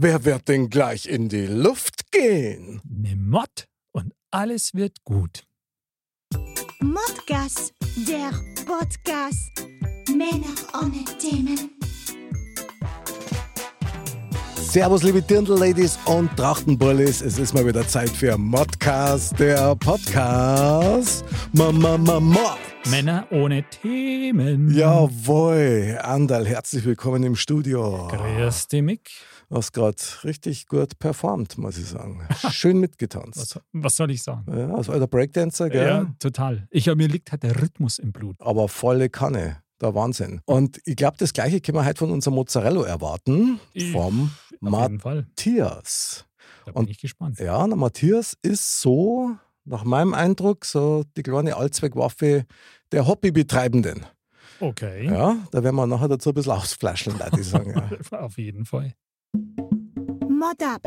[0.00, 2.80] Wer wird denn gleich in die Luft gehen?
[2.88, 5.42] Ne Mod und alles wird gut.
[6.78, 7.72] Modcast,
[8.06, 8.30] der
[8.64, 9.50] Podcast.
[10.08, 11.72] Männer ohne Themen.
[14.54, 17.20] Servus, liebe Dirndl-Ladies und Trachtenbullis.
[17.20, 21.24] Es ist mal wieder Zeit für Modcast, der Podcast.
[21.52, 22.56] Mama, Mama.
[22.88, 24.72] Männer ohne Themen.
[24.72, 25.98] Jawohl.
[26.00, 28.06] Andal, herzlich willkommen im Studio.
[28.12, 29.10] Grüß dich, Mick.
[29.50, 32.26] Hast gerade richtig gut performt, muss ich sagen.
[32.50, 33.38] Schön mitgetanzt.
[33.56, 34.44] Was, was soll ich sagen?
[34.54, 35.86] Ja, als alter Breakdancer, gell?
[35.88, 36.66] Ja, total.
[36.70, 38.36] Ich, mir liegt halt der Rhythmus im Blut.
[38.40, 39.62] Aber volle Kanne.
[39.80, 40.40] Der Wahnsinn.
[40.44, 43.60] Und ich glaube, das Gleiche können wir heute von unserem Mozzarella erwarten.
[43.74, 44.32] Ich- Vom.
[44.60, 46.24] Matthias.
[46.66, 47.38] Da bin Und- ich gespannt.
[47.38, 52.44] Ja, der Matthias ist so, nach meinem Eindruck, so die kleine Allzweckwaffe
[52.92, 54.04] der Hobbybetreibenden.
[54.60, 55.06] Okay.
[55.06, 57.74] Ja, da werden wir nachher dazu ein bisschen ausflaschen, würde ich sagen.
[58.10, 58.18] Ja.
[58.20, 58.94] Auf jeden Fall.
[60.28, 60.82] Mod ab.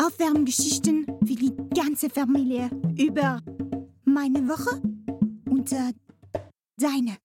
[0.00, 3.42] Aufwärmgeschichten für die ganze Familie über
[4.04, 4.80] meine Woche
[5.50, 5.92] und äh,
[6.76, 7.16] deine.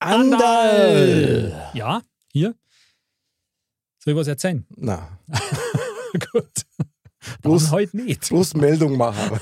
[0.00, 1.70] Andal!
[1.74, 2.54] Ja, hier.
[3.98, 4.64] Soll ich was erzählen?
[4.76, 5.18] Na,
[6.32, 6.64] Gut.
[7.42, 8.28] Bloß- heute nicht.
[8.28, 9.38] bloß Meldung machen.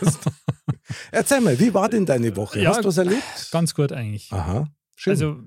[1.13, 2.61] Erzähl mal, wie war denn deine Woche?
[2.61, 3.49] Ja, Hast du was erlebt?
[3.51, 4.33] Ganz gut eigentlich.
[4.33, 5.11] Aha, schön.
[5.13, 5.43] Also,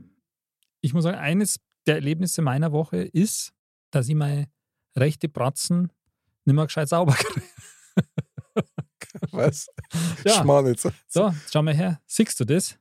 [0.81, 3.51] ich muss sagen, eines der Erlebnisse meiner Woche ist,
[3.91, 4.47] dass ich meine
[4.99, 5.91] rechte Bratzen
[6.45, 7.15] nicht mehr gescheit sauber
[9.31, 9.67] was?
[10.25, 10.41] Ja.
[10.41, 10.87] Schmarrn jetzt.
[11.07, 12.01] So, schau mal her.
[12.05, 12.77] Siehst du das?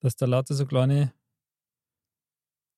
[0.00, 1.12] Dass da lauter so kleine.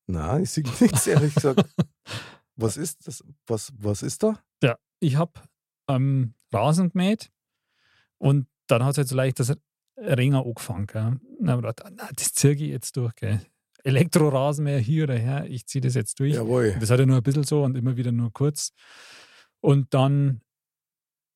[0.06, 1.64] Nein, ich sehe nichts, ehrlich gesagt.
[2.56, 3.25] Was ist das?
[3.47, 4.39] Was, was ist da?
[4.62, 5.33] Ja, ich habe
[5.89, 7.33] ähm, Rasen gemäht
[8.19, 9.57] und dann hat es halt so leicht das
[9.97, 10.86] Ringer angefangen.
[10.86, 11.19] Gell?
[11.41, 13.14] Dann habe ich gedacht, na, das ziehe ich jetzt durch.
[13.14, 13.41] Gell?
[13.85, 16.35] Elektrorasenmäher hier oder her, ich ziehe das jetzt durch.
[16.35, 16.77] Jawohl.
[16.81, 18.73] Das hat er nur ein bisschen so und immer wieder nur kurz.
[19.61, 20.41] Und dann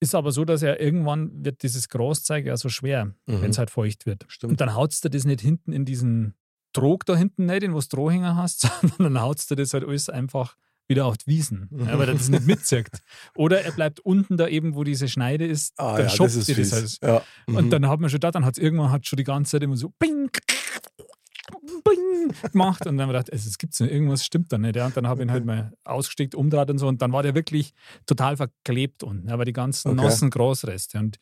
[0.00, 3.42] ist aber so, dass er irgendwann wird dieses Großzeug ja so schwer, Mhm.
[3.42, 4.24] wenn es halt feucht wird.
[4.24, 4.60] Und Stimmt.
[4.60, 6.34] dann hautst du das nicht hinten in diesen
[6.72, 9.84] Trog da hinten nicht, in wo du Strohhänger hast, sondern dann hautst du das halt
[9.84, 10.56] alles einfach
[10.88, 11.86] wieder auf die Wiesen, Mhm.
[11.86, 12.88] ja, weil er das nicht mitzieht.
[13.34, 16.46] Oder er bleibt unten da eben, wo diese Schneide ist, Ah, dann ja, schopft das
[16.46, 16.98] das halt.
[17.02, 17.22] Ja.
[17.46, 17.70] Und mhm.
[17.70, 19.76] dann hat man schon da, dann hat es irgendwann hat schon die ganze Zeit immer
[19.76, 20.30] so bing
[22.52, 22.86] gemacht.
[22.86, 24.76] Und dann haben wir gedacht, es es gibt's nicht, irgendwas stimmt da nicht.
[24.76, 24.86] Ja.
[24.86, 26.88] Und dann habe ich ihn halt mal ausgesteckt, umdraht und so.
[26.88, 27.72] Und dann war der wirklich
[28.06, 30.02] total verklebt unten, aber die ganzen Okay.
[30.02, 30.98] nassen Großreste.
[30.98, 31.16] Und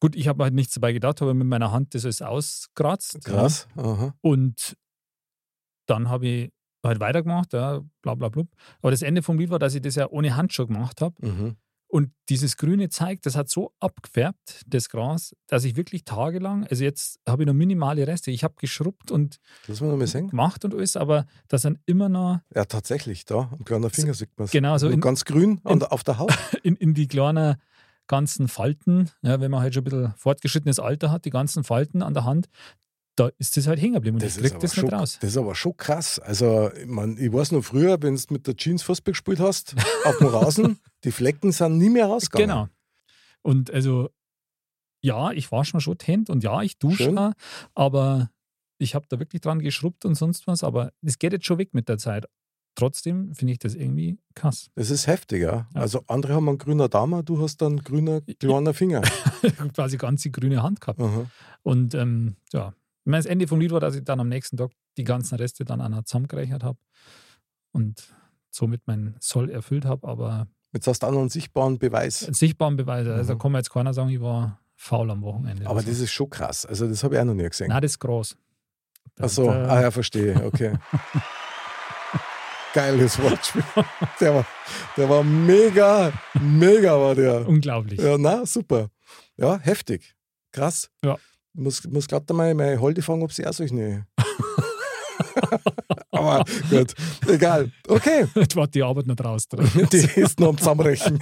[0.00, 3.24] gut, ich habe halt nichts dabei gedacht, habe mit meiner Hand das alles auskratzt.
[3.24, 3.68] Krass.
[3.76, 4.14] Aha.
[4.20, 4.76] Und
[5.86, 6.52] dann habe ich
[6.84, 8.48] halt weitergemacht, ja, bla bla blub.
[8.80, 11.14] Aber das Ende vom Lied war, dass ich das ja ohne Handschuh gemacht habe.
[11.26, 11.56] Mhm.
[11.96, 16.84] Und dieses grüne Zeug, das hat so abgefärbt, das Gras, dass ich wirklich tagelang, also
[16.84, 18.30] jetzt habe ich noch minimale Reste.
[18.30, 19.38] Ich habe geschrubbt und
[20.28, 23.48] gemacht und alles, aber das sind immer noch Ja, tatsächlich, da.
[23.50, 24.50] Am kleinen Finger sieht man es.
[24.50, 26.36] genau so in, ganz grün in- auf der Haut.
[26.62, 27.56] in, in die kleinen
[28.08, 32.02] ganzen Falten, ja, wenn man halt schon ein bisschen fortgeschrittenes Alter hat, die ganzen Falten
[32.02, 32.48] an der Hand,
[33.16, 34.92] da ist das halt hängen geblieben und Das ich ist, krieg aber das schon, nicht
[34.92, 35.18] raus.
[35.20, 36.18] das ist aber schon krass.
[36.18, 39.74] Also, ich, mein, ich weiß noch früher, wenn du mit der Jeans Fußball gespielt hast,
[40.04, 42.48] auf dem Rasen, die Flecken sind nie mehr rausgegangen.
[42.48, 42.68] Genau.
[43.42, 44.10] Und also,
[45.02, 47.18] ja, ich wasche mir schon die Hände und ja, ich dusche Schön.
[47.18, 47.32] auch,
[47.74, 48.30] aber
[48.78, 51.72] ich habe da wirklich dran geschrubbt und sonst was, aber es geht jetzt schon weg
[51.72, 52.26] mit der Zeit.
[52.74, 54.68] Trotzdem finde ich das irgendwie krass.
[54.74, 55.66] Das ist heftig, ja.
[55.72, 59.00] Also, andere haben einen grüner Dame, du hast dann grüner kleiner Finger.
[59.74, 61.00] Quasi ganz die grüne Hand gehabt.
[61.00, 61.24] Aha.
[61.62, 62.74] Und ähm, ja,
[63.06, 65.36] ich meine, das Ende vom Lied war, dass ich dann am nächsten Tag die ganzen
[65.36, 66.76] Reste dann noch zusammengerechnet habe
[67.72, 68.12] und
[68.50, 72.24] somit meinen Soll erfüllt habe, aber Jetzt hast du auch noch einen sichtbaren Beweis.
[72.24, 73.06] einen sichtbaren Beweis.
[73.06, 73.38] Also da Mhm.
[73.38, 75.64] kann man jetzt keiner sagen, ich war faul am Wochenende.
[75.66, 75.88] Aber oder so.
[75.90, 76.66] das ist schon krass.
[76.66, 77.68] Also, das habe ich auch noch nie gesehen.
[77.68, 78.36] Nein, das ist groß.
[79.20, 80.76] Ach so, Da- ah ja, verstehe, okay.
[82.74, 83.64] Geiles Wortspiel.
[84.20, 84.46] Der war,
[84.96, 87.48] der war mega, mega war der.
[87.48, 87.98] Unglaublich.
[87.98, 88.90] Ja, na, super.
[89.38, 90.14] Ja, heftig.
[90.52, 90.90] Krass.
[91.02, 91.16] Ja.
[91.56, 94.06] Ich muss, muss gerade mal meine Holde fragen, ob sie auch solche.
[96.10, 96.94] Aber gut,
[97.28, 97.72] egal.
[97.88, 99.68] Okay, Jetzt war die Arbeit noch draus drin.
[99.92, 101.18] die ist noch am Zusammenrechnen.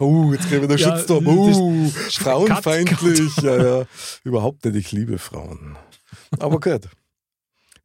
[0.00, 1.26] uh, jetzt kriegen wir den Ja, Shitstorm.
[1.26, 3.36] Uh, frauenfeindlich.
[3.38, 3.86] Ja, ja.
[4.24, 5.76] Überhaupt nicht, ich liebe Frauen.
[6.38, 6.88] Aber gut.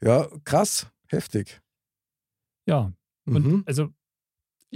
[0.01, 1.61] Ja, krass, heftig.
[2.65, 2.91] Ja,
[3.25, 3.63] und Mhm.
[3.65, 3.89] also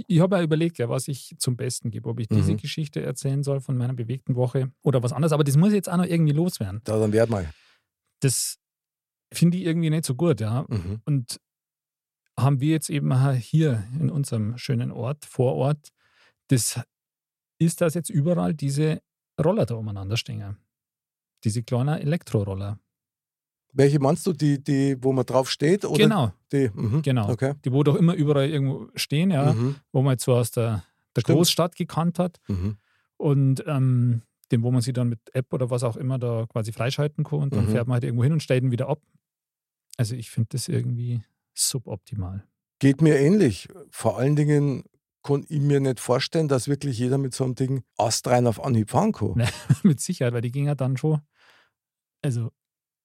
[0.06, 2.56] ich habe ja überlegt, ja, was ich zum Besten gebe, ob ich diese Mhm.
[2.58, 5.32] Geschichte erzählen soll von meiner bewegten Woche oder was anderes.
[5.32, 6.80] Aber das muss jetzt auch noch irgendwie loswerden.
[6.84, 7.52] Da, dann werd mal.
[8.20, 8.58] Das
[9.32, 10.64] finde ich irgendwie nicht so gut, ja.
[10.68, 11.00] Mhm.
[11.04, 11.40] Und
[12.38, 15.88] haben wir jetzt eben hier in unserem schönen Ort, Vorort,
[16.48, 16.80] das
[17.60, 19.02] ist, dass jetzt überall diese
[19.42, 20.56] Roller da umeinander stehen.
[21.44, 22.78] Diese kleinen Elektroroller.
[23.72, 25.84] Welche meinst du, die, die, wo man drauf steht?
[25.84, 27.02] Oder genau, Die, mhm.
[27.02, 27.28] genau.
[27.30, 27.54] Okay.
[27.64, 29.76] Die, wo doch immer überall irgendwo stehen, ja, Mhm.
[29.92, 30.84] wo man jetzt so aus der,
[31.14, 31.36] der Stimmt.
[31.36, 32.38] Großstadt gekannt hat.
[32.48, 32.76] Mhm.
[33.18, 36.72] Und ähm, dem, wo man sie dann mit App oder was auch immer da quasi
[36.72, 37.70] freischalten kann und dann Mhm.
[37.72, 39.00] fährt man halt irgendwo hin und stellt ihn wieder ab.
[39.98, 41.22] Also ich finde das irgendwie
[41.54, 42.44] suboptimal.
[42.78, 43.68] Geht mir ähnlich.
[43.90, 44.84] Vor allen Dingen
[45.24, 48.90] kann ich mir nicht vorstellen, dass wirklich jeder mit so einem Ding astrein auf Anhieb
[48.90, 49.34] fahren kann.
[49.82, 51.20] Mit Sicherheit, weil die ging ja dann schon,
[52.22, 52.50] also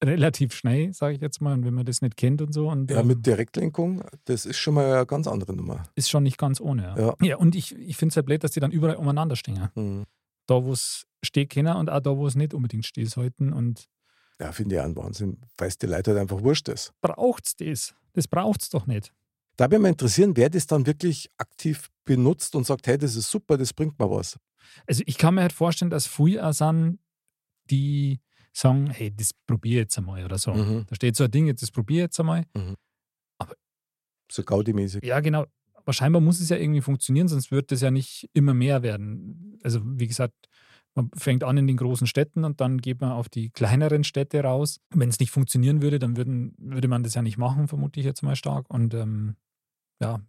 [0.04, 2.70] relativ schnell, sage ich jetzt mal, und wenn man das nicht kennt und so.
[2.70, 5.84] Und Ja, ähm, mit Direktlenkung, das ist schon mal eine ganz andere Nummer.
[5.96, 6.84] ist schon nicht ganz ohne.
[6.84, 7.16] Ja, Ja.
[7.22, 9.70] ja und ich, ich finde es halt blöd, dass die dann überall umeinander stehen.
[9.76, 10.04] Mhm.
[10.48, 13.54] Da, wo es steht, keiner und auch da, wo es nicht unbedingt steht sollten.
[13.54, 13.86] Und
[14.40, 16.94] Ja, finde ich auch ein Wahnsinn, weil es die Leute halt einfach wurscht ist.
[17.02, 17.96] braucht's das?
[18.14, 19.14] Das braucht's doch nicht.
[19.56, 23.16] Da würde mich mal interessieren, wer das dann wirklich aktiv benutzt und sagt, hey, das
[23.16, 24.38] ist super, das bringt mir was.
[24.88, 27.00] Also ich kann mir halt vorstellen, dass auch sind,
[27.70, 28.20] die
[28.54, 30.54] sagen, hey, das probier jetzt einmal oder so.
[30.54, 30.86] Mhm.
[30.88, 32.46] Da steht so ein Ding, das probier jetzt einmal.
[34.32, 35.06] So Gaudi-mäßig.
[35.06, 35.46] Ja, genau.
[35.76, 39.60] Aber scheinbar muss es ja irgendwie funktionieren, sonst wird das ja nicht immer mehr werden.
[39.64, 40.34] Also wie gesagt,
[40.96, 44.42] man fängt an in den großen Städten und dann geht man auf die kleineren Städte
[44.42, 44.80] raus.
[44.92, 48.06] Wenn es nicht funktionieren würde, dann würden, würde man das ja nicht machen, vermute ich
[48.06, 48.70] jetzt mal stark.
[48.70, 49.36] Und ähm,
[50.00, 50.22] ja,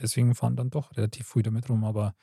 [0.00, 1.84] deswegen fahren dann doch relativ viel damit rum.
[1.84, 2.14] Aber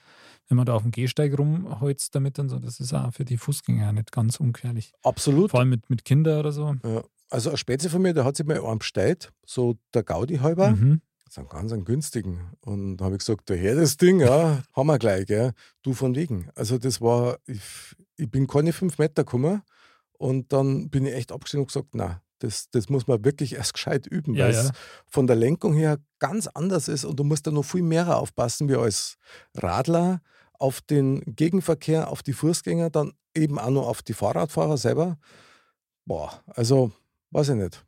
[0.48, 3.38] wenn man da auf dem Gehsteig rumholzt damit und so, das ist auch für die
[3.38, 4.94] Fußgänger nicht ganz ungefährlich.
[5.04, 5.52] Absolut.
[5.52, 6.76] Vor allem mit, mit Kindern oder so.
[6.84, 7.04] Ja.
[7.30, 10.70] Also ein Spätze von mir, der hat sich mal einen bestellt, so der Gaudi halber,
[10.72, 11.02] Mhm.
[11.30, 12.52] so einen ganz einen günstigen.
[12.62, 15.52] Und da habe ich gesagt, daher das Ding, ja, haben wir gleich, gell?
[15.84, 16.50] du von wegen.
[16.56, 17.62] Also das war, ich,
[18.16, 19.62] ich bin keine fünf Meter gekommen
[20.14, 23.74] und dann bin ich echt abgestiegen und gesagt, na, das, das muss man wirklich erst
[23.76, 24.62] gescheit üben, Ja, weil ja.
[24.62, 24.72] es
[25.08, 28.68] von der Lenkung her ganz anders ist und du musst da noch viel mehr aufpassen
[28.70, 29.18] wie als
[29.56, 30.22] Radler
[30.60, 35.18] auf den Gegenverkehr, auf die Fußgänger, dann eben auch noch auf die Fahrradfahrer selber.
[36.06, 36.92] Boah, also
[37.32, 37.86] weiß ich nicht.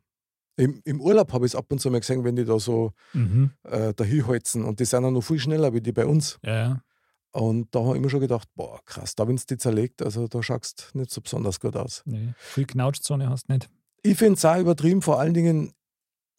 [0.56, 2.92] Im, im Urlaub habe ich es ab und zu mal gesehen, wenn die da so
[3.14, 3.50] Mhm.
[3.64, 6.38] äh, dahinholzen und die sind auch noch viel schneller wie die bei uns.
[6.44, 6.82] Ja, ja.
[7.32, 10.26] Und da habe ich mir schon gedacht, boah, krass, da wenn es die zerlegt, also
[10.28, 12.02] da schaust du nicht so besonders gut aus.
[12.04, 12.34] Nee.
[12.36, 13.70] Viel Knautschzone hast du nicht.
[14.02, 15.72] Ich finde es auch übertrieben, vor allen Dingen,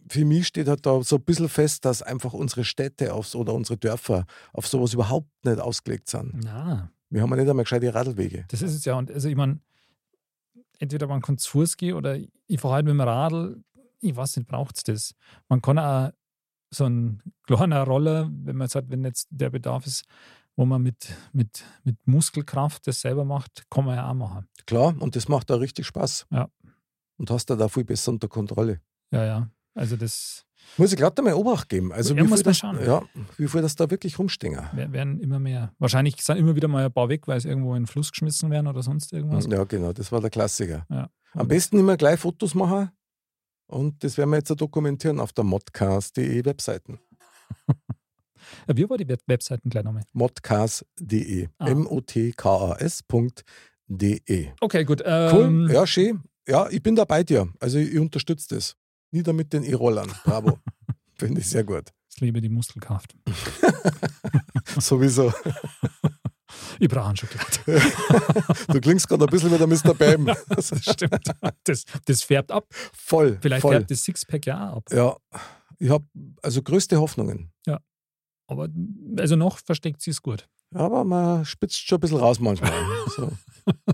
[0.07, 3.53] für mich steht halt da so ein bisschen fest, dass einfach unsere Städte aufs, oder
[3.53, 6.41] unsere Dörfer auf sowas überhaupt nicht ausgelegt sind.
[6.43, 8.45] Na, Wir haben ja nicht einmal gescheite Radlwege.
[8.49, 8.95] Das ist es ja.
[8.95, 9.59] Und also ich meine,
[10.79, 13.63] entweder man kann zu Fuß gehen oder ich fahre halt mit dem Radl.
[13.99, 15.13] Ich weiß nicht, braucht es das?
[15.47, 16.11] Man kann auch
[16.71, 20.05] so ein kleiner Roller, wenn man sagt, wenn jetzt der Bedarf ist,
[20.55, 24.47] wo man mit, mit, mit Muskelkraft das selber macht, kann man ja auch machen.
[24.65, 26.27] Klar, und das macht da richtig Spaß.
[26.31, 26.49] Ja.
[27.21, 28.81] Und hast da da viel besser unter Kontrolle.
[29.11, 29.49] Ja, ja.
[29.75, 30.43] Also das
[30.77, 31.93] Muss ich gerade mal Obacht geben.
[31.93, 32.79] Also wie muss viel das, schauen.
[32.83, 33.03] Ja,
[33.37, 34.59] wie viel das da wirklich rumstehen.
[34.73, 35.71] wer- werden immer mehr.
[35.79, 38.49] Wahrscheinlich sind immer wieder mal ein paar weg, weil es irgendwo in den Fluss geschmissen
[38.49, 39.45] werden oder sonst irgendwas.
[39.47, 40.85] Ja, genau, das war der Klassiker.
[40.89, 41.09] Ja.
[41.33, 42.89] Am besten immer gleich Fotos machen
[43.67, 46.99] und das werden wir jetzt dokumentieren auf der modcast.de Webseiten.
[48.67, 50.03] Ja, Wie war die Web Webseiten gleich nochmal?
[50.13, 51.47] modcast.de.
[51.59, 51.67] Ah.
[51.69, 53.11] M-O-T-K-A-S.de.
[54.59, 55.01] Okay, gut.
[55.01, 56.21] Cool, Ähm, ja, schön.
[56.47, 57.49] Ja, ich bin da bei dir.
[57.59, 58.75] Also ich, ich unterstütze das.
[59.11, 60.11] Nieder mit den E-Rollern.
[60.23, 60.59] Bravo.
[61.17, 61.89] Finde ich sehr gut.
[62.13, 63.15] Ich liebe die Muskelkraft.
[64.79, 65.33] Sowieso.
[66.79, 67.81] Ich brauche einen Schokolade.
[68.67, 69.93] Du klingst gerade ein bisschen wie der Mr.
[69.93, 70.25] Bam.
[70.49, 71.31] Das stimmt.
[71.63, 72.65] Das, das färbt ab.
[72.93, 73.37] Voll.
[73.41, 73.75] Vielleicht voll.
[73.75, 74.89] färbt das Sixpack ja auch ab.
[74.91, 75.15] Ja,
[75.77, 76.05] ich habe
[76.41, 77.51] also größte Hoffnungen.
[78.51, 78.67] Aber
[79.17, 80.49] also noch versteckt sie es gut.
[80.75, 82.73] Aber man spitzt schon ein bisschen raus manchmal.
[83.15, 83.31] So.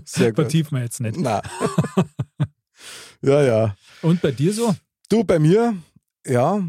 [0.04, 0.46] Sehr gut.
[0.46, 1.16] Vertiefen wir jetzt nicht.
[1.16, 1.42] Na.
[3.22, 3.76] Ja, ja.
[4.02, 4.74] Und bei dir so?
[5.08, 5.76] Du, bei mir,
[6.26, 6.62] ja,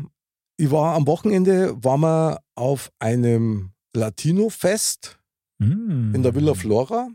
[0.58, 5.16] ich war am Wochenende, waren wir auf einem Latino-Fest
[5.62, 6.16] Mm.
[6.16, 7.10] in der Villa Flora.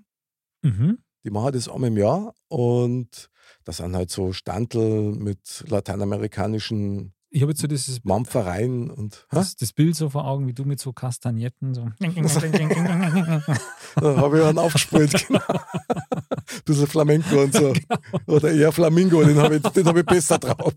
[0.62, 0.98] Mhm.
[1.24, 3.30] Die machen das einmal im Jahr und
[3.64, 9.56] da sind halt so Standel mit lateinamerikanischen Ich habe jetzt so dieses, Mampfereien und das,
[9.56, 11.88] das Bild so vor Augen, wie du mit so Kastagnetten so.
[13.96, 15.26] da habe ich einen aufgespult.
[15.26, 15.40] genau.
[16.64, 17.72] bisschen Flamenco und so.
[18.26, 20.74] Oder eher Flamingo, den habe ich, den hab ich besser drauf.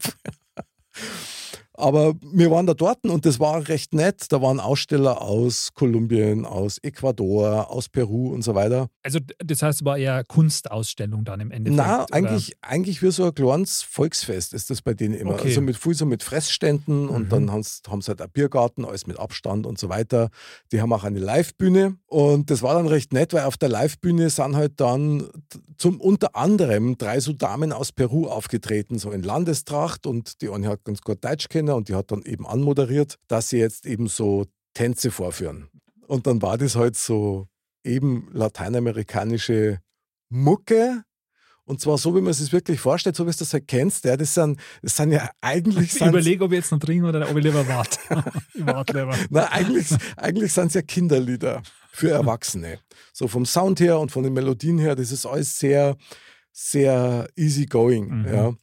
[1.79, 4.25] Aber wir waren da dort und das war recht nett.
[4.29, 8.89] Da waren Aussteller aus Kolumbien, aus Ecuador, aus Peru und so weiter.
[9.03, 11.77] Also, das heißt, es war eher Kunstausstellung dann im Endeffekt.
[11.77, 12.13] Na, oder?
[12.13, 15.35] eigentlich, eigentlich wie so ein kleines Volksfest ist das bei denen immer.
[15.35, 15.49] Okay.
[15.49, 17.29] Also mit viel so mit Fressständen und Mhm.
[17.29, 20.29] dann haben sie halt einen Biergarten, alles mit Abstand und so weiter.
[20.71, 24.31] Die haben auch eine Livebühne und das war dann recht nett, weil auf der Livebühne
[24.31, 25.29] sind halt dann
[25.77, 30.69] zum unter anderem drei so Damen aus Peru aufgetreten, so in Landestracht und die eine
[30.69, 34.07] hat ganz gut Deutsch kennen und die hat dann eben anmoderiert, dass sie jetzt eben
[34.07, 35.69] so Tänze vorführen.
[36.07, 37.47] Und dann war das halt so
[37.83, 39.79] eben lateinamerikanische
[40.29, 41.03] Mucke
[41.65, 44.05] Und zwar so, wie man es sich wirklich vorstellt, so wie du das halt kennst.
[44.05, 45.95] Ja, das, sind, das sind ja eigentlich.
[45.95, 47.99] Ich überlege, ob ich jetzt noch trinke oder ob ich lieber warte.
[48.53, 49.17] ich warte lieber.
[49.29, 52.79] Na, eigentlich, eigentlich sind es ja Kinderlieder für Erwachsene.
[53.11, 55.97] So vom Sound her und von den Melodien her, das ist alles sehr,
[56.53, 58.21] sehr easy going.
[58.21, 58.25] Mhm.
[58.33, 58.53] Ja.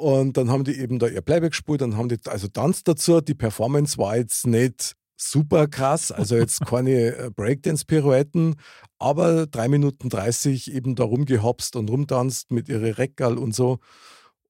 [0.00, 3.20] Und dann haben die eben da ihr Playback gespielt, dann haben die also Tanz dazu.
[3.20, 8.56] Die Performance war jetzt nicht super krass, also jetzt keine äh, Breakdance-Pirouetten,
[8.98, 13.78] aber 3 Minuten 30 eben da rumgehopst und rumtanzt mit ihre Reckerl und so.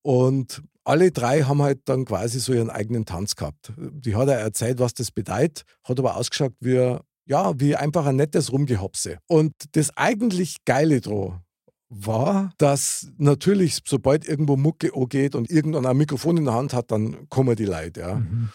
[0.02, 3.72] Und alle drei haben halt dann quasi so ihren eigenen Tanz gehabt.
[3.76, 8.16] Die hat er erzählt, was das bedeutet, hat aber ausgeschaut wie, ja, wie einfach ein
[8.16, 9.18] nettes Rumgehopse.
[9.26, 11.42] Und das eigentlich Geile dran
[11.90, 16.90] war, dass natürlich, sobald irgendwo Mucke angeht und irgendwann ein Mikrofon in der Hand hat,
[16.92, 18.00] dann kommen die Leute.
[18.00, 18.14] Ja.
[18.14, 18.50] Mhm.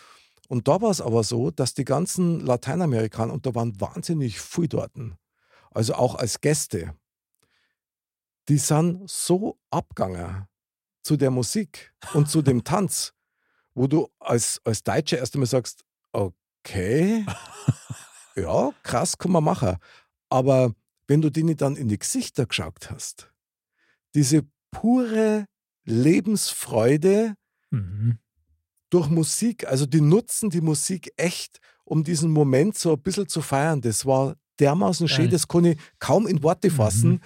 [0.47, 4.67] Und da war es aber so, dass die ganzen Lateinamerikaner, und da waren wahnsinnig viel
[4.67, 4.91] dort,
[5.71, 6.95] also auch als Gäste,
[8.47, 10.47] die sind so abgegangen
[11.01, 13.13] zu der Musik und zu dem Tanz,
[13.73, 17.25] wo du als, als Deutscher erst einmal sagst, okay,
[18.35, 19.77] ja, krass, kann man machen.
[20.29, 20.73] Aber
[21.07, 23.31] wenn du denen dann in die Gesichter geschaut hast,
[24.13, 25.45] diese pure
[25.85, 27.35] Lebensfreude
[27.71, 28.19] mhm.
[28.89, 33.41] durch Musik, also die nutzen die Musik echt, um diesen Moment so ein bisschen zu
[33.41, 33.81] feiern.
[33.81, 37.19] Das war dermaßen schön, das kann ich kaum in Worte fassen, mhm.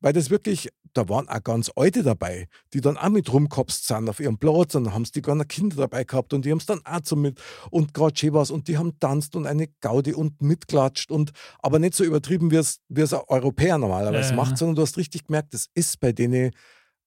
[0.00, 4.08] weil das wirklich da waren auch ganz Alte dabei, die dann auch mit rumgekopst sind
[4.08, 6.58] auf ihrem Platz und dann haben sie die ganzen Kinder dabei gehabt und die haben
[6.58, 9.68] es dann auch so mit und gerade schön was und die haben tanzt und eine
[9.80, 14.30] Gaudi und mitklatscht und aber nicht so übertrieben, wie es, wie es ein Europäer normalerweise
[14.30, 16.52] ja, macht, sondern du hast richtig gemerkt, das ist bei denen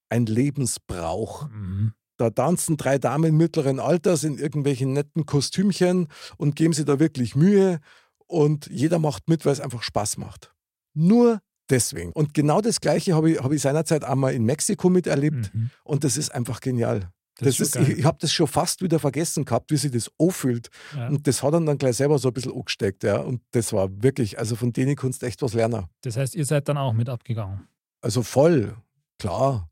[0.10, 1.50] ein Lebensbrauch.
[1.50, 1.93] Mhm.
[2.17, 7.36] Da tanzen drei Damen mittleren Alters in irgendwelchen netten Kostümchen und geben sich da wirklich
[7.36, 7.79] Mühe
[8.27, 10.53] und jeder macht mit, weil es einfach Spaß macht.
[10.93, 12.11] Nur deswegen.
[12.13, 15.69] Und genau das Gleiche habe ich, hab ich seinerzeit einmal in Mexiko miterlebt mhm.
[15.83, 17.11] und das ist einfach genial.
[17.39, 20.11] Das, das ist, ich, ich habe das schon fast wieder vergessen gehabt, wie sich das
[20.19, 20.69] anfühlt.
[20.95, 21.07] Ja.
[21.07, 23.03] Und das hat dann, dann gleich selber so ein bisschen angesteckt.
[23.03, 23.19] Ja.
[23.19, 25.85] Und das war wirklich, also von denen kannst du echt was lernen.
[26.01, 27.67] Das heißt, ihr seid dann auch mit abgegangen?
[28.01, 28.75] Also voll,
[29.17, 29.69] klar.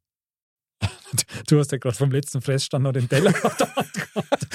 [1.47, 3.65] Du hast ja gerade vom letzten Fressstand noch den Teller so,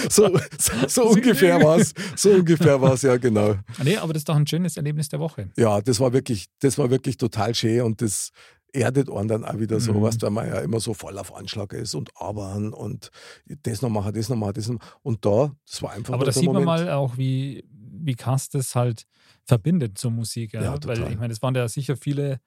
[0.09, 0.39] so,
[0.89, 1.95] so ungefähr war es.
[2.17, 3.51] So ungefähr war es, ja, genau.
[3.79, 5.51] Ah, nee, aber das ist doch ein schönes Erlebnis der Woche.
[5.57, 8.31] Ja, das war wirklich, das war wirklich total schön und das
[8.73, 10.03] erdet einen dann auch wieder so, mhm.
[10.03, 13.11] was, weil man ja immer so voll auf Anschlag ist und arbeiten und
[13.63, 16.33] das noch machen, das noch machen, das noch Und da, das war einfach Aber da
[16.33, 16.65] sieht Moment.
[16.65, 19.07] man mal auch, wie, wie Kass das halt
[19.45, 20.55] verbindet zur Musik.
[20.55, 20.63] Ja?
[20.63, 22.41] ja Weil ich meine, es waren ja sicher viele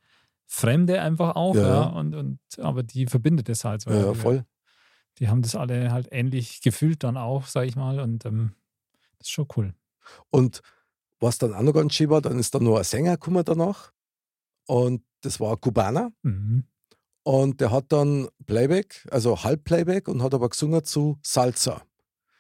[0.48, 1.68] Fremde einfach auch, ja.
[1.68, 1.84] ja.
[1.84, 3.92] Und, und, aber die verbindet es halt so.
[3.92, 4.46] Ja, voll.
[5.20, 8.00] Die haben das alle halt ähnlich gefühlt dann auch, sag ich mal.
[8.00, 8.54] Und ähm,
[9.18, 9.74] das ist schon cool.
[10.30, 10.62] Und
[11.20, 13.92] was dann auch noch ganz schön war, dann ist dann nur ein Sänger gekommen danach.
[14.68, 16.12] Und das war ein Kubaner.
[16.22, 16.66] Mhm.
[17.24, 21.82] Und der hat dann Playback, also Halbplayback und hat aber gesungen zu Salsa.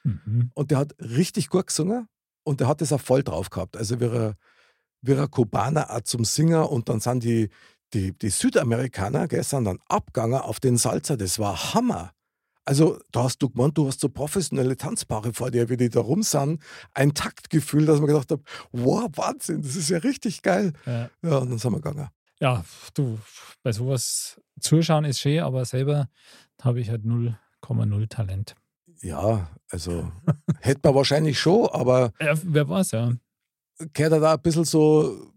[0.04, 0.52] Mhm.
[0.54, 2.08] Und der hat richtig gut gesungen
[2.44, 3.78] und der hat das auch voll drauf gehabt.
[3.78, 4.34] Also wie
[5.06, 7.50] wie ein Kubaner auch zum Singer und dann sind die,
[7.94, 11.18] die, die Südamerikaner gestern dann abgegangen auf den Salzer.
[11.18, 12.12] Das war Hammer.
[12.66, 16.00] Also, da hast du gemeint, du hast so professionelle Tanzpaare vor dir, wie die da
[16.00, 16.62] rum sind.
[16.94, 18.42] Ein Taktgefühl, dass man gedacht hat,
[18.72, 20.74] wow, Wahnsinn, das ist ja richtig geil.
[20.86, 22.10] Ja, ja und dann sind wir gegangen.
[22.40, 23.20] Ja, du,
[23.64, 26.10] bei sowas zuschauen ist schön, aber selber
[26.62, 28.56] habe ich halt 0,0 Talent.
[29.02, 30.12] Ja, also
[30.60, 32.12] hätte man wahrscheinlich schon, aber.
[32.20, 33.12] Ja, wer weiß, ja.
[33.94, 35.35] Gehört da ein bisschen so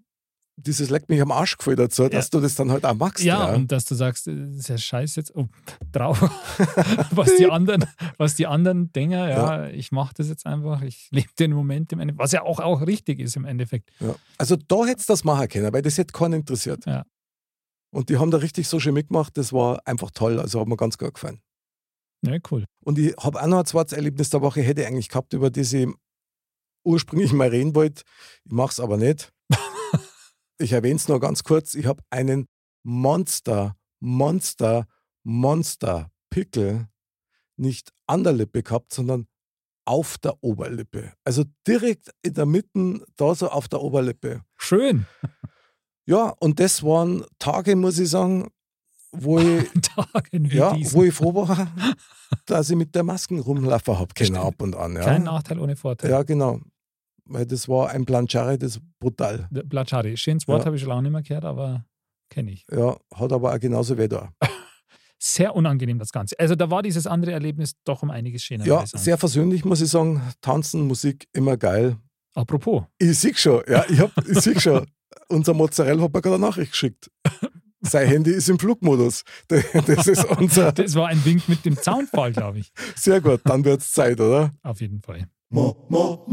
[0.61, 2.09] dieses leckt mich am Arsch Gefühl dazu, ja.
[2.09, 3.25] dass du das dann halt auch magst.
[3.25, 3.55] Ja, ja.
[3.55, 5.49] und dass du sagst, das ist ja scheiße jetzt oh,
[5.93, 6.21] drauf,
[7.13, 7.85] was die anderen,
[8.17, 9.69] was die anderen denken, ja, ja.
[9.69, 12.87] ich mache das jetzt einfach, ich lebe den Moment im Endeffekt, was ja auch, auch
[12.87, 13.91] richtig ist im Endeffekt.
[14.37, 16.85] Also da hättest du das machen können, weil das hätte keinen interessiert.
[16.87, 17.05] Ja.
[17.91, 20.77] Und die haben da richtig so schön mitgemacht, das war einfach toll, also hat mir
[20.77, 21.41] ganz gut gefallen.
[22.23, 22.65] Ja, cool.
[22.85, 25.51] Und ich habe auch noch ein zweites Erlebnis der Woche, hätte ich eigentlich gehabt, über
[25.51, 25.89] das ich
[26.85, 28.03] ursprünglich mal reden wollte.
[28.45, 29.33] Ich mache es aber nicht
[30.59, 32.49] ich erwähne es nur ganz kurz, ich habe einen
[32.83, 34.87] Monster, Monster,
[35.25, 36.89] Monster Pickel
[37.57, 39.27] nicht an der Lippe gehabt, sondern
[39.85, 41.13] auf der Oberlippe.
[41.25, 44.43] Also direkt in der Mitte, da so auf der Oberlippe.
[44.57, 45.07] Schön.
[46.07, 48.49] Ja, und das waren Tage, muss ich sagen,
[49.13, 49.65] wo ich,
[50.53, 51.69] ja, wo ich froh war,
[52.47, 54.97] dass ich mit der Maske rumlaufen habe, genau ab und an.
[54.97, 55.05] Ja.
[55.05, 56.11] Kein Nachteil ohne Vorteil.
[56.11, 56.61] Ja, genau
[57.29, 59.49] weil das war ein Planchari, das ist brutal.
[59.69, 60.67] Planchari, schönes Wort ja.
[60.67, 61.85] habe ich schon lange nicht mehr gehört, aber
[62.31, 62.67] kenne ich.
[62.71, 64.31] Ja, hat aber auch genauso weh da.
[65.21, 66.39] Sehr unangenehm das Ganze.
[66.39, 68.65] Also da war dieses andere Erlebnis doch um einiges schöner.
[68.65, 70.23] Ja, sehr versöhnlich muss ich sagen.
[70.41, 71.97] Tanzen, Musik, immer geil.
[72.35, 72.85] Apropos.
[72.99, 74.87] Ich sehe schon, ja, ich, ich sehe schon.
[75.29, 77.11] Unser Mozzarella hat mir gerade eine Nachricht geschickt.
[77.81, 79.25] sein Handy ist im Flugmodus.
[79.49, 80.73] Das ist unser.
[80.73, 82.73] Das war ein Wink mit dem Zaunfall, glaube ich.
[82.95, 84.53] Sehr gut, dann wird es Zeit, oder?
[84.63, 85.29] Auf jeden Fall.
[85.51, 86.25] Mo, mo,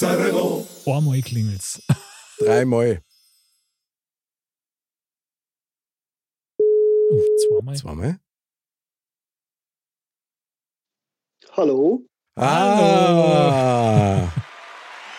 [0.00, 0.64] Mozzarella.
[0.86, 1.82] Einmal klingelt's.
[2.38, 3.02] Dreimal.
[6.58, 7.76] Uh, zweimal.
[7.76, 8.20] Zweimal.
[11.52, 12.06] Hallo?
[12.34, 14.26] Ah!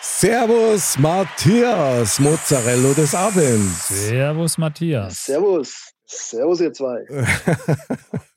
[0.00, 3.86] Servus, Matthias, Mozzarella des Abends.
[3.86, 5.26] Servus, Matthias.
[5.26, 5.92] Servus.
[6.06, 7.04] Servus, ihr zwei.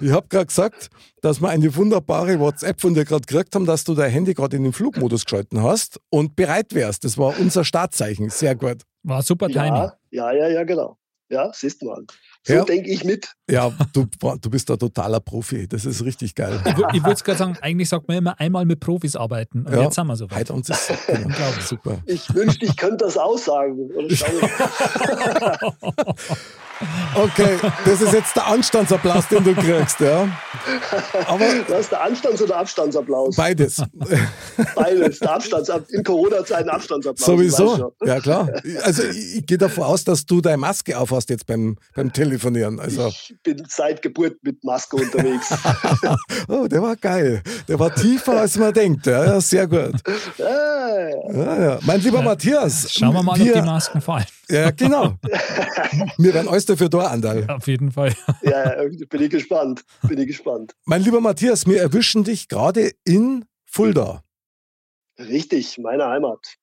[0.00, 0.88] Ich habe gerade gesagt,
[1.20, 4.56] dass wir eine wunderbare WhatsApp von dir gerade gekriegt haben, dass du dein Handy gerade
[4.56, 7.04] in den Flugmodus geschalten hast und bereit wärst.
[7.04, 8.30] Das war unser Startzeichen.
[8.30, 8.78] Sehr gut.
[9.02, 9.74] War super Timing.
[9.74, 10.96] Ja, ja, ja, ja, genau.
[11.30, 12.02] Ja, siehst du mal.
[12.42, 12.64] So Ja.
[12.64, 13.30] denke ich mit.
[13.50, 14.06] Ja, du,
[14.40, 15.68] du bist ein totaler Profi.
[15.68, 16.58] Das ist richtig geil.
[16.64, 19.66] Ich, ich würde gerade sagen, eigentlich sagt man immer einmal mit Profis arbeiten.
[19.66, 19.82] Und Ja.
[19.82, 20.38] jetzt sind wir so weit.
[20.38, 21.26] Heute uns ist genau.
[21.26, 21.64] Unglaublich.
[21.66, 21.98] super.
[22.06, 23.90] Ich wünschte, ich könnte das aussagen.
[27.14, 30.28] Okay, das ist jetzt der Anstandsapplaus, den du kriegst, ja.
[31.26, 33.36] Aber Das ist der Anstands- oder Abstandsapplaus?
[33.36, 33.82] beides.
[34.74, 35.18] Beides.
[35.18, 37.26] Der Abstands in Corona-Zeiten Abstandsapplaus.
[37.26, 37.92] Sowieso.
[38.04, 38.48] Ja, klar.
[38.82, 42.78] Also ich, ich gehe davon aus, dass du deine Maske aufhast jetzt beim, beim Telefonieren.
[42.80, 45.52] Also, Ich bin seit Geburt mit Maske unterwegs.
[46.48, 47.42] oh, der war geil.
[47.66, 49.06] Der war tiefer, als man denkt.
[49.06, 49.94] Ja, ja sehr gut.
[50.38, 51.78] ja, Ja, ja.
[51.82, 52.92] Mein lieber Matthias.
[52.92, 54.26] Schauen wir mal, ob die Masken fallen.
[54.50, 55.16] Ja, genau.
[56.16, 57.48] Wir werden alles dafür da, Andal.
[57.48, 58.14] Auf jeden Fall.
[58.42, 59.84] ja, bin ich gespannt.
[60.02, 60.74] Bin ich gespannt.
[60.84, 64.22] Mein lieber Matthias, wir erwischen dich gerade in Fulda.
[65.18, 66.56] Richtig, meine Heimat.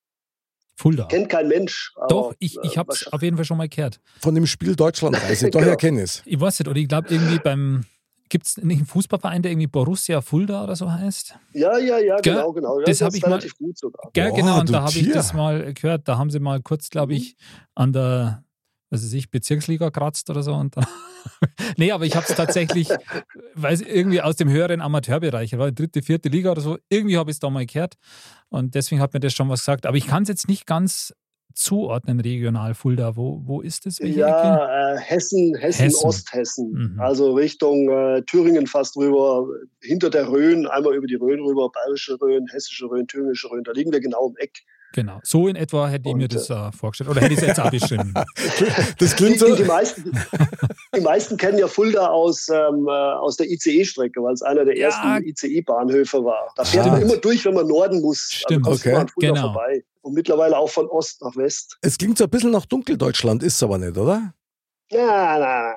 [0.78, 1.06] Fulda.
[1.06, 1.94] Kennt kein Mensch.
[1.96, 4.00] aber, Doch, ich, ich äh, habe es auf jeden Fall schon mal gehört.
[4.20, 5.46] Von dem Spiel Deutschlandreise.
[5.52, 5.64] Genau.
[5.64, 6.24] Daher kenne ich es.
[6.26, 7.86] Ich weiß nicht, oder ich glaube irgendwie beim,
[8.30, 11.36] gibt es nicht einen Fußballverein, der irgendwie Borussia Fulda oder so heißt?
[11.54, 12.34] Ja, ja, ja, Gell?
[12.36, 12.80] genau, genau.
[12.80, 14.10] Ja, Das das hab ist ich mal- relativ gut sogar.
[14.14, 16.08] Gell, Boah, genau, und da habe ich das mal gehört.
[16.08, 17.36] Da haben sie mal kurz, glaube ich,
[17.76, 18.44] an der,
[18.90, 20.54] was weiß ich, Bezirksliga kratzt oder so.
[20.54, 20.86] Und dann
[21.78, 22.90] nee, aber ich habe es tatsächlich,
[23.56, 27.36] weiß irgendwie aus dem höheren Amateurbereich, war dritte, vierte Liga oder so, irgendwie habe ich
[27.36, 27.96] es da mal gehört.
[28.50, 29.86] Und deswegen hat mir das schon was gesagt.
[29.86, 31.14] Aber ich kann es jetzt nicht ganz
[31.56, 33.16] zuordnen regional, Fulda.
[33.16, 34.20] Wo, wo ist Ecke?
[34.20, 36.06] Ja, äh, Hessen, Hessen, Hessen.
[36.06, 36.72] Osthessen.
[36.72, 37.00] Mhm.
[37.00, 39.48] Also Richtung äh, Thüringen fast rüber,
[39.82, 43.64] hinter der Rhön, einmal über die Rhön rüber, bayerische Rhön, hessische Rhön, thüringische Rhön.
[43.64, 44.64] Da liegen wir genau im Eck.
[44.96, 47.10] Genau, so in etwa hätte ich mir Und, das äh, vorgestellt.
[47.10, 48.14] Oder hätte ich es jetzt auch beschrieben.
[48.98, 49.54] Das Die, klingt so.
[49.54, 50.10] die, meisten,
[50.96, 54.78] die meisten kennen ja Fulda aus, ähm, äh, aus der ICE-Strecke, weil es einer der
[54.78, 54.88] Ja.
[54.88, 56.54] ersten ICE-Bahnhöfe war.
[56.56, 57.12] Da fährt man Stimmt.
[57.12, 58.20] immer durch, wenn man Norden muss.
[58.32, 58.66] Stimmt.
[58.68, 59.28] Also kommst du Okay.
[59.34, 59.42] Genau.
[59.54, 59.84] vorbei.
[60.02, 61.78] Und mittlerweile auch von Ost nach West.
[61.82, 64.34] Es klingt so ein bisschen nach Dunkeldeutschland, ist es aber nicht, oder?
[64.92, 65.76] Ja, na.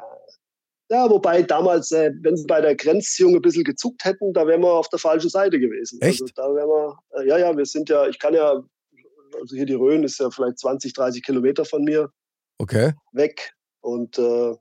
[0.91, 4.63] Ja, wobei damals, äh, wenn sie bei der Grenzziehung ein bisschen gezuckt hätten, da wären
[4.63, 6.01] wir auf der falschen Seite gewesen.
[6.01, 6.23] Echt?
[6.23, 8.63] Also da wären wir, äh, ja, ja, wir sind ja, ich kann ja,
[9.35, 12.11] also hier die Rhön ist ja vielleicht 20, 30 Kilometer von mir
[12.59, 12.93] Okay.
[13.13, 13.53] weg.
[13.81, 14.55] Und äh,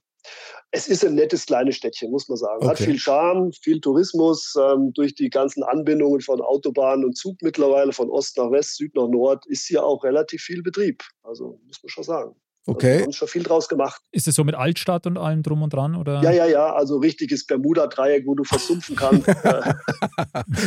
[0.72, 2.68] es ist ein nettes kleines Städtchen, muss man sagen.
[2.68, 2.86] Hat Okay.
[2.86, 8.10] viel Charme, viel Tourismus, ähm, durch die ganzen Anbindungen von Autobahn und Zug mittlerweile von
[8.10, 11.04] Ost nach West, Süd nach Nord, ist hier auch relativ viel Betrieb.
[11.24, 12.36] Also muss man schon sagen.
[12.68, 13.04] Also, wir Okay.
[13.04, 14.02] haben schon viel draus gemacht.
[14.12, 15.96] Ist es so mit Altstadt und allem drum und dran?
[15.96, 16.22] Oder?
[16.22, 19.28] Ja, ja, ja, also richtiges Bermuda-Dreieck, wo du versumpfen kannst.
[19.48, 19.74] Äh,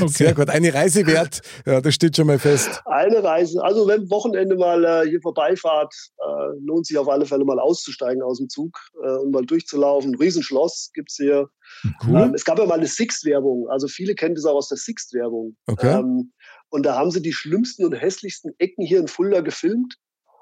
[0.07, 0.49] Sehr gut.
[0.49, 1.41] Eine Reise wert.
[1.67, 2.83] Ja, das steht schon mal fest.
[2.87, 7.45] Eine Reise, also wenn Wochenende mal äh, hier vorbeifahrt, äh, lohnt sich auf alle Fälle
[7.45, 10.15] mal auszusteigen aus dem Zug äh, und mal durchzulaufen.
[10.15, 11.49] Riesenschloss gibt's hier.
[12.09, 15.57] Ähm, es gab ja mal eine Sixt-Werbung, also viele kennen das auch aus der Sixt-Werbung.
[15.67, 15.99] Okay.
[15.99, 16.33] Ähm,
[16.71, 19.97] und da haben sie die schlimmsten und hässlichsten Ecken hier in Fulda gefilmt.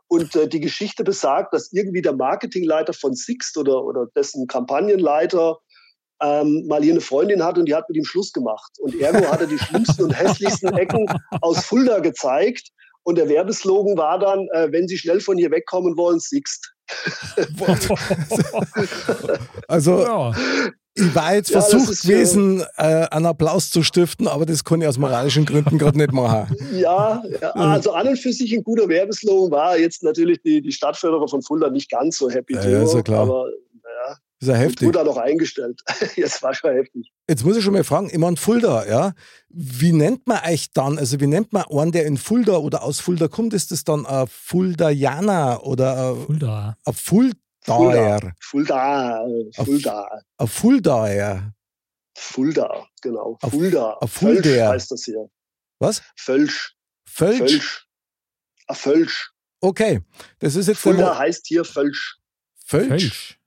[0.08, 5.58] Und äh, die Geschichte besagt, dass irgendwie der Marketingleiter von Sixt oder, oder dessen Kampagnenleiter
[6.20, 8.72] ähm, mal hier eine Freundin hat und die hat mit ihm Schluss gemacht.
[8.80, 11.06] Und ergo hat er die schlimmsten und hässlichsten Ecken
[11.42, 12.70] aus Fulda gezeigt.
[13.04, 16.74] Und der Werbeslogan war dann, äh, wenn Sie schnell von hier wegkommen wollen, Sixt.
[19.68, 20.32] Also, Ja.
[20.94, 24.88] ich war jetzt Ja, versucht gewesen, äh, einen Applaus zu stiften, aber das kann ich
[24.88, 26.54] aus moralischen Gründen gerade nicht machen.
[26.72, 30.72] Ja, ja, also an und für sich ein guter Werbeslogan war jetzt natürlich die, die
[30.72, 33.22] Stadtförderer von Fulda nicht ganz so happy Ja, drüber, ja, ist ja klar.
[33.22, 33.46] aber
[34.40, 34.96] ist ja Heftig.
[34.96, 35.82] auch noch eingestellt.
[36.16, 37.12] Jetzt war schon heftig.
[37.28, 39.12] Jetzt muss ich schon mal fragen, ich meine Fulda, ja,
[39.48, 43.00] wie nennt man euch dann, also wie nennt man einen, der in Fulda oder aus
[43.00, 46.76] Fulda kommt, ist das dann ein Fuldajaner oder ein- Fulda.
[46.84, 48.32] ein Fuldaer?
[48.40, 49.24] Fulda,
[49.54, 51.52] Fulda, Ein Fuldaer.
[52.16, 53.38] Fulda, genau.
[53.48, 53.98] Fulda.
[54.06, 54.68] Völsch Fuldaer.
[54.70, 55.28] heißt das hier.
[55.78, 56.02] Was?
[56.16, 56.74] Völsch.
[57.06, 57.38] Völsch?
[57.38, 57.88] Völsch.
[58.66, 59.32] Ah, Völsch.
[59.60, 60.00] Okay,
[60.38, 62.18] das ist jetzt Fulda heißt hier Völsch.
[62.64, 63.37] Völsch.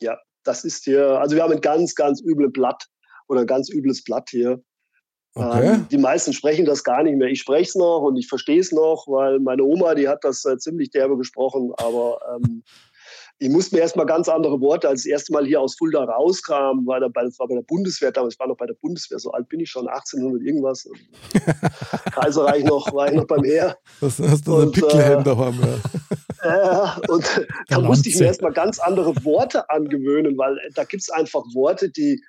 [0.00, 0.18] Kölsch.
[0.44, 2.86] Das ist hier, also wir haben ein ganz, ganz übles Blatt
[3.28, 4.62] oder ein ganz übles Blatt hier.
[5.34, 5.74] Okay.
[5.74, 7.28] Ähm, die meisten sprechen das gar nicht mehr.
[7.28, 10.44] Ich spreche es noch und ich verstehe es noch, weil meine Oma, die hat das
[10.46, 12.64] äh, ziemlich derbe gesprochen, aber ähm,
[13.40, 16.86] ich musste mir erstmal ganz andere Worte, als das erste Mal hier aus Fulda rauskam,
[16.86, 19.18] war, da bei, das war bei der Bundeswehr damals, ich war noch bei der Bundeswehr,
[19.18, 20.88] so alt bin ich schon, 1800 irgendwas.
[22.12, 23.78] Kaiserreich noch, war ich noch beim Heer.
[24.00, 25.76] Das hast du einen Pickelhelm äh, daheim, ja.
[26.40, 27.24] Äh, und
[27.68, 31.90] da musste ich mir erstmal ganz andere Worte angewöhnen, weil da gibt es einfach Worte,
[31.90, 32.22] die,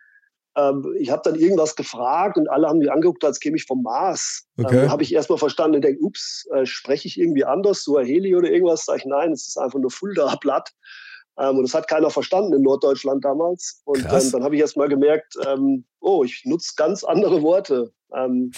[0.60, 3.84] ähm, ich habe dann irgendwas gefragt und alle haben mich angeguckt, als käme ich vom
[3.84, 4.48] Mars.
[4.58, 4.84] Ähm, okay.
[4.84, 8.36] Ähm, habe ich erstmal verstanden und denke, ups, äh, spreche ich irgendwie anders, so Heli
[8.36, 8.86] oder irgendwas?
[8.86, 10.72] Sag ich, nein, es ist einfach nur Fulda-Blatt.
[11.38, 13.82] Ähm, und das hat keiner verstanden in Norddeutschland damals.
[13.86, 17.92] Und ähm, dann habe ich erst mal gemerkt, ähm, oh, ich nutze ganz andere Worte.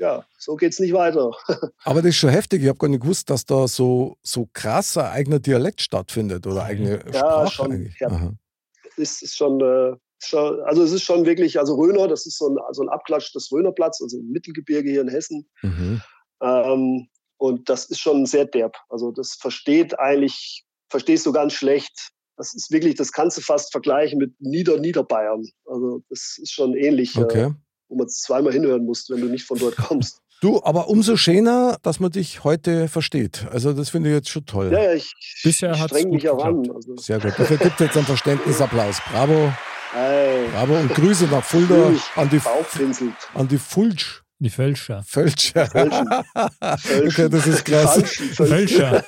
[0.00, 1.30] Ja, so geht es nicht weiter.
[1.84, 2.62] Aber das ist schon heftig.
[2.62, 7.00] Ich habe gar nicht gewusst, dass da so, so krasser eigener Dialekt stattfindet oder eigene
[7.12, 8.00] ja, Sprache schon, eigentlich.
[8.00, 8.32] Ja.
[8.96, 10.00] Es ist schon, äh, schon,
[10.32, 13.50] also es ist schon wirklich, also Röner, das ist so ein, so ein Abklatsch des
[13.50, 15.48] Rönerplatz, also im Mittelgebirge hier in Hessen.
[15.62, 16.02] Mhm.
[16.42, 18.76] Ähm, und das ist schon sehr derb.
[18.88, 22.10] Also das versteht eigentlich verstehst du ganz schlecht.
[22.36, 25.46] Das ist wirklich, das kannst du fast vergleichen mit Nieder Niederbayern.
[25.64, 27.42] Also das ist schon ähnlich, äh, okay.
[27.44, 27.50] äh,
[27.88, 30.20] wo man zweimal hinhören muss, wenn du nicht von dort kommst.
[30.42, 33.46] Du, aber umso schöner, dass man dich heute versteht.
[33.50, 34.72] Also das finde ich jetzt schon toll.
[34.72, 35.12] Ja, ja ich,
[35.44, 36.62] Bisher ich streng mich auch an.
[36.74, 36.96] Also.
[36.96, 37.34] Sehr gut.
[37.36, 39.02] Dafür gibt es jetzt einen Verständnisapplaus.
[39.12, 39.52] Bravo.
[39.92, 40.48] Hey.
[40.52, 42.40] Bravo und Grüße nach Fulda an die,
[43.34, 44.22] an die Fulsch.
[44.38, 45.02] Die Fölscher.
[45.06, 45.68] Fölscher.
[46.60, 48.00] okay, das ist krass.
[48.36, 49.04] Fölscher.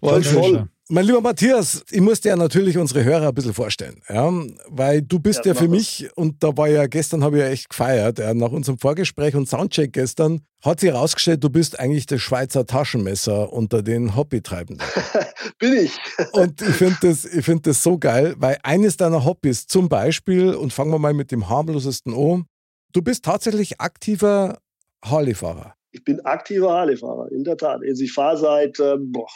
[0.00, 0.68] Fölscher.
[0.92, 4.32] Mein lieber Matthias, ich muss dir natürlich unsere Hörer ein bisschen vorstellen, ja,
[4.68, 7.48] weil du bist ja, ja für mich, und da war ja gestern, habe ich ja
[7.48, 12.06] echt gefeiert, ja, nach unserem Vorgespräch und Soundcheck gestern, hat sich herausgestellt, du bist eigentlich
[12.06, 14.84] das Schweizer Taschenmesser unter den Hobbytreibenden.
[15.60, 15.96] Bin ich.
[16.32, 20.72] und ich finde das, find das so geil, weil eines deiner Hobbys zum Beispiel, und
[20.72, 22.46] fangen wir mal mit dem harmlosesten an,
[22.92, 24.58] Du bist tatsächlich aktiver
[25.04, 25.74] Harley-Fahrer.
[25.92, 27.82] Ich bin aktiver Harley-Fahrer, in der Tat.
[27.88, 29.28] Also ich fahre seit, äh, boah,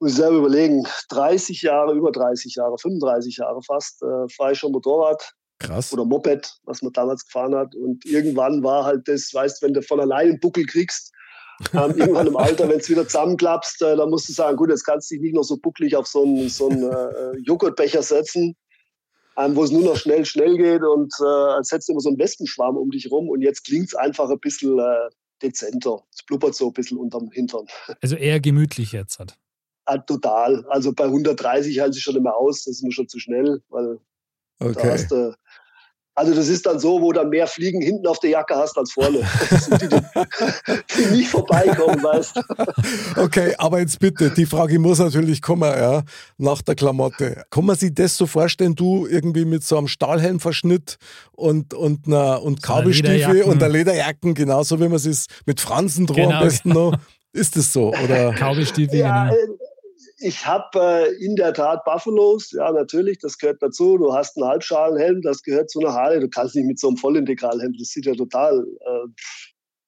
[0.00, 4.58] muss ich selber überlegen, 30 Jahre, über 30 Jahre, 35 Jahre fast, äh, fahre ich
[4.58, 5.32] schon Motorrad.
[5.60, 5.92] Krass.
[5.92, 7.74] Oder Moped, was man damals gefahren hat.
[7.74, 11.12] Und irgendwann war halt das, weißt wenn du von allein einen Buckel kriegst,
[11.72, 14.84] ähm, irgendwann im Alter, wenn es wieder zusammenklappst, äh, dann musst du sagen, gut, jetzt
[14.84, 18.56] kannst du dich nicht noch so bucklig auf so einen, so einen äh, Joghurtbecher setzen
[19.38, 22.08] ähm, wo es nur noch schnell, schnell geht und äh, als hättest du immer so
[22.08, 25.08] einen Wespenschwarm um dich rum und jetzt klingt es einfach ein bisschen äh,
[25.42, 26.02] dezenter.
[26.12, 27.66] Es blubbert so ein bisschen unterm Hintern.
[28.02, 29.38] Also eher gemütlich jetzt hat.
[29.90, 30.66] Ah, total.
[30.68, 33.98] Also bei 130 halte ich schon immer aus, das ist mir schon zu schnell, weil
[34.60, 34.74] okay.
[34.74, 35.34] da hast du
[36.14, 38.90] also das ist dann so, wo dann mehr Fliegen hinten auf der Jacke hast als
[38.90, 39.20] vorne.
[39.80, 40.00] die, die,
[40.96, 43.22] die, nicht vorbeikommen, weißt du.
[43.22, 46.02] Okay, aber jetzt bitte, die Frage muss natürlich kommen, ja,
[46.36, 47.44] nach der Klamotte.
[47.50, 50.96] Kann man sich das so vorstellen, du irgendwie mit so einem Stahlhelmverschnitt
[51.30, 56.16] und, und, einer, und Kabelstiefel und der Lederjacken, genauso wie man es mit Fransen dran
[56.16, 56.38] genau.
[56.38, 56.98] am besten noch.
[57.32, 57.94] Ist das so?
[57.94, 58.32] Oder?
[58.32, 59.56] Kabelstiefel, ja, genau.
[60.20, 63.98] Ich habe äh, in der Tat Buffalos, ja natürlich, das gehört dazu.
[63.98, 66.20] Du hast einen Halbschalenhelm, das gehört zu einer Harley.
[66.20, 69.08] Du kannst nicht mit so einem Vollintegralhelm, das sieht ja total äh,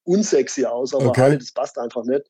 [0.05, 1.21] unsexy aus, aber okay.
[1.21, 2.23] Harley, das passt einfach nicht.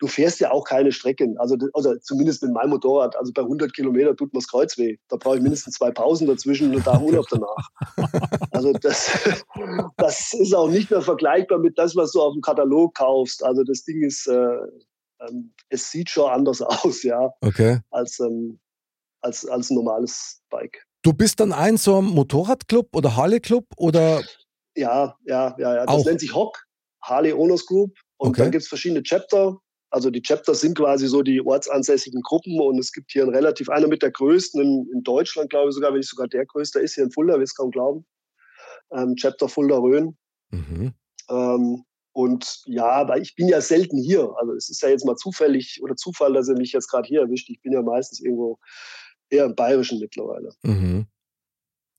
[0.00, 3.16] Du fährst ja auch keine Strecken, also, also zumindest mit meinem Motorrad.
[3.16, 4.96] Also bei 100 Kilometer tut mir das Kreuz weh.
[5.08, 7.68] Da brauche ich mindestens zwei Pausen dazwischen und da Urlaub danach.
[8.50, 9.36] Also das,
[9.98, 13.44] das ist auch nicht mehr vergleichbar mit das, was du auf dem Katalog kaufst.
[13.44, 14.56] Also das Ding ist, äh,
[15.20, 17.80] ähm, es sieht schon anders aus, ja, okay.
[17.90, 18.60] als, ähm,
[19.20, 20.84] als, als ein normales Bike.
[21.02, 24.22] Du bist dann ein so ein Motorradclub oder Harley-Club oder?
[24.74, 25.86] Ja, ja, ja, ja.
[25.86, 26.04] Das auch.
[26.04, 26.58] nennt sich HOC,
[27.02, 27.96] Harley Owners Group.
[28.16, 28.42] Und okay.
[28.42, 29.58] dann gibt es verschiedene Chapter.
[29.90, 33.70] Also die Chapters sind quasi so die ortsansässigen Gruppen und es gibt hier ein relativ,
[33.70, 36.80] einer mit der größten in, in Deutschland, glaube ich sogar, wenn nicht sogar der größte
[36.80, 38.04] ist hier in Fulda, will es kaum glauben.
[38.92, 40.16] Ähm, Chapter Fulda Rhön.
[40.50, 40.92] Mhm.
[41.30, 41.84] Ähm,
[42.18, 44.34] und ja, aber ich bin ja selten hier.
[44.40, 47.20] Also es ist ja jetzt mal zufällig oder Zufall, dass er mich jetzt gerade hier
[47.20, 47.48] erwischt.
[47.48, 48.58] Ich bin ja meistens irgendwo
[49.30, 50.50] eher im Bayerischen mittlerweile.
[50.62, 51.06] Mhm.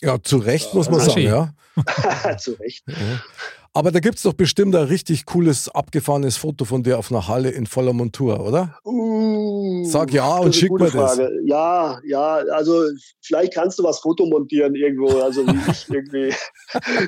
[0.02, 1.56] Ja, zu Recht ja, muss man sagen, ja.
[2.38, 2.84] zu Recht.
[2.86, 3.24] Ja.
[3.74, 7.28] Aber da gibt es doch bestimmt ein richtig cooles, abgefahrenes Foto von dir auf einer
[7.28, 8.80] Halle in voller Montur, oder?
[8.84, 11.20] Uh, Sag ja und schick mir das.
[11.46, 12.84] Ja, ja, also
[13.22, 16.34] vielleicht kannst du was fotomontieren irgendwo, also wie ich irgendwie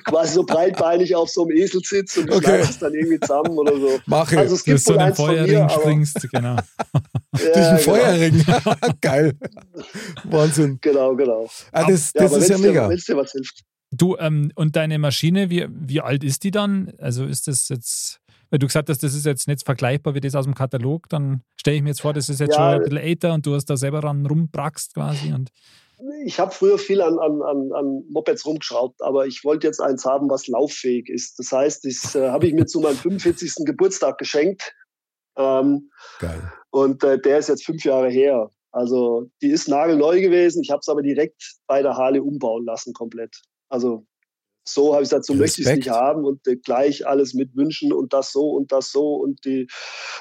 [0.06, 2.46] quasi so breitbeinig auf so einem Esel sitze und du okay.
[2.46, 4.00] schneidest dann irgendwie zusammen oder so.
[4.06, 4.38] Mach ich.
[4.38, 6.56] Also es gibt Dass du einen Feuerring mir, springst, genau.
[7.32, 7.78] Durch einen genau.
[7.78, 8.46] Feuerring.
[9.02, 9.34] Geil.
[10.26, 10.78] Wahnsinn.
[10.82, 11.50] Genau, genau.
[11.72, 12.88] Ah, das das ja, ist ja mega.
[12.88, 13.64] Wenn es dir was hilft.
[13.92, 16.94] Du, ähm, und deine Maschine, wie, wie alt ist die dann?
[16.98, 20.34] Also ist das jetzt, weil du gesagt hast, das ist jetzt nicht vergleichbar wie das
[20.34, 22.80] aus dem Katalog, dann stelle ich mir jetzt vor, das ist jetzt ja, schon ein
[22.80, 25.34] bisschen älter und du hast da selber ran rumbrackst quasi.
[25.34, 25.52] Und
[26.26, 27.42] ich habe früher viel an, an,
[27.74, 31.38] an, Mopeds rumgeschraubt, aber ich wollte jetzt eins haben, was lauffähig ist.
[31.38, 33.56] Das heißt, das äh, habe ich mir zu meinem 45.
[33.66, 34.74] Geburtstag geschenkt.
[35.38, 36.52] Ähm, Geil.
[36.72, 38.50] Und äh, der ist jetzt fünf Jahre her.
[38.72, 40.64] Also die ist nagelneu gewesen.
[40.64, 43.42] Ich habe es aber direkt bei der Harley umbauen lassen komplett.
[43.72, 44.06] Also
[44.64, 47.56] so habe ich gesagt, so möchte ich es nicht haben und äh, gleich alles mit
[47.56, 49.68] Wünschen und das so und das so und die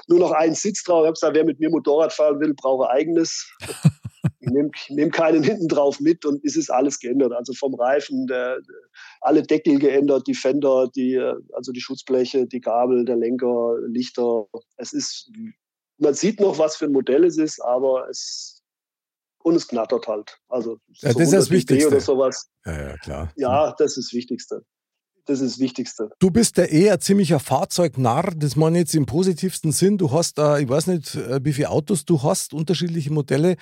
[0.09, 1.03] nur noch einen Sitz drauf.
[1.03, 3.51] Ich habe gesagt, wer mit mir Motorrad fahren will, brauche eigenes.
[4.41, 7.33] ich nehme nehm keinen hinten drauf mit und es ist alles geändert.
[7.33, 8.59] Also vom Reifen, der,
[9.21, 14.47] alle Deckel geändert, die Fender, die, äh, also die Schutzbleche, die Gabel, der Lenker, Lichter.
[14.77, 15.31] Es ist,
[15.99, 18.60] man sieht noch, was für ein Modell es ist, aber es
[19.43, 20.39] und es knattert halt.
[20.49, 21.89] Also ja, das ist das Wichtigste.
[21.89, 22.49] Oder sowas.
[22.65, 23.33] Ja, ja, klar.
[23.37, 24.65] Ja, das ist das Wichtigste.
[25.27, 26.11] Das ist das Wichtigste.
[26.19, 29.99] Du bist ja eher ziemlicher Fahrzeugnarr, das meine ich jetzt im positivsten Sinn.
[29.99, 33.57] Du hast da, ich weiß nicht, äh, wie viele Autos du hast, unterschiedliche Modelle.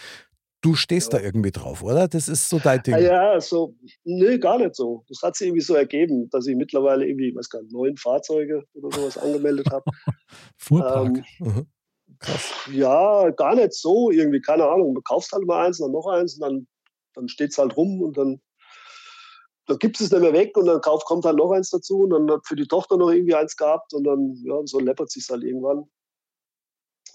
[0.60, 1.18] Du stehst ja.
[1.18, 2.08] da irgendwie drauf, oder?
[2.08, 2.94] Das ist so dein Ding.
[2.94, 5.04] Ah ja, so, nee, gar nicht so.
[5.08, 8.64] Das hat sich irgendwie so ergeben, dass ich mittlerweile irgendwie, weiß gar nicht, neun Fahrzeuge
[8.74, 9.84] oder sowas angemeldet habe.
[10.56, 11.18] Fuhrpark.
[11.18, 11.66] Ähm, mhm.
[12.20, 12.52] Krass.
[12.72, 14.94] Ja, gar nicht so irgendwie, keine Ahnung.
[14.94, 16.66] Du kaufst halt mal eins, dann noch eins und dann,
[17.14, 18.40] dann steht es halt rum und dann,
[19.66, 22.10] dann gibt es nicht mehr weg und dann kauf, kommt halt noch eins dazu und
[22.10, 25.28] dann hat für die Tochter noch irgendwie eins gehabt und dann, ja, so läppert sich
[25.30, 25.88] halt irgendwann.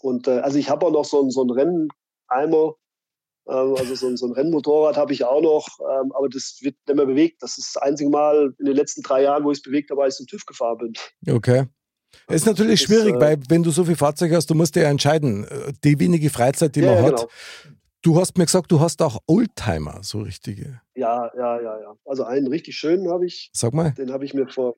[0.02, 2.76] Und äh, also ich habe auch noch so, so einen Renneimer,
[3.48, 6.96] ähm, also so, so, ein Rennmotorrad habe ich auch noch, ähm, aber das wird nicht
[6.96, 7.42] mehr bewegt.
[7.42, 10.04] Das ist das einzige Mal in den letzten drei Jahren, wo ich es bewegt habe,
[10.04, 11.34] als ich zum TÜV gefahren bin.
[11.36, 11.66] Okay.
[12.28, 14.76] Es ist natürlich das schwierig, äh, weil wenn du so viel Fahrzeuge hast, du musst
[14.76, 17.16] dir ja entscheiden, äh, die wenige Freizeit, die ja, man ja, hat.
[17.18, 17.30] Genau.
[18.02, 20.82] Du hast mir gesagt, du hast auch Oldtimer, so richtige.
[20.94, 21.96] Ja, ja, ja, ja.
[22.06, 23.50] Also einen richtig schönen habe ich.
[23.54, 23.92] Sag mal.
[23.92, 24.76] Den habe ich mir vor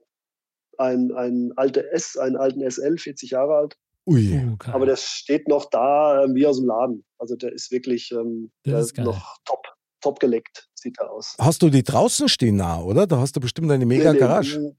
[0.77, 3.77] ein, ein alter S, einen alten SL, 40 Jahre alt.
[4.07, 4.39] Ui.
[4.53, 4.71] Okay.
[4.71, 7.03] Aber der steht noch da äh, wie aus dem Laden.
[7.17, 9.65] Also der ist wirklich ähm, der ist noch top,
[10.01, 11.35] top geleckt, sieht er aus.
[11.39, 13.07] Hast du die draußen stehen nah, oder?
[13.07, 14.75] Da hast du bestimmt eine mega nee, Garage.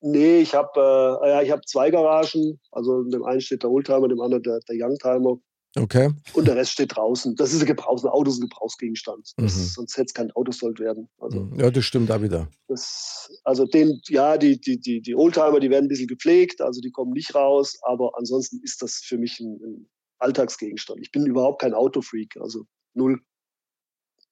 [0.00, 2.60] Nee, ich habe äh, ja, ich hab zwei Garagen.
[2.70, 5.38] Also in dem einen steht der Oldtimer, dem anderen der, der Youngtimer.
[5.76, 6.10] Okay.
[6.32, 7.36] Und der Rest steht draußen.
[7.36, 9.32] Das ist ein Gebrauchs, ein Auto ist ein Gebrauchsgegenstand.
[9.36, 9.62] Das, mhm.
[9.64, 11.08] Sonst hätte es kein Auto sollt werden.
[11.18, 11.60] Also, mhm.
[11.60, 12.48] ja, das stimmt da wieder.
[12.68, 16.80] Das, also den, ja, die, die, die, die Oldtimer, die werden ein bisschen gepflegt, also
[16.80, 21.00] die kommen nicht raus, aber ansonsten ist das für mich ein, ein Alltagsgegenstand.
[21.00, 23.20] Ich bin überhaupt kein Autofreak, also null.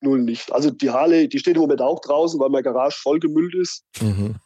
[0.02, 0.52] Null nicht.
[0.52, 3.83] Also die Harley, die steht im Moment auch draußen, weil meine Garage vollgemüllt ist.
[4.00, 4.37] Mhm.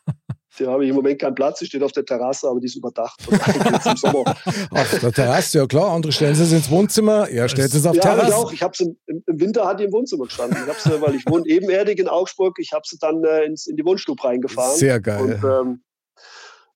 [0.58, 1.60] Da habe ich im Moment keinen Platz.
[1.60, 3.20] Die steht auf der Terrasse, aber die ist überdacht.
[3.28, 4.24] im Sommer.
[4.70, 5.92] Auf der Terrasse, ja klar.
[5.92, 7.28] Andere stellen sie ins Wohnzimmer.
[7.28, 8.28] Er stellt es auf ja, Terrasse.
[8.28, 8.52] Ich auch.
[8.52, 10.58] Ich habe sie im, im, Winter hat die im Wohnzimmer gestanden.
[10.62, 12.56] Ich habe sie, weil ich wohne ebenerdig in Augsburg.
[12.58, 14.76] Ich habe sie dann äh, ins, in die Wohnstube reingefahren.
[14.76, 15.40] Sehr geil.
[15.40, 15.82] Und, ähm,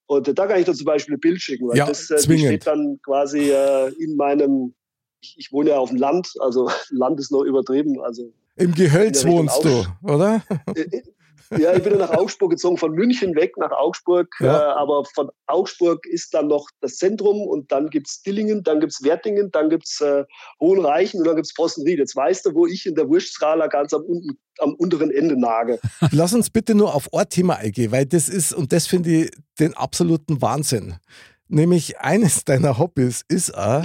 [0.07, 1.69] und da kann ich dann zum Beispiel ein Bild schicken.
[1.69, 4.75] Weil ja, das äh, steht dann quasi äh, in meinem.
[5.21, 8.01] Ich, ich, wohne ja auf dem Land, also Land ist noch übertrieben.
[8.01, 10.43] Also im Gehölz wohnst du, oder?
[11.51, 14.29] Äh, äh, ja, ich bin dann nach Augsburg gezogen, von München weg nach Augsburg.
[14.41, 14.73] Ja.
[14.73, 18.81] Äh, aber von Augsburg ist dann noch das Zentrum und dann gibt es Dillingen, dann
[18.81, 20.25] gibt es Wertingen, dann gibt es äh,
[20.61, 21.99] Hohenreichen und dann gibt es Possenried.
[21.99, 25.79] Jetzt weißt du, wo ich in der Wurstskala ganz am, unten, am unteren Ende nage.
[26.11, 29.75] Lass uns bitte nur auf Ortthema eingehen, weil das ist, und das finde ich den
[29.75, 30.97] absoluten Wahnsinn.
[31.49, 33.85] Nämlich eines deiner Hobbys ist auch,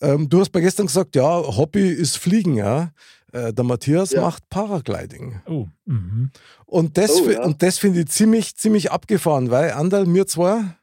[0.00, 2.90] ähm, du hast mir gestern gesagt, ja, Hobby ist Fliegen, ja.
[3.32, 4.20] Äh, der Matthias ja.
[4.20, 5.40] macht Paragliding.
[5.46, 5.66] Oh.
[5.86, 6.30] Mhm.
[6.66, 7.48] Und das, oh, ja.
[7.58, 10.76] das finde ich ziemlich, ziemlich abgefahren, weil Andal, mir zwar.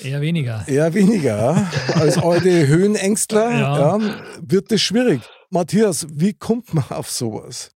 [0.00, 0.64] Eher weniger.
[0.68, 1.68] Eher weniger.
[1.94, 3.98] Als alte Höhenängstler ja.
[3.98, 4.16] ja.
[4.40, 5.22] wird das schwierig.
[5.50, 7.72] Matthias, wie kommt man auf sowas?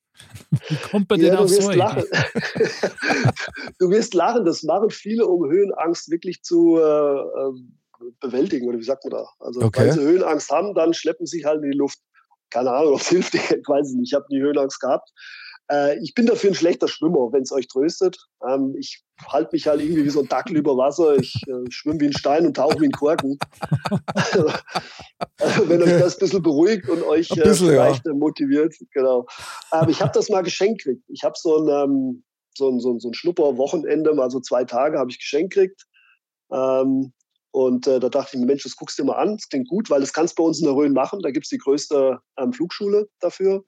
[0.68, 2.04] Wie kommt man denn auf so lachen.
[3.78, 7.78] du wirst lachen, das machen viele, um Höhenangst wirklich zu äh, ähm,
[8.20, 9.28] bewältigen, oder wie sagt man da?
[9.40, 9.80] Also, okay.
[9.80, 11.98] weil sie Höhenangst haben, dann schleppen sie sich halt in die Luft
[12.54, 15.10] keine Ahnung, ob es hilft, ich weiß es nicht, ich habe nie Höhenangst gehabt.
[15.70, 18.18] Äh, ich bin dafür ein schlechter Schwimmer, wenn es euch tröstet.
[18.46, 21.16] Ähm, ich halte mich halt irgendwie wie so ein Dackel über Wasser.
[21.16, 23.38] Ich äh, schwimme wie ein Stein und tauche wie ein Korken.
[25.40, 28.12] also, wenn euch das ein bisschen beruhigt und euch äh, bisschen, vielleicht ja.
[28.12, 28.74] motiviert.
[28.92, 29.26] Genau.
[29.70, 31.04] Aber ich habe das mal geschenkt gekriegt.
[31.08, 34.64] Ich habe so ein, ähm, so ein, so ein, so ein Schnupper-Wochenende, mal so zwei
[34.64, 35.86] Tage habe ich geschenkt gekriegt.
[36.52, 37.14] Ähm,
[37.54, 39.68] und äh, da dachte ich mir, Mensch, das guckst du dir mal an, das klingt
[39.68, 41.20] gut, weil das kannst du bei uns in der Rhön machen.
[41.22, 43.62] Da gibt es die größte ähm, Flugschule dafür.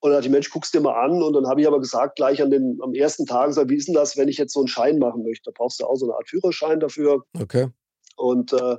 [0.00, 1.22] Und da dachte ich, Mensch, guckst du dir mal an.
[1.22, 3.88] Und dann habe ich aber gesagt, gleich an den, am ersten Tag, gesagt, wie ist
[3.88, 5.50] denn das, wenn ich jetzt so einen Schein machen möchte?
[5.50, 7.22] Da brauchst du auch so eine Art Führerschein dafür.
[7.38, 7.68] Okay.
[8.16, 8.76] Und, äh,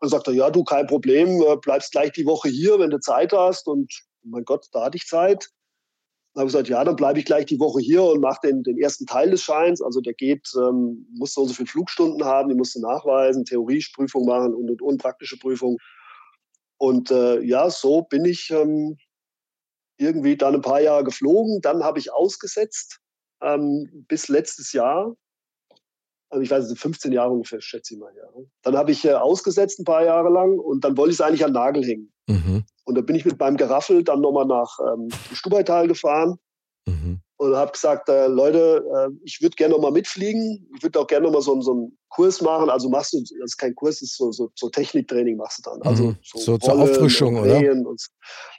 [0.00, 3.00] und sagt er, ja, du, kein Problem, äh, bleibst gleich die Woche hier, wenn du
[3.00, 3.66] Zeit hast.
[3.66, 5.48] Und mein Gott, da hatte ich Zeit.
[6.36, 8.62] Dann habe ich gesagt, ja, dann bleibe ich gleich die Woche hier und mache den,
[8.62, 9.80] den ersten Teil des Scheins.
[9.80, 13.46] Also der geht, ähm, muss so und so viele Flugstunden haben, die musst du nachweisen,
[13.46, 15.78] Theorieprüfung machen und, und, und praktische Prüfung.
[16.76, 18.98] Und äh, ja, so bin ich ähm,
[19.96, 21.62] irgendwie dann ein paar Jahre geflogen.
[21.62, 23.00] Dann habe ich ausgesetzt
[23.40, 25.16] ähm, bis letztes Jahr.
[26.28, 28.12] Also ich weiß nicht, 15 Jahre ungefähr, schätze ich mal.
[28.14, 28.28] Ja.
[28.60, 31.46] Dann habe ich äh, ausgesetzt ein paar Jahre lang und dann wollte ich es eigentlich
[31.46, 32.12] an Nagel hängen.
[32.26, 32.64] Mhm.
[32.86, 36.38] Und da bin ich mit meinem Geraffel dann nochmal nach ähm, Stubaital gefahren
[36.88, 37.18] Mhm.
[37.38, 40.70] und habe gesagt, äh, Leute, äh, ich würde gerne nochmal mitfliegen.
[40.76, 42.70] Ich würde auch gerne nochmal so, so einen Kurs machen.
[42.70, 45.70] Also machst du, das ist kein Kurs, das ist so, so, so Techniktraining machst du
[45.70, 45.82] dann.
[45.82, 46.16] Also Mhm.
[46.22, 47.58] So zur Rollen Auffrischung, oder?
[47.96, 48.06] So.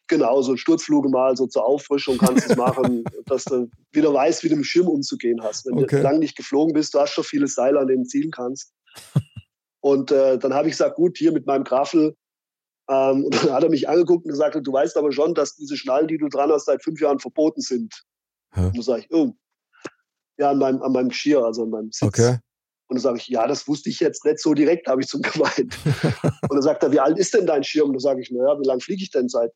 [0.10, 4.44] genau, so Sturzfluge mal, so zur Auffrischung kannst du es machen, dass du wieder weißt,
[4.44, 5.66] wie du mit dem Schirm umzugehen hast.
[5.66, 5.98] Wenn Okay.
[6.00, 8.74] du lange nicht geflogen bist, du hast schon viele Seile, an denen du zielen kannst.
[9.80, 12.18] Und äh, dann habe ich gesagt, gut, hier mit meinem Graffel.
[12.90, 15.76] Ähm, und dann hat er mich angeguckt und gesagt, du weißt aber schon, dass diese
[15.76, 18.04] Schnallen, die du dran hast, seit fünf Jahren verboten sind.
[18.54, 18.68] Hä?
[18.68, 19.34] Und dann sage ich, oh,
[20.38, 22.08] ja, an meinem, an meinem Geschirr, also an meinem Sitz.
[22.08, 22.38] Okay.
[22.90, 25.22] Und dann sage ich, ja, das wusste ich jetzt nicht so direkt, habe ich zum
[25.22, 25.78] gemeint.
[26.44, 27.88] und dann sagt er, wie alt ist denn dein Schirm?
[27.88, 29.52] Und dann sage ich, naja, wie lange fliege ich denn seit,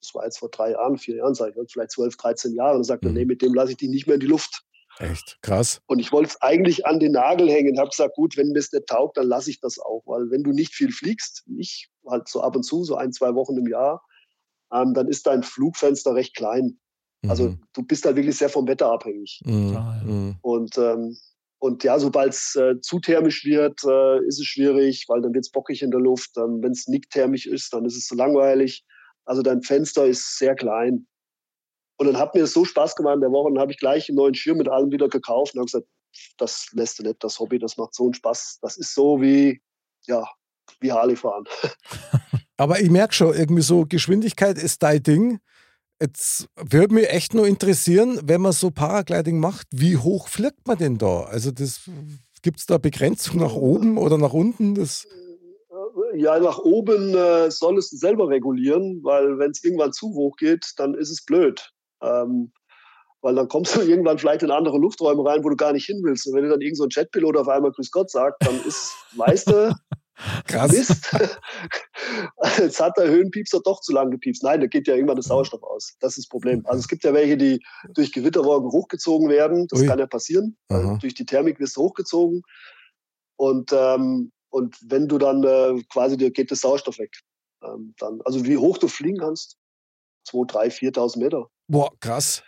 [0.00, 2.70] das war jetzt vor drei Jahren, vier Jahren, sage ich, vielleicht zwölf, 13 Jahre.
[2.72, 3.16] Und dann sagt er, Mhm.
[3.16, 4.64] nee, mit dem lasse ich dich nicht mehr in die Luft.
[4.98, 5.80] Echt krass.
[5.86, 8.58] Und ich wollte es eigentlich an den Nagel hängen und habe gesagt, gut, wenn mir
[8.58, 10.02] es nicht taugt, dann lasse ich das auch.
[10.06, 13.34] Weil wenn du nicht viel fliegst, ich halt so ab und zu, so ein, zwei
[13.34, 14.02] Wochen im Jahr,
[14.72, 16.78] ähm, dann ist dein Flugfenster recht klein.
[17.26, 17.60] Also Mhm.
[17.72, 19.40] du bist halt wirklich sehr vom Wetter abhängig.
[19.44, 19.76] Mhm.
[20.04, 20.36] Mhm.
[20.42, 21.16] Und, ähm,
[21.58, 25.44] und ja, sobald es äh, zu thermisch wird, äh, ist es schwierig, weil dann wird
[25.44, 26.36] es bockig in der Luft.
[26.36, 28.84] Ähm, Wenn es nicht thermisch ist, dann ist es zu langweilig.
[29.24, 31.06] Also dein Fenster ist sehr klein.
[31.98, 34.16] Und dann hat mir so Spaß gemacht in der Woche, dann habe ich gleich einen
[34.16, 35.86] neuen Schirm mit allem wieder gekauft und habe gesagt,
[36.38, 38.60] das lässt du nicht, das Hobby, das macht so einen Spaß.
[38.62, 39.60] Das ist so wie,
[40.06, 40.26] ja,
[40.80, 41.44] wie Harley fahren.
[42.56, 45.40] Aber ich merke schon, irgendwie so Geschwindigkeit ist dein Ding.
[46.00, 50.78] Jetzt würde mich echt nur interessieren, wenn man so Paragliding macht, wie hoch fliegt man
[50.78, 51.22] denn da?
[51.22, 51.90] Also das
[52.42, 54.76] gibt es da Begrenzung nach oben oder nach unten?
[54.76, 55.08] Das,
[56.14, 60.72] Ja, nach oben äh, solltest du selber regulieren, weil wenn es irgendwann zu hoch geht,
[60.76, 61.72] dann ist es blöd.
[62.02, 62.52] Ähm,
[63.20, 66.00] weil dann kommst du irgendwann vielleicht in andere Lufträume rein, wo du gar nicht hin
[66.02, 66.26] willst.
[66.26, 68.94] Und wenn dir dann irgend so ein Jetpilot auf einmal Grüß Gott sagt, dann ist,
[69.16, 69.74] weißt du,
[70.46, 70.72] krass.
[70.72, 71.10] Mist.
[72.58, 74.42] Jetzt hat der Höhenpiepser doch zu lang gepiepst.
[74.42, 75.96] Nein, da geht ja irgendwann der Sauerstoff aus.
[76.00, 76.64] Das ist das Problem.
[76.66, 77.60] Also es gibt ja welche, die
[77.94, 79.66] durch Gewitterwolken hochgezogen werden.
[79.68, 79.86] Das Ui.
[79.86, 80.56] kann ja passieren.
[80.68, 82.42] Äh, Durch die Thermik wirst du hochgezogen.
[83.36, 87.16] Und, ähm, und wenn du dann äh, quasi, dir geht der Sauerstoff weg.
[87.62, 89.56] Ähm, dann, also wie hoch du fliegen kannst?
[90.24, 91.48] 2, 3, 4.000 Meter.
[91.68, 92.42] Boah, krass.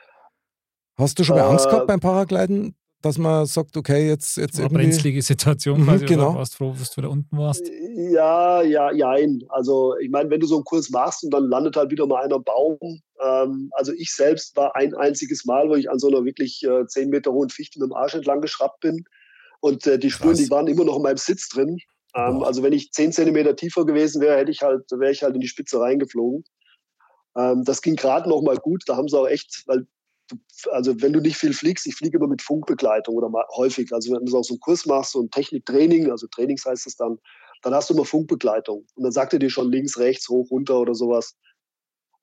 [0.96, 4.56] Hast du schon mal Angst Äh, gehabt beim Paragliden, dass man sagt, okay, jetzt, jetzt
[4.56, 4.82] Eine irgendwie.
[4.84, 6.04] brenzlige Situation Mhm, quasi.
[6.06, 6.30] genau.
[6.30, 7.66] Oder warst froh, dass du da unten warst?
[8.12, 9.42] Ja, ja, jein.
[9.48, 12.22] Also ich meine, wenn du so einen Kurs machst und dann landet halt wieder mal
[12.24, 12.78] einer Baum.
[13.22, 16.86] Ähm, also ich selbst war ein einziges Mal, wo ich an so einer wirklich äh,
[16.86, 19.04] 10 Meter hohen Fichte mit dem Arsch entlang geschraubt bin.
[19.60, 20.38] Und äh, die Spuren, Krass.
[20.44, 21.78] die waren immer noch in meinem Sitz drin.
[22.14, 25.34] Ähm, also wenn ich 10 Zentimeter tiefer gewesen wäre, hätte ich halt, wäre ich halt
[25.34, 26.44] in die Spitze reingeflogen.
[27.36, 28.82] Ähm, das ging gerade noch mal gut.
[28.86, 29.86] Da haben sie auch echt, weil
[30.70, 33.92] also wenn du nicht viel fliegst, ich fliege immer mit Funkbegleitung oder mal häufig.
[33.92, 36.96] Also wenn du auch so einen Kurs machst, so ein Techniktraining, also Trainings heißt es
[36.96, 37.18] dann,
[37.62, 38.86] dann hast du immer Funkbegleitung.
[38.94, 41.34] Und dann sagt er dir schon links, rechts, hoch, runter oder sowas.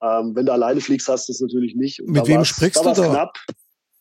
[0.02, 2.02] Ähm, wenn du alleine fliegst, hast du es natürlich nicht.
[2.02, 3.10] Und Mit wem sprichst da du da?
[3.10, 3.38] Knapp.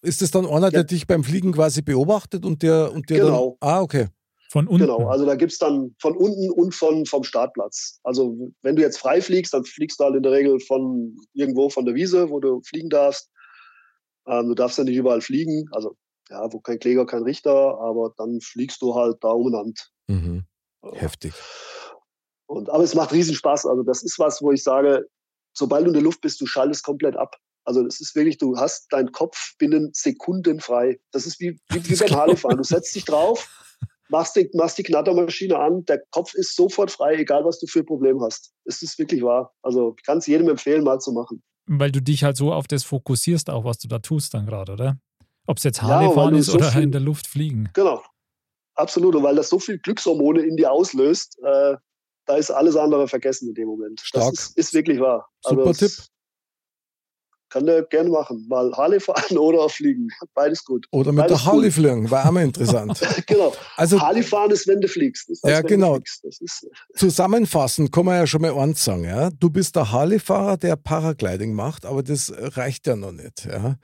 [0.02, 3.56] Ist es dann einer, der dich beim Fliegen quasi beobachtet und der, und der Genau.
[3.60, 3.68] dann.
[3.68, 4.06] Ah, okay.
[4.50, 4.86] Von unten.
[4.86, 7.98] Genau, also da gibt's dann von unten und von, vom Startplatz.
[8.04, 11.68] Also wenn du jetzt frei fliegst, dann fliegst du halt in der Regel von irgendwo
[11.68, 13.30] von der Wiese, wo du fliegen darfst.
[14.28, 15.96] Ähm, du darfst ja nicht überall fliegen, also
[16.28, 19.80] ja, wo kein Kläger, kein Richter, aber dann fliegst du halt da umeinander.
[20.08, 20.44] Mhm.
[20.92, 21.34] Heftig.
[22.46, 23.66] Und, aber es macht riesen Spaß.
[23.66, 25.06] Also das ist was, wo ich sage,
[25.52, 27.36] sobald du in der Luft bist, du schaltest komplett ab.
[27.64, 31.00] Also es ist wirklich, du hast deinen Kopf binnen Sekunden frei.
[31.10, 32.58] Das ist wie, wie, wie beim Harley-Fahren.
[32.58, 33.48] Du setzt dich drauf,
[34.08, 37.80] machst die, machst die Knattermaschine an, der Kopf ist sofort frei, egal was du für
[37.80, 38.52] ein Problem hast.
[38.64, 39.52] Es ist wirklich wahr.
[39.62, 41.42] Also ich kann es jedem empfehlen, mal zu machen.
[41.66, 44.72] Weil du dich halt so auf das fokussierst, auch was du da tust dann gerade,
[44.72, 44.98] oder?
[45.48, 47.68] Ob es jetzt Ja, Harley weil fahren ist so oder viel- in der Luft fliegen.
[47.74, 48.02] Genau.
[48.74, 49.14] Absolut.
[49.16, 51.76] Und weil das so viel Glückshormone in dir auslöst, äh,
[52.26, 54.00] da ist alles andere vergessen in dem Moment.
[54.00, 54.30] Stark.
[54.30, 55.28] Das ist, ist wirklich wahr.
[55.44, 55.90] Super es- Tipp.
[57.56, 58.44] Kann der gerne machen.
[58.50, 60.08] Mal Harley fahren oder fliegen.
[60.34, 60.86] Beides gut.
[60.90, 63.00] Oder mit Beides der Harley fliegen, war auch mal interessant.
[63.26, 63.54] Genau.
[63.78, 65.30] Also Harley fahren ist, wenn du fliegst.
[65.30, 65.98] Das ist, Ja, genau.
[66.94, 69.30] zusammenfassend kann man ja schon mal eins sagen, ja.
[69.30, 73.76] Du bist der Harley-Fahrer, der Paragliding macht, aber das reicht ja noch nicht, ja.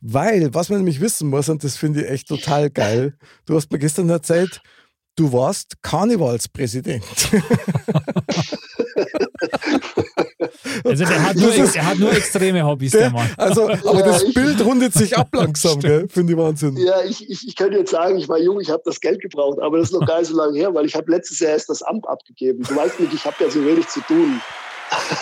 [0.00, 3.70] Weil, was man nämlich wissen muss, und das finde ich echt total geil, du hast
[3.70, 4.62] mir gestern erzählt,
[5.14, 7.04] du warst Karnevalspräsident.
[10.84, 13.28] Also der hat, nur, ex- er hat nur extreme Hobbys, der Mann.
[13.36, 15.80] Also, aber Ja, das ich- Bild rundet sich ab langsam?
[15.80, 16.76] Finde ich Wahnsinn.
[16.76, 19.58] ja, ich, ich, ich könnte jetzt sagen, ich war jung, ich habe das Geld gebraucht,
[19.60, 21.68] aber das ist noch gar nicht so lange her, weil ich habe letztes Jahr erst
[21.68, 22.62] das Amt abgegeben.
[22.62, 24.40] Du weißt nicht, ich habe ja so wenig zu tun.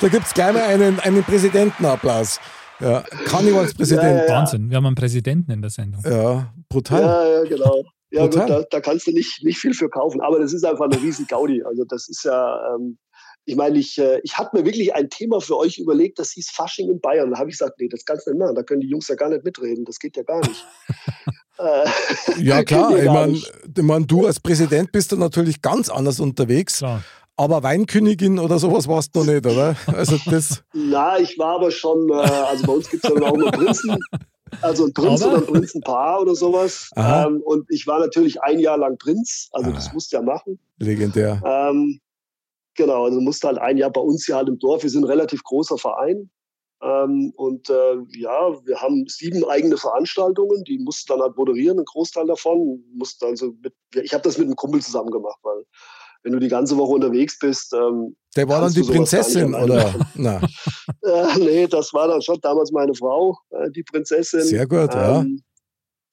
[0.00, 2.38] Da gibt es gleich mal einen, einen Präsidentenapplaus.
[2.80, 4.02] Ja, Karnevalspräsident.
[4.18, 4.68] Ja, ja, Wahnsinn.
[4.68, 6.02] Wir haben einen Präsidenten in der Sendung.
[6.04, 7.00] Ja, brutal.
[7.02, 7.82] Ja, ja, genau.
[8.10, 10.84] Ja, gut, da, da kannst du nicht, nicht viel für kaufen, aber das ist einfach
[10.84, 11.62] eine riesen Gaudi.
[11.64, 12.98] Also das ist ja, ähm,
[13.46, 16.50] ich meine, ich, äh, ich hatte mir wirklich ein Thema für euch überlegt, das hieß
[16.50, 17.30] Fasching in Bayern.
[17.30, 19.14] Da habe ich gesagt, nee, das kannst du nicht machen, da können die Jungs ja
[19.14, 20.66] gar nicht mitreden, das geht ja gar nicht.
[21.58, 21.88] Äh,
[22.38, 26.80] ja klar, ich meine, ich mein, du als Präsident bist da natürlich ganz anders unterwegs.
[26.80, 27.02] Klar.
[27.34, 29.74] Aber Weinkönigin oder sowas warst du noch nicht, oder?
[29.86, 33.32] Also das Na, ich war aber schon, äh, also bei uns gibt es ja auch
[33.32, 33.96] immer Prinzen,
[34.60, 35.32] also ein Prinz aber?
[35.32, 36.90] oder ein Prinzenpaar oder sowas.
[36.94, 39.72] Ähm, und ich war natürlich ein Jahr lang Prinz, also ah.
[39.72, 40.58] das musste ja machen.
[40.78, 41.40] Legendär.
[41.42, 42.00] Ähm,
[42.76, 44.82] Genau, also musste halt ein Jahr bei uns hier halt im Dorf.
[44.82, 46.30] Wir sind ein relativ großer Verein.
[46.82, 51.84] Ähm, und äh, ja, wir haben sieben eigene Veranstaltungen, die mussten dann halt moderieren, ein
[51.84, 52.84] Großteil davon.
[52.94, 55.64] Musste also mit, ich habe das mit einem Kumpel zusammen gemacht, weil
[56.22, 57.72] wenn du die ganze Woche unterwegs bist.
[57.72, 59.94] Ähm, Der war dann die Prinzessin, oder?
[60.16, 60.40] Na.
[61.02, 64.42] äh, nee, das war dann schon damals meine Frau, äh, die Prinzessin.
[64.42, 65.24] Sehr gut, ja.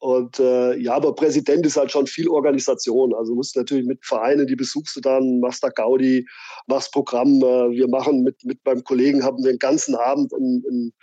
[0.03, 3.15] Und äh, ja, aber Präsident ist halt schon viel Organisation.
[3.15, 6.27] Also musst natürlich mit Vereinen, die besuchst du dann, machst da Gaudi,
[6.67, 7.41] machst Programm.
[7.41, 10.93] Äh, wir machen mit, mit meinem Kollegen, haben wir den ganzen Abend, in, in,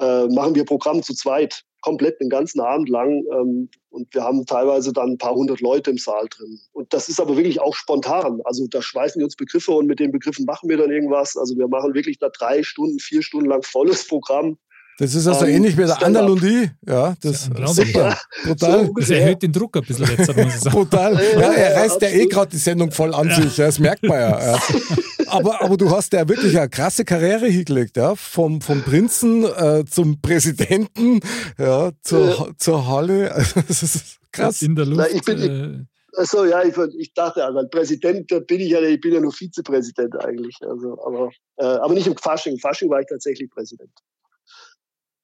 [0.00, 3.22] äh, machen wir Programm zu zweit, komplett den ganzen Abend lang.
[3.32, 6.58] Ähm, und wir haben teilweise dann ein paar hundert Leute im Saal drin.
[6.72, 8.40] Und das ist aber wirklich auch spontan.
[8.42, 11.36] Also da schweißen wir uns Begriffe und mit den Begriffen machen wir dann irgendwas.
[11.36, 14.58] Also wir machen wirklich da drei Stunden, vier Stunden lang volles Programm
[15.02, 16.70] das ist also um, ähnlich wie der Andalundie.
[16.86, 18.16] Ja, das ist super.
[18.44, 18.86] Brutal.
[18.86, 20.76] So das erhöht den Druck ein bisschen jetzt, muss ich sagen.
[20.76, 21.14] Brutal.
[21.14, 23.56] Ja, er reißt ja eh gerade die Sendung voll an sich.
[23.56, 24.60] Das merkt man ja.
[25.26, 28.14] Aber, aber du hast ja wirklich eine krasse Karriere hingelegt, ja.
[28.14, 31.20] Vom, vom Prinzen äh, zum Präsidenten,
[31.58, 32.46] ja, zur, ja.
[32.58, 33.30] zur Halle.
[33.66, 34.60] das ist krass.
[34.60, 34.98] In der Luft.
[34.98, 39.00] Na, ich bin, äh, Achso, ja, ich, ich dachte, also Präsident bin ich ja, ich
[39.00, 40.58] bin ja nur Vizepräsident eigentlich.
[40.60, 42.52] Also, aber, äh, aber nicht im Fasching.
[42.52, 43.90] Im Fasching war ich tatsächlich Präsident.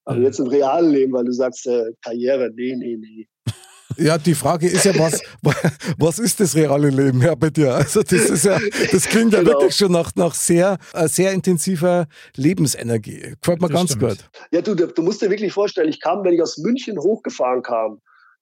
[0.08, 3.28] Aber jetzt im realen Leben, weil du sagst, äh, Karriere, nee, nee, nee.
[3.96, 5.20] Ja, die Frage ist ja, was,
[5.98, 7.74] was ist das reale Leben ja, bei dir?
[7.74, 8.58] Also das ist ja,
[8.92, 9.52] das klingt ja genau.
[9.52, 12.06] wirklich schon nach, nach sehr, äh, sehr intensiver
[12.36, 13.34] Lebensenergie.
[13.40, 14.10] Gefällt mir das ganz stimmt.
[14.10, 14.30] gut.
[14.52, 18.00] Ja, du, du musst dir wirklich vorstellen, ich kam, wenn ich aus München hochgefahren kam,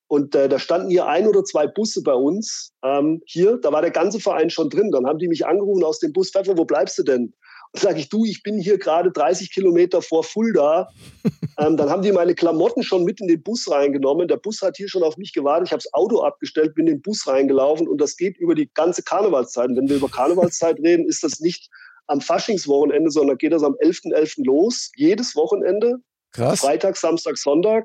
[0.08, 2.72] und äh, da standen hier ein oder zwei Busse bei uns.
[2.84, 4.92] Ähm, hier, da war der ganze Verein schon drin.
[4.92, 7.34] Dann haben die mich angerufen aus dem Bus, Pfeffer, wo bleibst du denn?
[7.78, 10.88] Sage ich, du, ich bin hier gerade 30 Kilometer vor Fulda.
[11.58, 14.28] ähm, dann haben die meine Klamotten schon mit in den Bus reingenommen.
[14.28, 15.68] Der Bus hat hier schon auf mich gewartet.
[15.68, 18.70] Ich habe das Auto abgestellt, bin in den Bus reingelaufen und das geht über die
[18.72, 19.70] ganze Karnevalszeit.
[19.70, 21.68] Und wenn wir über Karnevalszeit reden, ist das nicht
[22.06, 24.14] am Faschingswochenende, sondern geht das am 11.11.
[24.14, 24.44] .11.
[24.44, 25.96] los, jedes Wochenende.
[26.32, 26.60] Krass.
[26.60, 27.84] Freitag, Samstag, Sonntag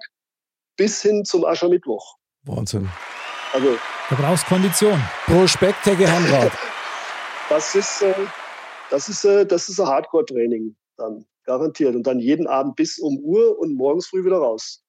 [0.77, 2.15] bis hin zum Aschermittwoch.
[2.43, 2.89] Wahnsinn.
[3.53, 3.77] Also,
[4.09, 5.01] du brauchst Kondition.
[5.25, 6.51] Pro Speck, Heimrat.
[7.49, 8.13] das ist, äh,
[8.91, 11.95] das ist, äh, das ist ein Hardcore-Training dann, garantiert.
[11.95, 14.83] Und dann jeden Abend bis um Uhr und morgens früh wieder raus.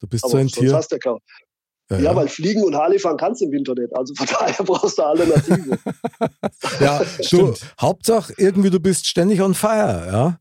[0.00, 0.74] Du bist Aber so ein Tier.
[0.74, 0.98] Hast du
[1.90, 3.94] ja, ja, ja, weil fliegen und Harley fahren kannst du im Winter nicht.
[3.94, 5.78] Also von daher brauchst du Alternative.
[6.80, 10.38] ja, du, Hauptsache irgendwie, du bist ständig on fire, ja.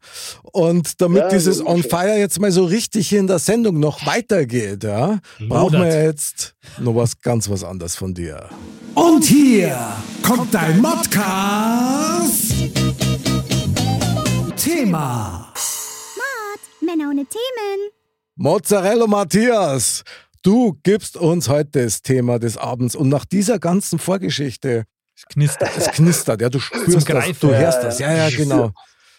[0.54, 4.06] Und damit ja, dieses on fire jetzt mal so richtig hier in der Sendung noch
[4.06, 8.50] weitergeht, ja, brauchen wir jetzt noch was ganz was anderes von dir.
[8.96, 9.78] Und hier
[10.24, 12.51] kommt dein Modcast.
[14.72, 15.54] Thema.
[16.16, 17.92] Mod, Männer ohne Themen.
[18.36, 20.04] Mozzarella Matthias.
[20.44, 24.86] Du gibst uns heute das Thema des Abends und nach dieser ganzen Vorgeschichte.
[25.16, 25.70] Es knistert.
[25.78, 28.00] Es knistert, ja, du spürst das, du hörst das.
[28.00, 28.72] Ja, ja, genau.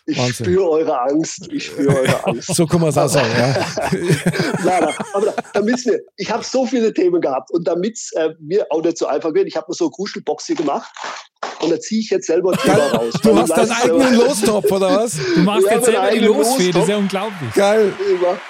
[0.05, 0.46] Ich Wahnsinn.
[0.46, 1.48] spüre eure Angst.
[1.53, 2.55] Ich spüre eure Angst.
[2.55, 3.66] so kann man es auch sagen, ja.
[4.64, 8.66] Nein, aber damit wir, ich habe so viele Themen gehabt und damit es äh, mir
[8.70, 10.90] auch nicht so einfach wird, ich habe mir so eine Kuschelbox hier gemacht
[11.61, 13.14] und da ziehe ich jetzt selber ein Thema raus.
[13.22, 15.16] Du hast deinen eigenen Lostopf, oder was?
[15.16, 17.55] Du machst ja, jetzt selber die Losfee, das ist ja unglaublich.
[17.55, 17.92] Geil.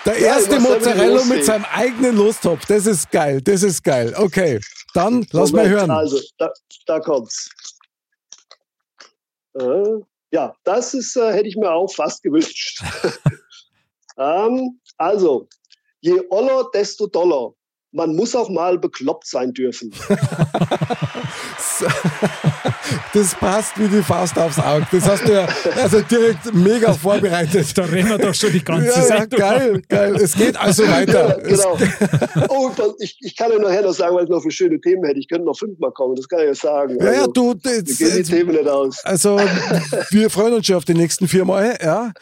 [0.07, 4.15] Der erste ja, Mozzarella mit seinem eigenen Lostopf, das ist geil, das ist geil.
[4.17, 4.59] Okay,
[4.95, 5.91] dann lass Moment, mal hören.
[5.91, 6.51] Also, da,
[6.87, 7.51] da kommt's.
[9.55, 10.01] Äh,
[10.33, 12.83] ja, das ist, äh, hätte ich mir auch fast gewünscht.
[14.19, 15.47] ähm, also,
[16.01, 17.53] je oller, desto doller.
[17.93, 19.95] Man muss auch mal bekloppt sein dürfen.
[23.15, 24.87] das passt wie die Faust aufs Auge.
[24.91, 25.49] Das hast du ja
[25.83, 27.77] also direkt mega vorbereitet.
[27.77, 29.33] Da reden wir doch schon die ganze ja, Zeit.
[29.33, 30.17] Ja, geil, geil.
[30.17, 31.39] Es geht also weiter.
[31.43, 31.79] Ja, genau.
[32.49, 35.19] Oh, ich, ich kann ja nachher noch sagen, weil ich noch für schöne Themen hätte.
[35.19, 36.97] Ich könnte noch fünfmal kommen, das kann ich ja sagen.
[36.99, 37.55] Ja, also, ja, du.
[37.55, 39.05] Das, wir gehen die Themen nicht aus.
[39.05, 39.39] Also,
[40.11, 42.13] wir freuen uns schon auf die nächsten vier Mal, ja.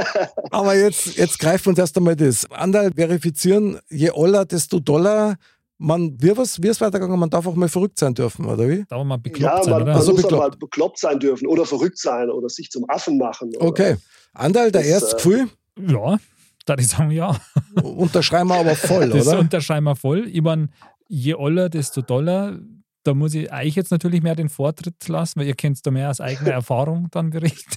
[0.50, 2.50] Aber jetzt, jetzt greifen wir uns erst einmal das.
[2.50, 5.36] Andal verifizieren, je oller, desto doller
[5.82, 7.18] man, wie ist es weitergegangen?
[7.18, 8.84] Man darf auch mal verrückt sein dürfen, oder wie?
[8.88, 9.90] Darf man bekloppt ja, sein, man, oder?
[9.90, 10.42] man also muss bekloppt.
[10.42, 13.54] mal bekloppt sein dürfen oder verrückt sein oder sich zum Affen machen.
[13.56, 13.66] Oder?
[13.66, 13.96] Okay.
[14.32, 15.48] Andal, der erste Gefühl?
[15.78, 16.18] Äh, ja,
[16.64, 17.36] da ich sagen ja.
[17.82, 19.40] Unterschreiben wir aber voll, das oder?
[19.40, 20.28] unterschreiben wir voll.
[20.28, 20.68] Ich meine,
[21.08, 22.58] je oller, desto doller.
[23.04, 26.10] Da muss ich euch jetzt natürlich mehr den Vortritt lassen, weil ihr kennt da mehr
[26.10, 27.76] aus eigener Erfahrung dann berichten.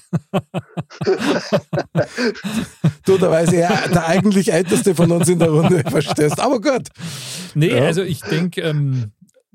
[3.06, 6.40] du, da weiß ich, ja, der eigentlich Älteste von uns in der Runde, verstehst.
[6.40, 6.90] Aber gut.
[7.54, 7.86] Nee, Ja.
[7.86, 9.12] also ich denke, ähm,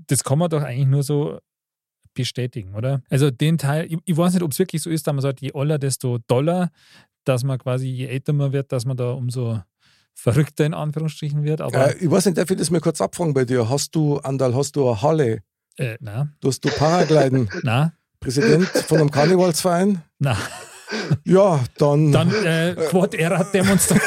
[0.09, 1.39] das kann man doch eigentlich nur so
[2.14, 3.03] bestätigen, oder?
[3.09, 5.41] Also den Teil, ich, ich weiß nicht, ob es wirklich so ist, dass man sagt,
[5.41, 6.71] je oller, desto doller,
[7.25, 9.61] dass man quasi, je älter man wird, dass man da umso
[10.14, 11.61] verrückter in Anführungsstrichen wird.
[11.61, 13.68] Aber Äh, ich weiß nicht, darf ich das mal kurz abfragen bei dir?
[13.68, 15.43] Hast du, Andal, hast du eine Halle?
[15.77, 17.49] Äh, na, Tust du Paragliden?
[17.62, 20.03] na, Präsident von einem Karnevalsverein?
[20.18, 20.37] na.
[21.25, 22.11] Ja, dann.
[22.11, 24.03] Dann äh, Quad Era Demonstrant.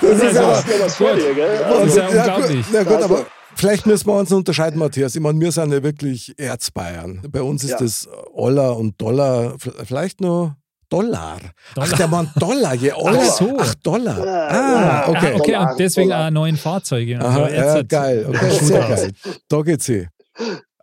[0.00, 1.58] das ist ja was vor dir, gell?
[1.58, 2.66] Das ist ja ja, unglaublich.
[2.66, 5.14] Gut, na gut, aber vielleicht müssen wir uns unterscheiden, Matthias.
[5.14, 7.22] Ich meine, wir sind ja wirklich Erzbayern.
[7.30, 7.78] Bei uns ist Ja.
[7.78, 10.56] das Oller und Dollar, vielleicht nur
[10.88, 11.38] Dollar.
[11.40, 11.96] Ach, Dollar.
[11.96, 12.92] der Mann Dollar, je.
[12.92, 13.56] Ach so.
[13.58, 14.18] Ach, Dollar.
[14.18, 15.08] Ah, ja.
[15.08, 15.32] okay.
[15.32, 16.26] Ah, okay, und deswegen Dollar.
[16.26, 17.18] auch neuen Fahrzeuge.
[17.20, 17.54] Aha, so.
[17.54, 18.26] ja, geil.
[18.28, 19.12] Okay, sehr geil.
[19.48, 20.08] Da geht's hin.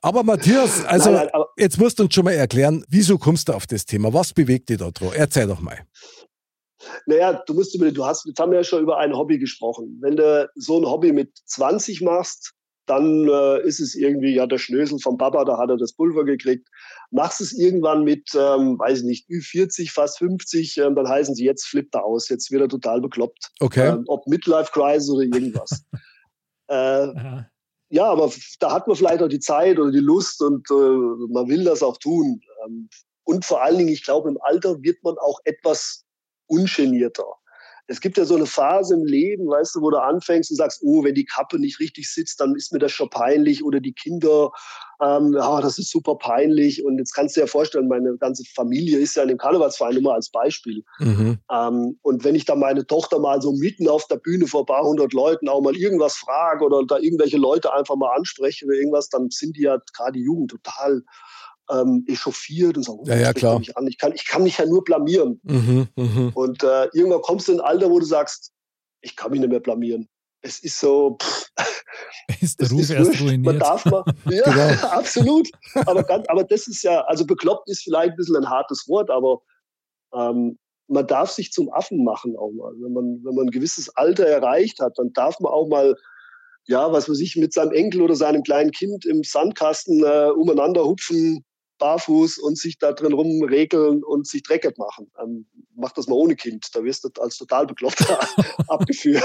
[0.03, 3.49] Aber Matthias, also Nein, nein, aber- jetzt musst du uns schon mal erklären, wieso kommst
[3.49, 4.11] du auf das Thema?
[4.13, 5.13] Was bewegt dich da drauf?
[5.15, 5.77] Erzähl doch mal.
[7.05, 9.99] Naja, du musst über, du hast, jetzt haben wir ja schon über ein Hobby gesprochen.
[10.01, 12.53] Wenn du so ein Hobby mit 20 machst,
[12.87, 16.25] dann äh, ist es irgendwie, ja, der Schnösel vom Papa, da hat er das Pulver
[16.25, 16.67] gekriegt.
[17.11, 21.43] Machst es irgendwann mit, ähm, weiß ich nicht, Ü40, fast 50, ähm, dann heißen sie,
[21.43, 23.51] jetzt flippt er aus, jetzt wird er total bekloppt.
[23.59, 23.89] Okay.
[23.89, 25.83] Ähm, ob Midlife Crisis oder irgendwas.
[26.67, 27.07] äh,
[27.89, 28.31] ja, aber
[28.61, 31.83] da hat man vielleicht auch die Zeit oder die Lust und äh, man will das
[31.83, 32.41] auch tun.
[32.65, 32.89] Ähm,
[33.23, 36.05] und vor allen Dingen, ich glaube, im Alter wird man auch etwas
[36.47, 37.25] ungenierter.
[37.87, 40.81] Es gibt ja so eine Phase im Leben, weißt du, wo du anfängst und sagst,
[40.83, 43.93] oh, wenn die Kappe nicht richtig sitzt, dann ist mir das schon peinlich oder die
[43.93, 44.51] Kinder,
[45.01, 46.85] ähm, ja, das ist super peinlich.
[46.85, 49.95] Und jetzt kannst du dir ja vorstellen, meine ganze Familie ist ja in dem Karnevalsverein
[49.95, 50.83] nur mal als Beispiel.
[50.99, 51.39] Mhm.
[51.51, 54.67] Ähm, und wenn ich dann meine Tochter mal so mitten auf der Bühne vor ein
[54.67, 58.75] paar hundert Leuten auch mal irgendwas frage oder da irgendwelche Leute einfach mal anspreche oder
[58.75, 61.03] irgendwas, dann sind die ja gerade die Jugend total
[61.71, 63.59] ähm, echauffiert und sagen, oh, Ja, ja, klar.
[63.59, 63.87] Mich an.
[63.87, 65.39] Ich, kann, ich kann mich ja nur blamieren.
[65.43, 65.87] Mhm.
[65.95, 66.31] Mhm.
[66.33, 68.51] Und äh, irgendwann kommst du in ein Alter, wo du sagst,
[69.01, 70.07] ich kann mich nicht mehr blamieren.
[70.43, 71.51] Es ist so, pff,
[72.41, 73.21] Ist der es Ruf ist erst wurscht.
[73.21, 73.61] Man ruiniert.
[73.61, 74.87] darf mal, ja, Genau.
[74.91, 75.49] absolut.
[75.85, 79.09] Aber, ganz, aber das ist ja, also bekloppt ist vielleicht ein bisschen ein hartes Wort,
[79.09, 79.41] aber
[80.13, 80.57] ähm,
[80.87, 82.73] man darf sich zum Affen machen auch mal.
[82.79, 85.95] Wenn man, wenn man ein gewisses Alter erreicht hat, dann darf man auch mal,
[86.67, 90.83] ja, was weiß ich, mit seinem Enkel oder seinem kleinen Kind im Sandkasten äh, umeinander
[90.85, 91.45] hupfen,
[91.81, 95.11] barfuß und sich da drin rumregeln und sich dreckig machen.
[95.21, 98.05] Ähm, mach das mal ohne Kind, da wirst du als total bekloppt
[98.69, 99.23] abgeführt.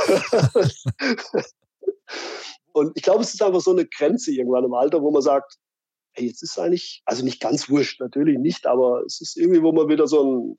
[2.73, 5.57] und ich glaube, es ist einfach so eine Grenze irgendwann im Alter, wo man sagt,
[6.13, 9.73] hey, jetzt ist eigentlich, also nicht ganz wurscht, natürlich nicht, aber es ist irgendwie, wo
[9.73, 10.59] man wieder so ein,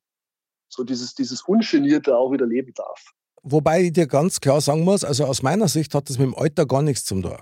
[0.69, 3.03] so dieses, dieses Ungenierte auch wieder leben darf.
[3.41, 6.35] Wobei ich dir ganz klar sagen muss, also aus meiner Sicht hat das mit dem
[6.35, 7.37] Alter gar nichts zum tun.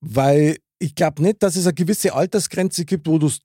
[0.00, 3.40] Weil ich glaube nicht, dass es eine gewisse Altersgrenze gibt, wo du es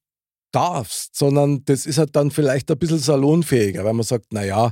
[0.51, 4.71] darfst, sondern das ist halt dann vielleicht ein bisschen salonfähiger, weil man sagt, naja,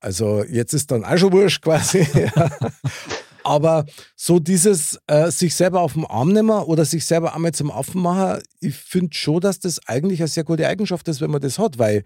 [0.00, 2.06] also jetzt ist dann auch schon wurscht quasi.
[3.44, 3.86] Aber
[4.16, 8.02] so dieses äh, sich selber auf den Arm nehmen oder sich selber einmal zum Affen
[8.02, 11.58] machen, ich finde schon, dass das eigentlich eine sehr gute Eigenschaft ist, wenn man das
[11.58, 12.04] hat, weil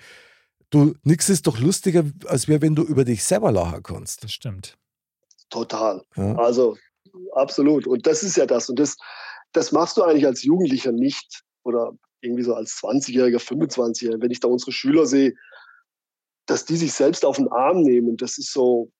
[0.71, 4.23] du, nichts ist doch lustiger, als wenn du über dich selber lachen kannst.
[4.23, 4.77] Das stimmt.
[5.51, 6.03] Total.
[6.17, 6.35] Ja.
[6.37, 6.77] Also
[7.33, 7.87] absolut.
[7.87, 8.69] Und das ist ja das.
[8.69, 8.97] Und das,
[9.55, 11.43] das machst du eigentlich als Jugendlicher nicht.
[11.65, 14.21] Oder irgendwie so als 20-Jähriger, 25-Jähriger.
[14.21, 15.35] Wenn ich da unsere Schüler sehe,
[16.47, 18.91] dass die sich selbst auf den Arm nehmen, das ist so,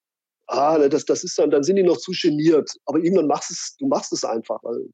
[0.47, 2.71] ah, ne, das, das ist dann, dann sind die noch zu geniert.
[2.87, 4.63] Aber irgendwann machst es, du machst es einfach.
[4.63, 4.89] Weil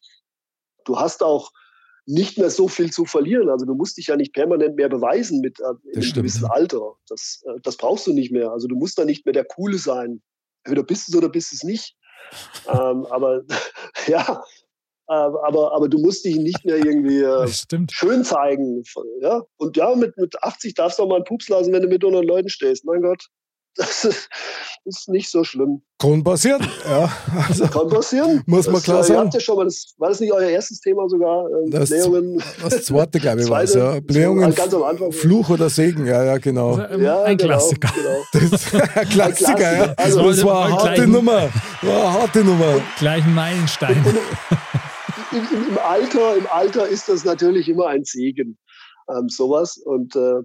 [0.84, 1.50] du hast auch
[2.06, 3.48] nicht mehr so viel zu verlieren.
[3.48, 6.16] Also du musst dich ja nicht permanent mehr beweisen mit äh, in einem stimmt.
[6.16, 6.96] gewissen Alter.
[7.08, 8.50] Das, äh, das brauchst du nicht mehr.
[8.50, 10.22] Also du musst da nicht mehr der Coole sein.
[10.64, 11.96] Entweder bist du es oder bist es nicht.
[12.68, 13.42] ähm, aber
[14.06, 14.42] ja,
[15.18, 17.48] aber, aber du musst dich nicht mehr irgendwie äh,
[17.90, 18.82] schön zeigen.
[19.20, 19.42] Ja?
[19.56, 22.02] Und ja, mit, mit 80 darfst du auch mal einen Pups lassen, wenn du mit
[22.04, 22.84] 100 Leuten stehst.
[22.84, 23.22] Mein Gott,
[23.76, 24.28] das ist,
[24.84, 25.82] ist nicht so schlimm.
[26.00, 27.10] Kann passieren, ja.
[27.48, 28.42] Also, Kann passieren.
[28.46, 29.20] Muss man das, klar äh, ihr sagen.
[29.20, 31.46] habt ja schon mal das, war das nicht euer erstes Thema sogar?
[31.50, 32.42] Ähm, Das- Blähungen?
[32.62, 34.00] das zweite, glaube ich, war es, ja.
[34.00, 35.12] Blähungen, ganz am Anfang.
[35.12, 36.74] Fluch oder Segen, ja, ja, genau.
[36.76, 37.92] Also, ähm, Ja, ein genau, Klassiker.
[37.94, 38.22] Genau.
[38.32, 39.94] Das ist ein Klassiker, ja.
[39.96, 41.48] Also, das war eine harte gleich- Nummer.
[41.82, 42.80] War eine harte Nummer.
[42.98, 44.04] Gleich ein Meilenstein.
[45.32, 48.58] Im, im, Im Alter, im Alter ist das natürlich immer ein Segen,
[49.08, 49.78] ähm, sowas.
[49.78, 50.42] Und äh,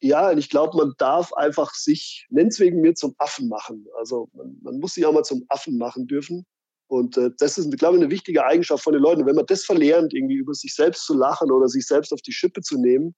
[0.00, 3.86] ja, und ich glaube, man darf einfach sich, nenn's wegen mir, zum Affen machen.
[3.98, 6.46] Also man, man muss sich auch mal zum Affen machen dürfen.
[6.86, 9.26] Und äh, das ist, glaube ich, eine wichtige Eigenschaft von den Leuten.
[9.26, 12.32] Wenn man das verlernt, irgendwie über sich selbst zu lachen oder sich selbst auf die
[12.32, 13.14] Schippe zu nehmen,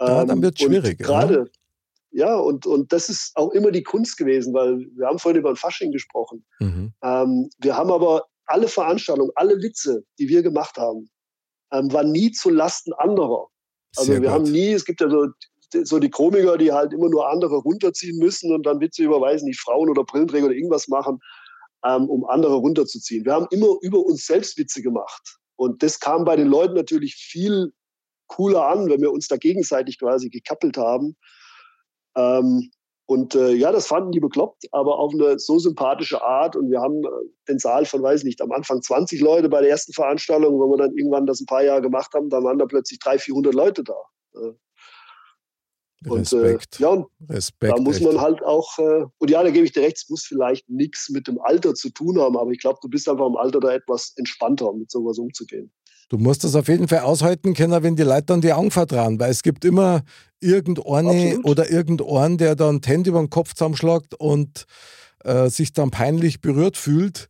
[0.00, 1.50] Ja, dann wird's und schwierig, Gerade,
[2.10, 5.50] ja, und, und das ist auch immer die Kunst gewesen, weil wir haben vorhin über
[5.50, 6.44] ein Fasching gesprochen.
[6.58, 6.92] Mhm.
[7.02, 11.10] Ähm, wir haben aber alle Veranstaltungen, alle Witze, die wir gemacht haben,
[11.72, 13.46] ähm, waren nie zu Lasten anderer.
[13.96, 14.38] Also Sehr wir gut.
[14.38, 15.26] haben nie, es gibt ja so,
[15.84, 19.42] so die Komiker, die halt immer nur andere runterziehen müssen und dann Witze über, weiß
[19.42, 21.18] nicht, Frauen oder Brillenträger oder irgendwas machen,
[21.84, 23.24] ähm, um andere runterzuziehen.
[23.24, 25.38] Wir haben immer über uns selbst Witze gemacht.
[25.56, 27.72] Und das kam bei den Leuten natürlich viel
[28.28, 31.16] cooler an, wenn wir uns da gegenseitig quasi gekappelt haben.
[32.16, 32.70] Ähm,
[33.08, 36.56] und äh, ja, das fanden die bekloppt, aber auf eine so sympathische Art.
[36.56, 37.08] Und wir haben äh,
[37.48, 40.60] den Saal von, weiß nicht, am Anfang 20 Leute bei der ersten Veranstaltung.
[40.60, 43.22] Wenn wir dann irgendwann das ein paar Jahre gemacht haben, dann waren da plötzlich 300,
[43.22, 43.96] 400 Leute da.
[44.34, 44.52] Äh,
[46.06, 46.80] und, Respekt.
[46.80, 47.72] Äh, ja, und Respekt.
[47.72, 48.04] da muss echt.
[48.04, 51.08] man halt auch, äh, und ja, da gebe ich dir recht, es muss vielleicht nichts
[51.08, 53.72] mit dem Alter zu tun haben, aber ich glaube, du bist einfach im Alter da
[53.72, 55.72] etwas entspannter, mit sowas umzugehen.
[56.08, 59.20] Du musst das auf jeden Fall aushalten können, wenn die Leute dann die Augen vertrauen,
[59.20, 60.02] weil es gibt immer
[60.40, 61.44] irgendeine Absolut.
[61.44, 64.64] oder irgendeinen, der dann die Hände über den Kopf zusammenschlägt und
[65.24, 67.28] äh, sich dann peinlich berührt fühlt,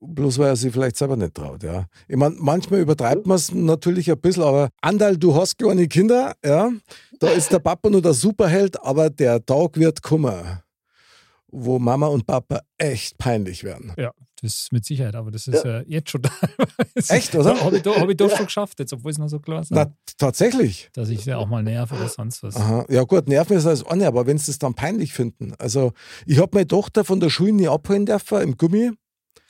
[0.00, 1.62] bloß weil er sich vielleicht selber nicht traut.
[1.62, 1.86] Ja.
[2.06, 6.34] Ich meine, manchmal übertreibt man es natürlich ein bisschen, aber Andal, du hast kleine Kinder,
[6.44, 6.70] ja,
[7.18, 10.60] da ist der Papa nur der Superheld, aber der Tag wird kommen,
[11.48, 13.94] wo Mama und Papa echt peinlich werden.
[13.96, 14.12] Ja,
[14.42, 17.14] das mit Sicherheit, aber das ist ja, jetzt schon teilweise.
[17.14, 17.58] Echt, oder?
[17.60, 19.70] Habe ich, doch- hab ich doch schon geschafft, jetzt, obwohl es noch so klar ist.
[19.70, 20.90] Na, tatsächlich.
[20.92, 22.56] Dass ich sie auch mal nerv oder sonst was.
[22.56, 22.84] Aha.
[22.88, 25.54] Ja gut, Nerven ist das eine, aber wenn sie es dann peinlich finden.
[25.58, 25.92] Also
[26.26, 28.90] ich habe meine Tochter von der Schule nie abholen dürfen im Gummi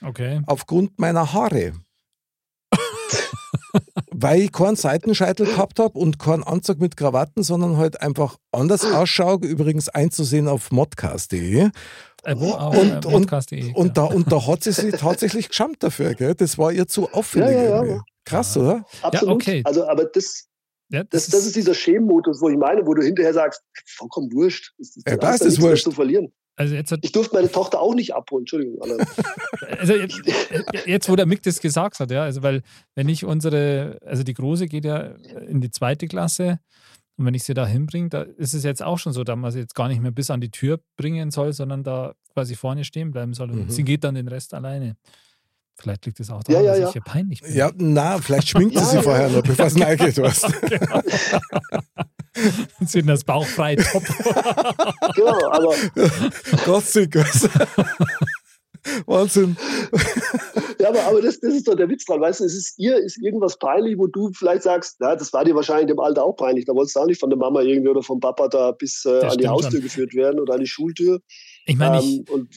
[0.02, 0.42] Okay.
[0.46, 1.72] aufgrund meiner Haare.
[4.12, 8.84] Weil ich keinen Seitenscheitel gehabt habe und keinen Anzug mit Krawatten, sondern halt einfach anders
[8.84, 9.38] ausschaue.
[9.46, 11.68] Übrigens einzusehen auf modcast.de.
[12.24, 12.52] Äh, wo?
[12.52, 13.32] Auf Und- äh, und-
[13.74, 14.14] Und da, klar.
[14.14, 16.14] und da hat sie sich tatsächlich geschammt dafür.
[16.14, 16.34] Gell?
[16.34, 17.50] Das war ihr zu auffällig.
[17.50, 18.00] Ja, ja, ja.
[18.24, 18.84] Krass, oder?
[19.02, 19.34] Absolut.
[19.36, 19.62] okay.
[19.64, 20.46] Also, aber das,
[20.88, 23.62] ja, das, das ist dieser Schämenmodus, wo ich meine, wo du hinterher sagst,
[23.96, 24.72] vollkommen wurscht.
[24.78, 25.84] Das, das, Ja, ist das mehr wurscht.
[25.84, 26.32] zu verlieren.
[26.56, 28.78] Also jetzt hat Ich durfte meine Tochter auch nicht abholen, Entschuldigung.
[29.78, 30.20] Also jetzt,
[30.86, 32.62] jetzt, wo der Mick das gesagt hat, ja, also weil,
[32.94, 35.00] wenn ich unsere, also die Große geht ja
[35.48, 36.60] in die zweite Klasse
[37.16, 39.50] und wenn ich sie da hinbringe, da ist es jetzt auch schon so, dass man
[39.50, 42.84] sie jetzt gar nicht mehr bis an die Tür bringen soll, sondern da quasi vorne
[42.84, 43.70] stehen bleiben soll und Mhm.
[43.70, 44.96] sie geht dann den Rest alleine.
[45.78, 46.86] Vielleicht liegt es auch daran, Ja, ja, dass ja.
[46.88, 47.54] ich hier peinlich bin.
[47.54, 49.02] Ja, na, vielleicht schminkt sie ja.
[49.02, 50.16] vorher noch, bevor es reingeht.
[50.18, 50.46] Weißt.
[52.94, 54.02] In das bauchfreie Top.
[55.14, 55.74] genau, aber
[56.64, 57.48] weißt.
[59.06, 59.56] Wahnsinn.
[60.78, 62.20] Ja, aber, aber das, das ist doch der Witz dran.
[62.20, 65.44] Weißt du, es ist ihr ist irgendwas peinlich, wo du vielleicht sagst, na, das war
[65.44, 66.66] dir wahrscheinlich im Alter auch peinlich.
[66.66, 69.24] Da wolltest du auch nicht von der Mama irgendwie oder vom Papa da bis äh,
[69.24, 69.80] an die Haustür schon.
[69.82, 71.20] geführt werden oder an die Schultür.
[71.64, 72.48] Ich meine, ich, Ähm, und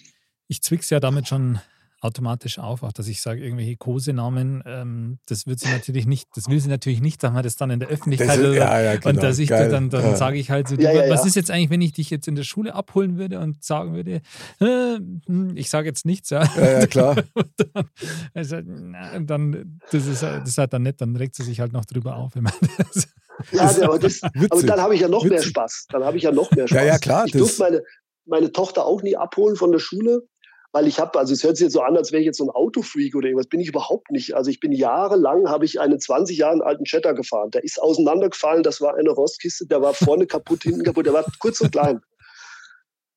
[0.48, 1.60] ich zwick's ja damit schon
[2.02, 6.47] automatisch auf, auch dass ich sage, irgendwelche Kosenamen, ähm, das wird sie natürlich nicht, das
[6.47, 8.82] will sie natürlich nicht, dass man das dann in der Öffentlichkeit Das ist- oder- ja,
[8.82, 10.16] ja, genau, und dass ich geil, dann, dann ja.
[10.16, 11.28] sage ich halt so, Ja, du, ja, was ja.
[11.28, 14.22] ist jetzt eigentlich, wenn ich dich jetzt in der Schule abholen würde und sagen würde,
[14.60, 16.43] äh, hm, ich sage jetzt nichts, ja.
[16.56, 17.16] Ja, ja, klar.
[17.34, 17.89] Und dann,
[18.34, 21.43] also, na, und dann das, ist, halt- das ist halt dann nett, dann regt sie
[21.43, 22.36] sich halt noch drüber auf.
[22.36, 22.54] Wenn man
[22.93, 23.08] das,
[23.52, 25.50] ja, aber, das, aber dann habe ich ja noch mehr Witzig.
[25.50, 25.86] Spaß.
[25.89, 26.78] Dann habe ich ja noch mehr Spaß.
[26.78, 27.82] Ja, ja, klar, Ich durfte meine,
[28.26, 30.24] meine Tochter auch nie abholen von der Schule,
[30.72, 32.46] weil ich habe, also es hört sich jetzt so an, als wäre ich jetzt so
[32.46, 33.48] ein Autofreak oder irgendwas.
[33.48, 34.36] Bin ich überhaupt nicht.
[34.36, 37.50] Also ich bin jahrelang, habe ich einen 20 Jahre alten Jetta gefahren.
[37.52, 41.26] Der ist auseinandergefallen, das war eine Rostkiste, der war vorne kaputt, hinten kaputt, der war
[41.40, 42.02] kurz und klein.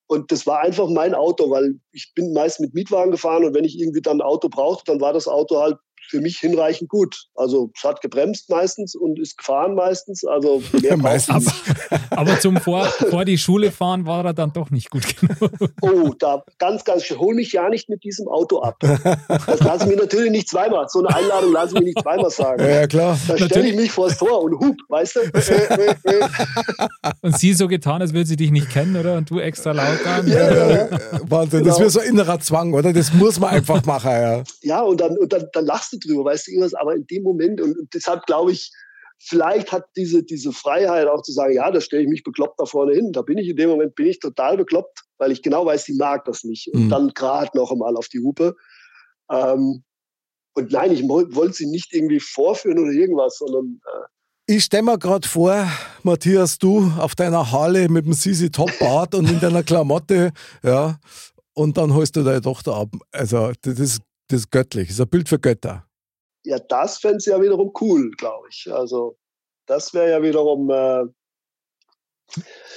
[0.06, 3.64] Und das war einfach mein Auto, weil ich bin meist mit Mietwagen gefahren und wenn
[3.64, 5.78] ich irgendwie dann ein Auto brauchte, dann war das Auto halt
[6.08, 7.26] für mich hinreichend gut.
[7.34, 10.24] Also es hat gebremst meistens und ist gefahren meistens.
[10.24, 10.62] Also
[10.96, 11.44] Meistens.
[11.46, 11.62] nicht.
[12.10, 15.52] aber zum vor, vor die Schule fahren war er dann doch nicht gut genug.
[15.80, 17.18] Oh, da ganz, ganz schön.
[17.18, 18.76] Hol mich ja nicht mit diesem Auto ab.
[18.80, 20.86] Das lassen wir natürlich nicht zweimal.
[20.88, 22.62] So eine Einladung lassen wir nicht zweimal sagen.
[22.62, 23.18] Ja, klar.
[23.28, 25.20] Da stelle ich mich vors Tor und hup, weißt du?
[25.20, 26.28] Äh, äh, äh.
[27.20, 29.16] Und sie so getan, als würde sie dich nicht kennen, oder?
[29.16, 30.26] Und du extra laut dann.
[30.28, 30.88] Ja, ja, ja.
[31.24, 31.80] Wahnsinn, das Genau.
[31.80, 32.92] wäre so innerer Zwang, oder?
[32.92, 34.42] Das muss man einfach machen, ja.
[34.62, 37.22] ja, und dann, und dann, dann lachst du drüber, weißt du, irgendwas, aber in dem
[37.22, 38.70] Moment, und deshalb glaube ich,
[39.18, 42.64] vielleicht hat diese, diese Freiheit auch zu sagen, ja, da stelle ich mich bekloppt da
[42.64, 43.12] vorne hin.
[43.12, 45.94] Da bin ich in dem Moment, bin ich total bekloppt, weil ich genau weiß, die
[45.94, 46.68] mag das nicht.
[46.74, 46.88] Und Mhm.
[46.88, 48.56] dann gerade noch einmal auf die Hupe.
[49.30, 49.84] Ähm,
[50.54, 54.98] und nein, ich wollte sie nicht irgendwie vorführen oder irgendwas, sondern äh, Ich stelle mir
[54.98, 55.66] gerade vor,
[56.02, 60.32] Matthias, du auf deiner Harley mit dem Sisi Top Bart und in deiner Klamotte,
[60.62, 60.98] ja,
[61.54, 62.88] und dann holst du deine Tochter ab.
[63.12, 64.00] Also, das ist,
[64.32, 64.88] das ist göttlich.
[64.88, 65.86] Das ist ein Bild für Götter.
[66.44, 68.68] ja, das fände sie ja wiederum cool, glaube ich.
[68.72, 69.16] Also
[69.66, 71.04] das wäre ja wiederum, äh,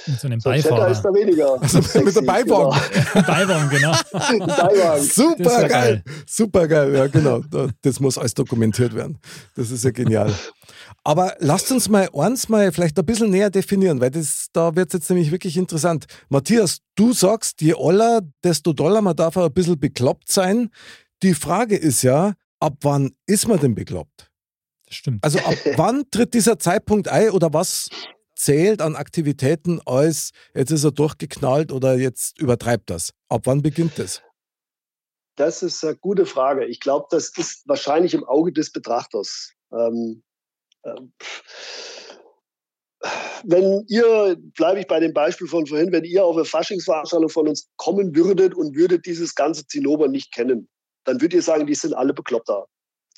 [0.06, 0.88] Mit so einem so Beifahrer.
[0.88, 1.60] ist da weniger.
[1.62, 2.78] Also mit der Beiwagen.
[3.26, 3.92] Beiwagen, genau.
[4.30, 4.46] Genau.
[4.56, 5.02] Beiwagen.
[5.02, 5.68] Super geil.
[5.68, 6.04] geil.
[6.26, 6.94] Super geil.
[6.94, 7.40] Ja, genau.
[7.40, 9.18] Da- Das muss alles dokumentiert werden.
[9.56, 10.32] Das ist ja genial.
[11.02, 14.88] Aber lasst uns mal eins mal vielleicht ein bisschen näher definieren, weil das, da wird
[14.88, 16.06] es jetzt nämlich wirklich interessant.
[16.28, 20.70] Matthias, du sagst, je oller, desto doller, man darf auch ein bisschen bekloppt sein.
[21.22, 24.30] Die Frage ist ja, ab wann ist man denn bekloppt?
[24.86, 25.24] Das stimmt.
[25.24, 27.88] Also ab wann tritt dieser Zeitpunkt ein oder was
[28.34, 33.12] zählt an Aktivitäten als jetzt ist er durchgeknallt oder jetzt übertreibt das?
[33.28, 34.22] Ab wann beginnt das?
[35.36, 36.64] Das ist eine gute Frage.
[36.66, 39.52] Ich glaube, das ist wahrscheinlich im Auge des Betrachters.
[39.72, 40.22] Ähm,
[40.84, 41.12] ähm,
[43.44, 47.48] wenn ihr, bleibe ich bei dem Beispiel von vorhin, wenn ihr auf eine Faschingsveranstaltung von
[47.48, 50.68] uns kommen würdet und würdet dieses ganze Zinnober nicht kennen,
[51.06, 52.66] dann würdet ihr sagen, die sind alle bekloppt da.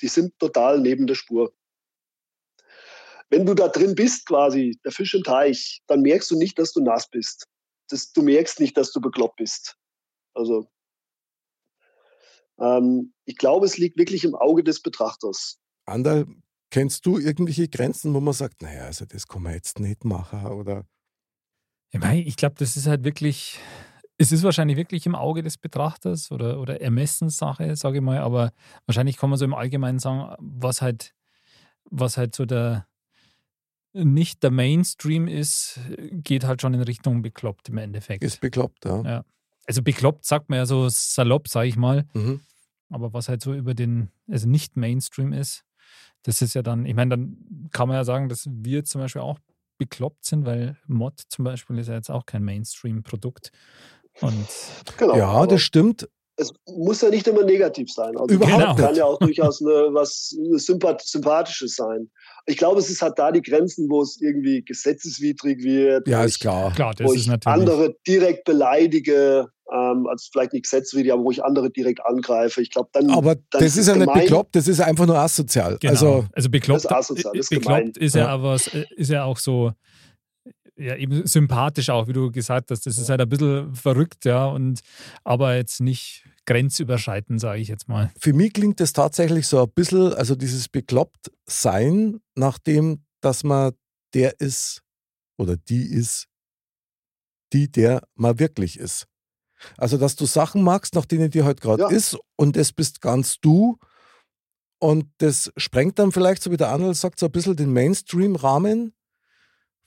[0.01, 1.53] Die sind total neben der Spur.
[3.29, 6.71] Wenn du da drin bist, quasi, der Fisch im Teich, dann merkst du nicht, dass
[6.71, 7.45] du nass bist.
[7.89, 9.75] Das, du merkst nicht, dass du bekloppt bist.
[10.33, 10.67] Also,
[12.59, 15.57] ähm, ich glaube, es liegt wirklich im Auge des Betrachters.
[15.85, 16.27] Anderl,
[16.71, 20.45] kennst du irgendwelche Grenzen, wo man sagt, naja, also das kann man jetzt nicht machen
[20.47, 20.87] oder?
[21.91, 23.59] Mein, ich glaube, das ist halt wirklich,
[24.21, 28.51] es ist wahrscheinlich wirklich im Auge des Betrachters oder, oder Ermessenssache, sage ich mal, aber
[28.85, 31.15] wahrscheinlich kann man so im Allgemeinen sagen, was halt,
[31.85, 32.85] was halt so der,
[33.93, 35.79] nicht der Mainstream ist,
[36.11, 38.21] geht halt schon in Richtung bekloppt im Endeffekt.
[38.21, 39.01] Ist bekloppt, ja.
[39.03, 39.25] ja.
[39.65, 42.05] Also bekloppt sagt man ja so salopp, sage ich mal.
[42.13, 42.41] Mhm.
[42.89, 45.63] Aber was halt so über den, also nicht Mainstream ist,
[46.23, 49.21] das ist ja dann, ich meine, dann kann man ja sagen, dass wir zum Beispiel
[49.21, 49.39] auch
[49.77, 53.51] bekloppt sind, weil Mod zum Beispiel ist ja jetzt auch kein Mainstream-Produkt.
[54.21, 54.45] Und
[54.97, 56.07] Genau, ja, aber das stimmt.
[56.35, 58.15] es muss ja nicht immer negativ sein.
[58.17, 58.97] Also Überhaupt kann nicht.
[58.97, 62.09] ja auch durchaus eine, was eine Sympath Sympathisches sein.
[62.45, 66.07] Ich glaube, es ist halt da die Grenzen, wo es irgendwie gesetzeswidrig wird.
[66.07, 66.71] Ja, ist ich, klar.
[66.73, 67.61] klar, das wo ist ich natürlich.
[67.61, 72.61] andere direkt beleidige, ähm, also vielleicht nicht gesetzeswidrig, aber wo ich andere direkt angreife.
[72.61, 73.09] Ich glaube, dann.
[73.11, 74.21] Aber dann das ist ja nicht gemein.
[74.21, 75.77] bekloppt, das ist einfach nur asozial.
[75.79, 75.91] Genau.
[75.93, 78.27] Also, also bekloppt, Das ist asozial, das ist bekloppt ist ja, Ja.
[78.29, 79.71] aber ist ja auch so
[80.79, 82.85] ja eben sympathisch auch, wie du gesagt hast.
[82.85, 84.79] Das ist halt ein bisschen verrückt, ja, und
[85.23, 88.11] aber jetzt nicht grenzüberschreitend, sage ich jetzt mal.
[88.17, 93.73] für mich klingt das tatsächlich so ein bisschen, also dieses bekloppt sein, nachdem, dass man
[94.13, 94.81] der ist
[95.37, 96.27] oder die ist,
[97.53, 99.07] die der man wirklich ist.
[99.77, 101.89] Also, dass du Sachen magst, nach denen dir halt gerade Ja.
[101.89, 103.77] ist und das bist ganz du.
[104.81, 108.93] Und das sprengt dann vielleicht, so wie der Arnold sagt, so ein bisschen den Mainstream-Rahmen.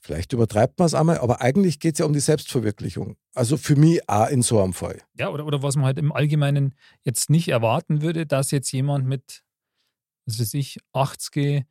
[0.05, 3.15] Vielleicht übertreibt man es einmal, aber eigentlich geht es ja um die Selbstverwirklichung.
[3.33, 5.01] Also für mich auch in so einem Fall.
[5.17, 6.75] Ja, oder, oder was man halt im Allgemeinen
[7.05, 9.43] jetzt nicht erwarten würde, dass jetzt jemand mit,
[10.25, 11.63] was weiß ich, 80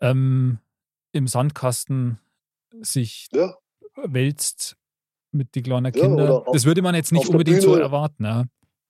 [0.00, 0.58] ähm,
[1.12, 2.18] im Sandkasten
[2.80, 3.54] sich Ja.
[4.06, 4.76] wälzt
[5.30, 6.24] mit die kleinen Ja, Kinder.
[6.24, 8.24] oder auf- das würde man jetzt nicht unbedingt so Bühne erwarten.
[8.24, 8.44] Ja.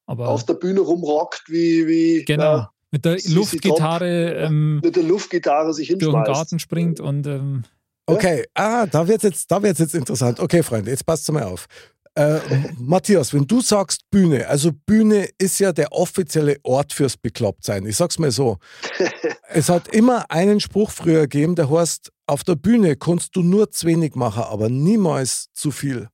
[0.06, 5.02] Aber Auf der Bühne rumrockt, wie, wie genau, ja, mit der Luftgitarre ähm, mit der
[5.02, 6.32] Luftgitarre sich durch den hinschmeißt.
[6.32, 7.64] Garten springt und ähm,
[8.06, 10.40] Okay, ah, da wird jetzt, da wird's jetzt interessant.
[10.40, 11.66] Okay, Freunde, jetzt passt mal auf.
[12.14, 12.40] Äh,
[12.78, 17.86] Matthias, wenn du sagst Bühne, also Bühne ist ja der offizielle Ort fürs Beklopptsein.
[17.86, 18.58] Ich sag's mal so.
[19.48, 23.70] es hat immer einen Spruch früher gegeben, der heißt, auf der Bühne kannst du nur
[23.70, 26.08] zu wenig machen, aber niemals zu viel.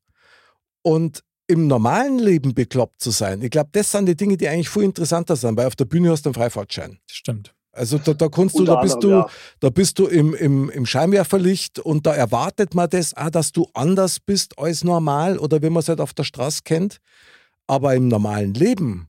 [0.82, 4.68] Und im normalen Leben bekloppt zu sein, ich glaube, das sind die Dinge, die eigentlich
[4.68, 6.99] viel interessanter sind, weil auf der Bühne hast du einen Freifahrtschein.
[7.09, 7.55] das stimmt.
[7.79, 9.31] Also da, da kannst du, da bist anderem, du, ja.
[9.61, 13.68] da bist du im, im, im Scheinwerferlicht und da erwartet man das, auch, dass du
[13.74, 16.99] anders bist als normal oder wie man es halt auf der Straße kennt.
[17.66, 19.09] Aber im normalen Leben,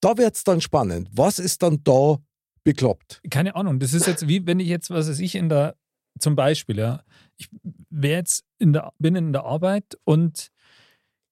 [0.00, 1.08] da wird es dann spannend.
[1.12, 2.16] Was ist dann da
[2.64, 3.20] bekloppt?
[3.30, 5.74] keine Ahnung, das ist jetzt wie wenn ich jetzt, was weiß ich, in der,
[6.18, 7.02] zum Beispiel, ja,
[7.36, 7.48] ich
[7.90, 10.48] wäre jetzt in der, bin in der Arbeit und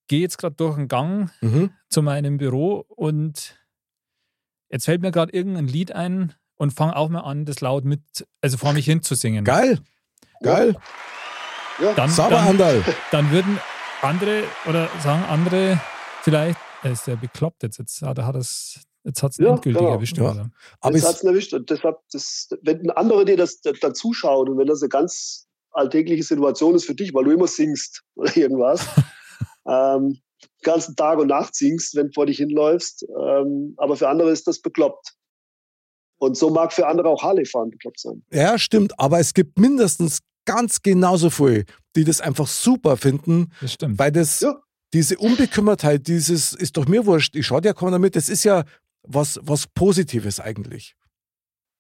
[0.08, 1.70] gehe jetzt gerade durch einen Gang Mhm.
[1.90, 3.56] zu meinem Büro und
[4.76, 8.00] jetzt fällt mir gerade irgendein Lied ein und fange auch mal an, das laut mit,
[8.42, 9.44] also vor mich hin zu singen.
[9.44, 9.80] Geil,
[10.42, 10.76] geil.
[11.80, 11.94] Ja.
[11.94, 12.84] Dann, Sauber, dann, Andal.
[13.10, 13.58] dann würden
[14.02, 15.80] andere oder sagen andere
[16.22, 19.92] vielleicht, er ist der bekloppt jetzt, jetzt hat er es jetzt hat's Ja, endgültig genau.
[19.92, 20.18] erwischt.
[20.18, 20.30] Ja.
[20.30, 20.50] oder?
[20.80, 21.54] Aber das es, hat's erwischt.
[21.54, 24.90] Und deshalb, das, wenn ein anderer dir das da, da zuschaut und wenn das eine
[24.90, 28.86] ganz alltägliche Situation ist für dich, weil du immer singst oder irgendwas,
[29.66, 30.18] ähm,
[30.62, 34.46] ganzen Tag und Nacht singst, wenn du vor dich hinläufst, ähm, aber für andere ist
[34.46, 35.14] das bekloppt.
[36.18, 38.22] Und so mag für andere auch Harley-Fahren bekloppt sein.
[38.30, 41.64] ja, stimmt, aber es gibt mindestens ganz genauso viele,
[41.94, 43.98] die das einfach super finden, Das stimmt.
[43.98, 44.60] weil das, Ja.
[44.94, 48.64] diese Unbekümmertheit, dieses ist doch mir wurscht, ich schau dir kaum damit, das ist ja
[49.02, 50.94] was, was Positives eigentlich.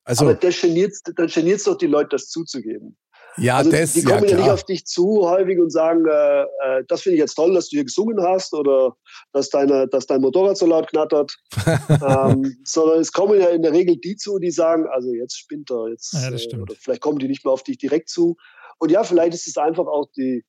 [0.04, 0.92] Also, aber das geniert
[1.34, 2.96] geniert's doch die Leute, das zuzugeben.
[3.38, 4.54] Ja, also das die ja kommen ja, nicht klar.
[4.54, 7.76] auf dich zu häufig und sagen, äh, äh, das finde ich jetzt toll, dass du
[7.76, 8.96] hier gesungen hast oder
[9.32, 11.36] dass, deine, dass dein Motorrad so laut knattert.
[11.88, 15.70] ähm, sondern es kommen ja in der Regel die zu, die sagen, also jetzt spinnt
[15.70, 16.62] er, jetzt, Ja, das äh, stimmt.
[16.62, 18.36] oder vielleicht kommen die nicht mehr auf dich direkt zu.
[18.78, 20.44] Und ja, vielleicht ist es einfach auch die,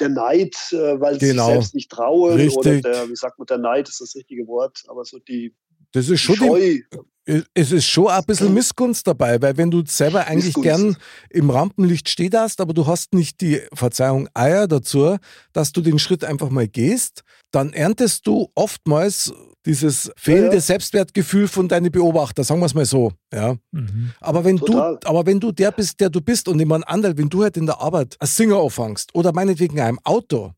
[0.00, 1.44] der Neid, äh, weil sie Genau.
[1.44, 2.32] sich selbst nicht trauen.
[2.34, 2.82] Oder Richtig.
[2.82, 5.54] der, wie sagt man, der Neid ist das richtige Wort, aber so die,
[5.92, 7.42] Das ist schon die, Scheu.
[7.54, 10.64] es ist schon ein bisschen Missgunst dabei, weil wenn du selber eigentlich Missgunst.
[10.68, 10.96] gern
[11.30, 15.16] im Rampenlicht steht hast, aber du hast nicht die Verzeihung Eier dazu,
[15.52, 19.32] dass du den Schritt einfach mal gehst, dann erntest du oftmals
[19.64, 20.60] dieses fehlende ja.
[20.60, 23.12] Selbstwertgefühl von deinen Beobachter, sagen wir es mal so.
[23.32, 23.54] Ja.
[23.70, 24.12] Mhm.
[24.20, 24.98] Aber wenn Total.
[25.00, 27.56] du, aber wenn du der bist, der du bist und jemand anderer, wenn du halt
[27.56, 30.52] in der Arbeit als Singer auffangst oder meinetwegen auch im Auto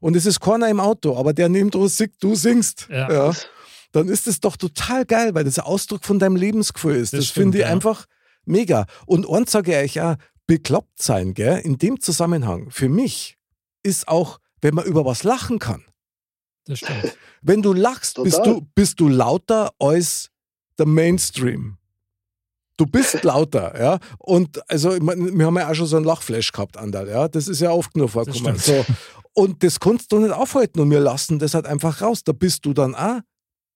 [0.00, 3.12] und es ist keiner im Auto, aber der neben dir singt, du singst, Ja.
[3.12, 3.32] ja,
[3.92, 7.12] dann ist es doch total geil, weil das ein Ausdruck von deinem Lebensgefühl ist.
[7.12, 7.70] Das Das, finde ich ja.
[7.70, 8.06] einfach
[8.44, 8.86] mega.
[9.06, 10.16] Und eins sage ich euch auch,
[10.46, 13.36] bekloppt sein, gell, in dem Zusammenhang, für mich
[13.82, 15.84] ist auch, wenn man über was lachen kann.
[16.64, 17.16] Das stimmt.
[17.42, 20.30] Wenn du lachst, bist du, bist du lauter als
[20.76, 21.78] der Mainstream.
[22.76, 23.98] Du bist lauter, ja.
[24.18, 27.28] Und also, wir haben ja auch schon so einen Lachflash gehabt, Andal, ja.
[27.28, 28.54] Das ist ja oft genug vorgekommen.
[28.54, 28.84] Das So.
[29.32, 32.24] Und das kannst du nicht aufhalten und wir lassen das halt einfach raus.
[32.24, 33.20] Da bist du dann auch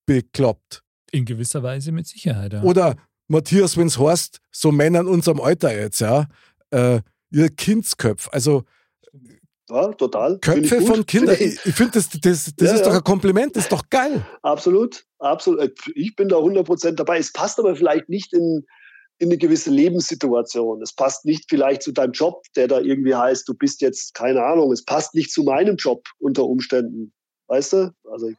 [0.07, 0.83] bekloppt.
[1.11, 2.63] In gewisser Weise mit Sicherheit, ja.
[2.63, 2.97] Oder
[3.29, 6.27] Matthias, wenn es heißt, so Männer in unserem Alter jetzt, ja,
[6.71, 7.01] äh,
[7.31, 8.29] ihr Kindsköpf.
[8.33, 8.65] Also
[9.69, 10.35] Ja, total.
[10.35, 11.37] Ich Köpfe von Kindern.
[11.37, 12.87] Finde Ich, ich finde, das, das, das Ja, ist ja.
[12.89, 14.27] doch ein Kompliment, das ist doch geil.
[14.43, 15.61] Absolut, absolut.
[15.61, 17.19] Äh, Ich bin da 100% dabei.
[17.19, 18.65] Es passt aber vielleicht nicht in,
[19.19, 20.83] in eine gewisse Lebenssituation.
[20.83, 24.43] Es passt nicht vielleicht zu deinem Job, der da irgendwie heißt, du bist jetzt, keine
[24.43, 27.13] Ahnung, es passt nicht zu meinem Job unter Umständen.
[27.49, 27.95] Weißt du?
[28.11, 28.31] Also,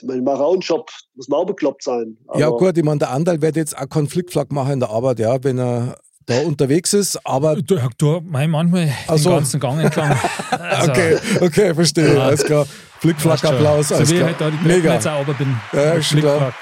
[0.00, 2.16] ich, ich meine, mache auch einen Job, muss man auch bekloppt sein.
[2.36, 5.42] ja, gut, ich meine, der Andal wird jetzt auch Konfliktflag machen in der Arbeit, ja,
[5.44, 5.96] wenn er
[6.26, 10.16] da unterwegs ist, aber Du, du mein, manchmal Ach den ganzen Gang entlang.
[10.50, 12.22] Also, okay, okay, verstehe, Ja.
[12.24, 12.66] alles klar.
[13.00, 14.30] Flickflack-Applaus, So alles wie ich klar.
[14.30, 14.76] halt da die Mega.
[14.76, 14.94] Mega.
[14.94, 15.56] jetzt auch bin.
[15.72, 16.52] Ja, schon klar.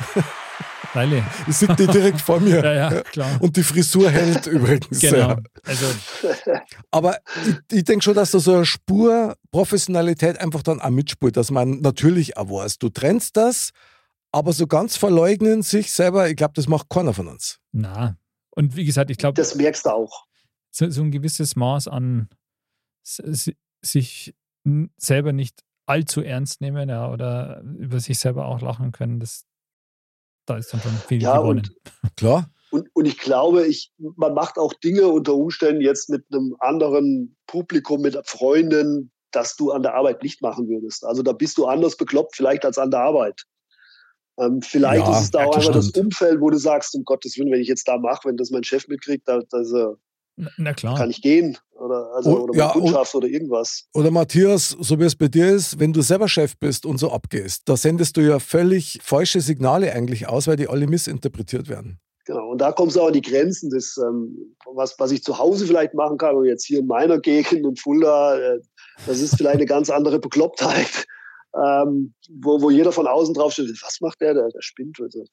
[1.49, 2.63] Ich sehe die direkt vor mir.
[2.65, 3.29] Ja, ja, klar.
[3.41, 5.01] Und die Frisur hält übrigens.
[5.01, 5.17] Genau.
[5.17, 5.37] Ja.
[5.67, 5.87] Also,
[6.91, 7.19] Aber
[7.71, 11.51] ich, ich denke schon, dass da so eine Spur Professionalität einfach dann auch mitspielt, dass
[11.51, 13.71] man natürlich auch weiß, du trennst das,
[14.33, 17.59] aber so ganz verleugnen sich selber, ich glaube, das macht keiner von uns.
[17.73, 18.17] na.
[18.51, 20.27] Und wie gesagt, ich glaube, das merkst du auch.
[20.73, 22.29] so, so ein gewisses Maß an
[23.05, 24.35] sich
[24.97, 29.47] selber nicht allzu ernst nehmen ja, oder über sich selber auch lachen können, das,
[30.45, 31.61] da ist dann schon viel Ja, gewonnen.
[31.61, 32.51] und Klar?
[32.71, 37.37] Und, und ich glaube, ich, man macht auch Dinge unter Umständen jetzt mit einem anderen
[37.47, 41.05] Publikum, mit Freunden, das du an der Arbeit nicht machen würdest.
[41.05, 43.43] Also da bist du anders bekloppt vielleicht als an der Arbeit.
[44.39, 45.91] Ähm, vielleicht Ja, ist es da auch das einfach das.
[45.93, 48.65] Umfeld, wo du sagst, um Gottes Willen, wenn ich jetzt da mache, wenn das mein
[48.65, 49.97] Chef mitkriegt, da, da ist er-
[50.57, 50.97] Na, klar.
[50.97, 51.59] kann ich gehen.
[51.73, 53.87] Oder, also, Oh, oder ja, und- Kundschaft oder irgendwas.
[53.95, 57.11] Oder Matthias, so wie es bei dir ist, wenn du selber Chef bist und so
[57.11, 61.99] abgehst, da sendest du ja völlig falsche Signale eigentlich aus, weil die alle missinterpretiert werden.
[62.29, 62.51] Genau.
[62.51, 65.67] Und da kommst du auch an die Grenzen des, ähm, was, was ich zu Hause
[65.67, 68.61] vielleicht machen kann und jetzt hier in meiner Gegend in Fulda, äh,
[69.07, 71.07] das ist vielleicht eine ganz andere Beklopptheit,
[71.57, 75.25] ähm, wo, wo jeder von außen drauf steht, was macht der, der, der spinnt, also,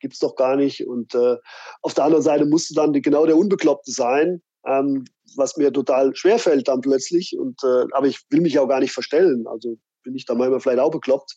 [0.00, 0.84] gibt's doch gar nicht.
[0.84, 1.36] Und äh,
[1.82, 5.04] auf der anderen Seite musst du dann genau der Unbekloppte sein, ähm,
[5.36, 7.38] was mir total schwer fällt dann plötzlich.
[7.38, 9.46] Und, äh, aber ich will mich auch gar nicht verstellen.
[9.46, 11.36] Also bin ich da manchmal vielleicht auch bekloppt.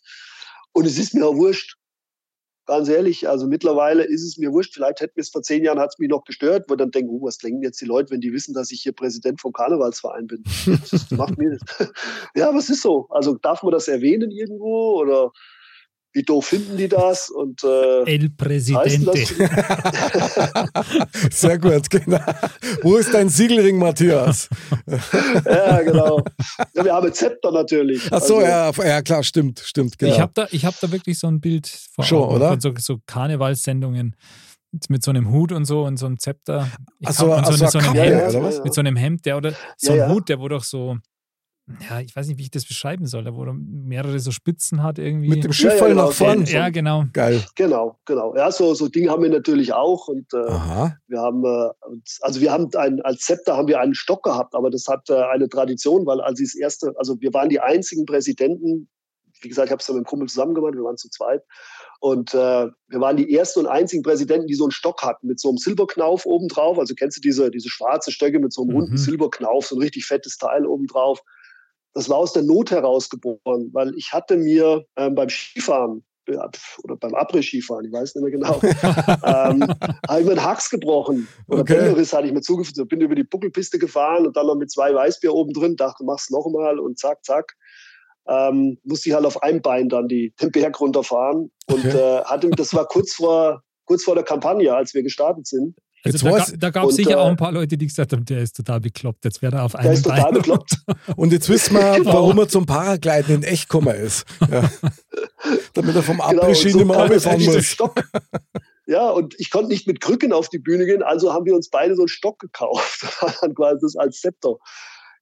[0.72, 1.77] Und es ist mir auch wurscht.
[2.68, 4.74] Ganz ehrlich, also mittlerweile ist es mir wurscht.
[4.74, 7.08] Vielleicht hätte mir es vor zehn Jahren hat es mich noch gestört, wo dann denken,
[7.10, 10.26] oh, was denken jetzt die Leute, wenn die wissen, dass ich hier Präsident vom Karnevalsverein
[10.26, 10.44] bin.
[10.90, 11.90] Das macht mir das.
[12.34, 13.06] Ja, was ist so?
[13.08, 15.32] Also darf man das erwähnen irgendwo oder
[16.18, 17.30] wie doof finden die das?
[17.30, 19.12] Und äh, El Presidente.
[21.30, 22.18] Sehr gut, genau.
[22.82, 24.48] Wo ist dein Siegelring, Matthias?
[25.46, 26.20] ja, genau.
[26.74, 28.02] Ja, wir haben ein Zepter natürlich.
[28.10, 29.96] Ach so, Also, ja, ja, klar, stimmt, stimmt.
[29.96, 30.12] Genau.
[30.12, 32.48] Ich habe da, ich hab da wirklich so ein Bild vor Schon, Augen oder?
[32.48, 34.16] von so, so Karnevalssendungen
[34.88, 36.68] mit so einem Hut und so und so einem Zepter.
[36.98, 38.56] Ich Ach so, ach so, mit so Kappe, Hemd, oder was?
[38.56, 40.14] Ja, mit so einem Hemd, der oder so Ja, ein ja.
[40.14, 40.96] Hut, der wo doch so,
[41.88, 44.82] ja, ich weiß nicht, wie ich das beschreiben soll, der wo doch mehrere so Spitzen
[44.82, 45.28] hat irgendwie.
[45.28, 46.46] Mit dem Schiff Ja, ja, voll genau, nach vorn.
[46.46, 47.04] so- ja, genau.
[47.12, 47.44] Geil.
[47.56, 48.34] Genau, genau.
[48.36, 50.08] Ja, so, so Dinge haben wir natürlich auch.
[50.08, 50.96] Und äh, Aha.
[51.06, 51.70] Wir haben, äh,
[52.22, 55.14] also wir haben ein, als Zepter haben wir einen Stock gehabt, aber das hat äh,
[55.14, 58.88] eine Tradition, weil als das erste, also wir waren die einzigen Präsidenten,
[59.40, 61.42] wie gesagt, ich habe es mit dem Kumpel zusammen gemacht, wir waren zu zweit.
[62.00, 65.38] Und äh, wir waren die ersten und einzigen Präsidenten, die so einen Stock hatten, mit
[65.40, 66.78] so einem Silberknauf obendrauf.
[66.78, 68.96] Also kennst du diese, diese schwarze Stöcke mit so einem runden Mhm.
[68.98, 71.20] Silberknauf, so ein richtig fettes Teil obendrauf.
[71.98, 76.04] Das war aus der Not heraus geboren, weil ich hatte mir ähm, beim Skifahren
[76.84, 79.66] oder beim Après-Skifahren, ich weiß nicht mehr genau, ähm,
[80.06, 81.28] habe ich mir einen Hax gebrochen.
[81.48, 81.74] Oder Okay.
[81.74, 82.88] Bänderriss hatte ich mir zugefügt.
[82.88, 86.30] Bin über die Buckelpiste gefahren und dann noch mit zwei Weißbier oben drin, dachte, mach's
[86.30, 87.56] noch mal und zack, zack.
[88.28, 91.50] Ähm, musste ich halt auf einem Bein dann die, den Berg runterfahren.
[91.66, 91.96] Und Okay.
[91.96, 95.74] äh, hatte, das war kurz vor, kurz vor der Kampagne, als wir gestartet sind.
[96.04, 98.12] Also Jetzt da, weiß- da gab es sicher äh, auch ein paar Leute, die gesagt
[98.12, 99.24] haben, der ist total bekloppt.
[99.24, 100.34] Jetzt wäre er auf Der einem ist total Bein.
[100.34, 100.76] bekloppt.
[101.16, 104.24] Und jetzt wissen wir, warum er zum Paragliden in echt gekommen ist.
[104.50, 104.70] Ja.
[105.74, 107.76] Damit er vom Genau, und Après-Ski so nicht mehr runterfahren muss.
[108.90, 111.68] Ja, und ich konnte nicht mit Krücken auf die Bühne gehen, also haben wir uns
[111.68, 114.54] beide so einen Stock gekauft und dann quasi das als Zepter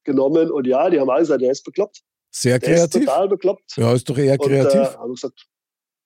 [0.05, 0.53] genommen.
[0.53, 2.01] Und ja, die haben alle gesagt, der ist bekloppt.
[2.31, 3.07] Sehr Der ist kreativ.
[3.07, 3.77] total bekloppt.
[3.77, 4.97] Ja, ist doch eher Und äh, kreativ.
[4.97, 5.47] haben gesagt,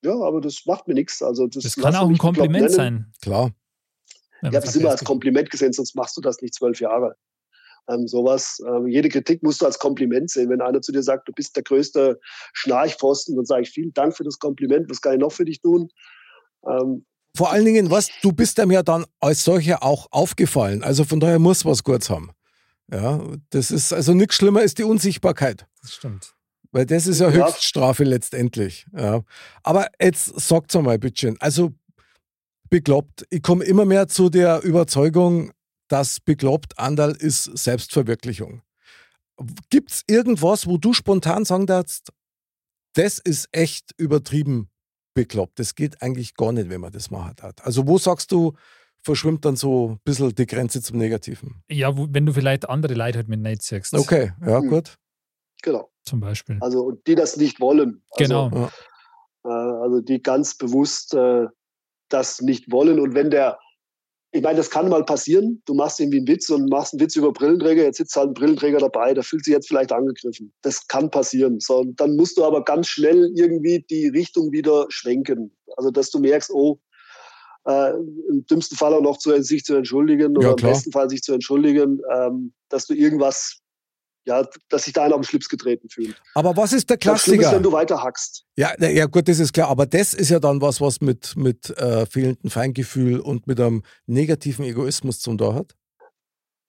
[0.03, 1.21] ja, aber das macht mir nichts.
[1.21, 3.11] Also das, Das kann auch ein Kompliment sein.
[3.21, 3.51] Klar.
[4.41, 6.79] Ich habe es sagt, immer er als Kompliment gesehen, sonst machst du das nicht zwölf
[6.79, 7.15] Jahre.
[7.89, 10.49] Ähm, sowas, ähm, jede Kritik musst du als Kompliment sehen.
[10.49, 12.19] Wenn einer zu dir sagt, du bist der größte
[12.53, 15.61] Schnarchpfosten, dann sage ich vielen Dank für das Kompliment, was kann ich noch für dich
[15.61, 15.89] tun?
[16.67, 20.83] Ähm, Vor allen Dingen, was, du bist einem ja dann als solcher auch aufgefallen.
[20.83, 22.31] Also von daher muss was Gutes haben.
[22.91, 25.65] Ja, das ist also nichts schlimmer ist die Unsichtbarkeit.
[25.81, 26.35] Das stimmt.
[26.73, 27.47] Weil das ist ja Ja.
[27.47, 28.85] Höchststrafe letztendlich.
[28.93, 29.23] Ja.
[29.63, 31.35] Aber jetzt sagt's mal, bitte.
[31.39, 31.73] Also
[32.71, 33.25] bekloppt.
[33.29, 35.51] Ich komme immer mehr zu der Überzeugung,
[35.87, 38.63] dass bekloppt Andal ist Selbstverwirklichung.
[39.69, 42.09] Gibt's irgendwas, wo du spontan sagen darfst,
[42.93, 44.69] das ist echt übertrieben
[45.13, 45.59] bekloppt.
[45.59, 47.63] Das geht eigentlich gar nicht, wenn man das machen hat.
[47.65, 48.53] Also wo sagst du,
[49.03, 51.63] verschwimmt dann so ein bisschen die Grenze zum Negativen?
[51.69, 53.93] Ja, wo, wenn du vielleicht andere Leute halt mit Nate siehst.
[53.93, 54.69] Okay, ja, Hm.
[54.69, 54.95] gut.
[55.61, 55.89] genau.
[56.03, 56.57] Zum Beispiel.
[56.61, 58.01] Also und die das nicht wollen.
[58.11, 58.69] Also, genau.
[59.43, 61.47] Äh, also die ganz bewusst äh,
[62.13, 62.99] das nicht wollen.
[62.99, 63.59] Und wenn der,
[64.31, 67.15] ich meine, das kann mal passieren, du machst irgendwie einen Witz und machst einen Witz
[67.15, 70.53] über Brillenträger, jetzt sitzt halt ein Brillenträger dabei, der fühlt sich jetzt vielleicht angegriffen.
[70.61, 71.59] Das kann passieren.
[71.59, 75.55] So, dann musst du aber ganz schnell irgendwie die Richtung wieder schwenken.
[75.77, 76.79] Also dass du merkst, oh,
[77.65, 77.91] äh,
[78.29, 80.71] im dümmsten Fall auch noch zu, sich zu entschuldigen oder Ja, im klar.
[80.71, 83.59] besten Fall sich zu entschuldigen, ähm, dass du irgendwas,
[84.25, 86.15] ja, dass sich da einer auf den Schlips getreten fühlt.
[86.35, 87.55] Aber was ist der Das Schlimme ist, Klassiker?
[87.57, 88.45] wenn du weiter hackst.
[88.55, 89.69] Ja, na, ja, gut, das ist klar.
[89.69, 93.83] Aber das ist ja dann was, was mit, mit äh, fehlendem Feingefühl und mit einem
[94.05, 95.75] negativen Egoismus zum da hat.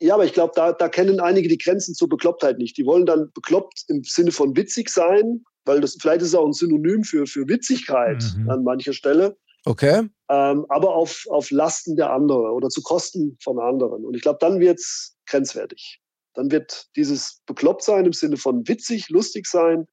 [0.00, 2.76] Ja, aber ich glaube, da, da kennen einige die Grenzen zur Beklopptheit nicht.
[2.76, 6.46] Die wollen dann bekloppt im Sinne von witzig sein, weil das vielleicht ist es auch
[6.46, 8.50] ein Synonym für, für Witzigkeit Mhm.
[8.50, 10.08] an mancher Stelle, Okay.
[10.28, 14.04] ähm, aber auf, auf Lasten der anderen oder zu Kosten von anderen.
[14.04, 16.00] Und ich glaube, dann wird's grenzwertig.
[16.34, 19.86] Dann wird dieses bekloppt sein im Sinne von witzig, lustig sein,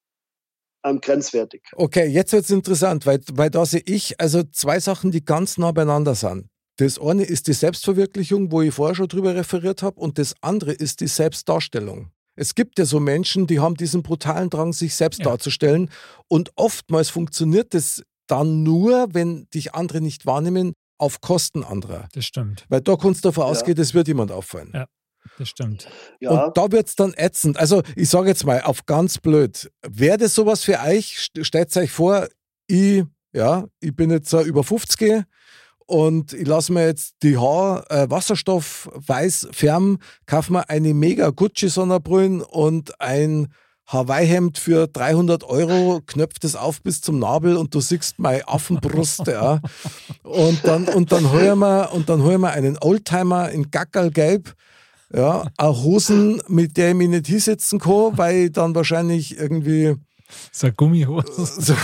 [0.85, 1.61] ähm, grenzwertig.
[1.73, 5.71] Okay, jetzt wird's interessant, weil, weil da sehe ich also zwei Sachen, die ganz nah
[5.71, 6.47] beieinander sind.
[6.77, 10.71] Das eine ist die Selbstverwirklichung, wo ich vorher schon drüber referiert habe, und das andere
[10.71, 12.11] ist die Selbstdarstellung.
[12.37, 15.25] Es gibt ja so Menschen, die haben diesen brutalen Drang, sich selbst Ja.
[15.25, 15.91] darzustellen.
[16.29, 22.07] Und oftmals funktioniert das dann nur, wenn dich andere nicht wahrnehmen, auf Kosten anderer.
[22.13, 22.65] Das stimmt.
[22.69, 23.49] Weil da kannst du davon Ja.
[23.49, 24.71] ausgehen, es wird jemand auffallen.
[24.73, 24.87] Ja.
[25.37, 25.87] Das stimmt.
[26.19, 27.57] Ja, Und da wird's dann ätzend.
[27.57, 31.17] Also, ich sage jetzt mal auf ganz blöd, wäre das sowas für euch?
[31.17, 32.27] St- Stellt euch vor,
[32.67, 33.03] ich,
[33.33, 35.23] ja, ich bin jetzt über 50
[35.85, 41.29] und ich lasse mir jetzt die Haar äh, Wasserstoff weiß färben, kaufe mir eine mega
[41.29, 43.47] Gucci Sonnerbrillen und ein
[43.87, 49.25] Hawaii-Hemd für 300 Euro, knöpft es auf bis zum Nabel und du siehst meine Affenbrust,
[49.25, 49.61] ja.
[50.21, 54.53] Und dann, und dann holen wir, und dann holen wir einen Oldtimer in Gackerlgelb,
[55.13, 59.95] ja, auch Hosen, mit der ich mich nicht hinsetzen kann, weil ich dann wahrscheinlich irgendwie
[60.51, 61.45] So eine Gummihose.
[61.45, 61.75] so,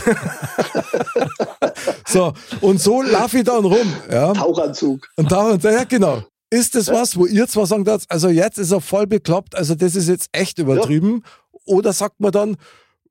[2.08, 4.34] so und so laufe ich dann rum, ja.
[4.34, 5.08] Tauchanzug.
[5.16, 6.24] Und da und ja, genau.
[6.52, 9.96] Ist das was, wo ihr zwar sagt, also jetzt ist er voll bekloppt, also das
[9.96, 11.24] ist jetzt echt übertrieben?
[11.66, 12.58] Oder sagt man dann,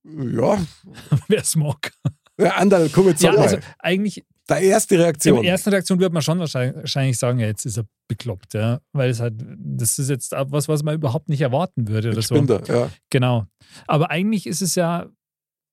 [0.05, 0.59] ja,
[1.29, 1.93] Wer es mag.
[2.39, 5.43] ja Anderl, komm jetzt Ja, also eigentlich der erste in Reaktion.
[5.43, 8.81] der ersten Reaktion würde man schon wahrscheinlich, sagen, ja, jetzt ist er bekloppt, ja.
[8.93, 12.23] Weil es halt, das ist jetzt was, was man überhaupt nicht erwarten würde oder Ein
[12.23, 12.35] so.
[12.37, 12.91] Spinner, ja.
[13.11, 13.47] Genau.
[13.87, 15.07] Aber eigentlich ist es ja,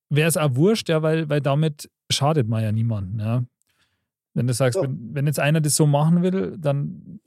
[0.10, 3.44] wäre es auch wurscht, ja, weil, weil damit schadet man ja niemanden, ja.
[4.34, 4.84] Wenn du sagst, Ja.
[4.84, 7.20] wenn, wenn jetzt einer das so machen will, dann